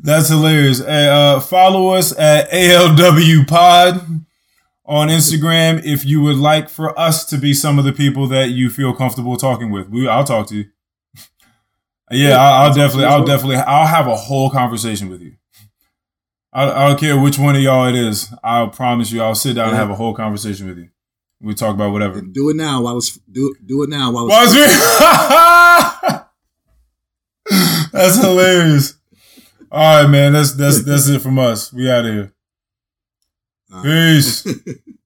[0.03, 0.85] That's hilarious.
[0.85, 4.25] Hey, uh, follow us at ALW Pod
[4.87, 8.51] on Instagram if you would like for us to be some of the people that
[8.51, 9.89] you feel comfortable talking with.
[9.89, 10.67] We, I'll talk to you.
[12.11, 15.37] yeah, I'll, I'll definitely, I'll definitely, I'll have a whole conversation with you.
[16.53, 18.33] I, I, don't care which one of y'all it is.
[18.45, 20.91] I'll promise you, I'll sit down and have a whole conversation with you.
[21.41, 22.21] We talk about whatever.
[22.21, 24.55] Do it now while it's do do it now while it's.
[27.93, 28.95] that's hilarious.
[29.71, 30.33] All right, man.
[30.33, 31.73] That's that's that's it from us.
[31.73, 32.34] We out of here.
[33.83, 34.47] Peace.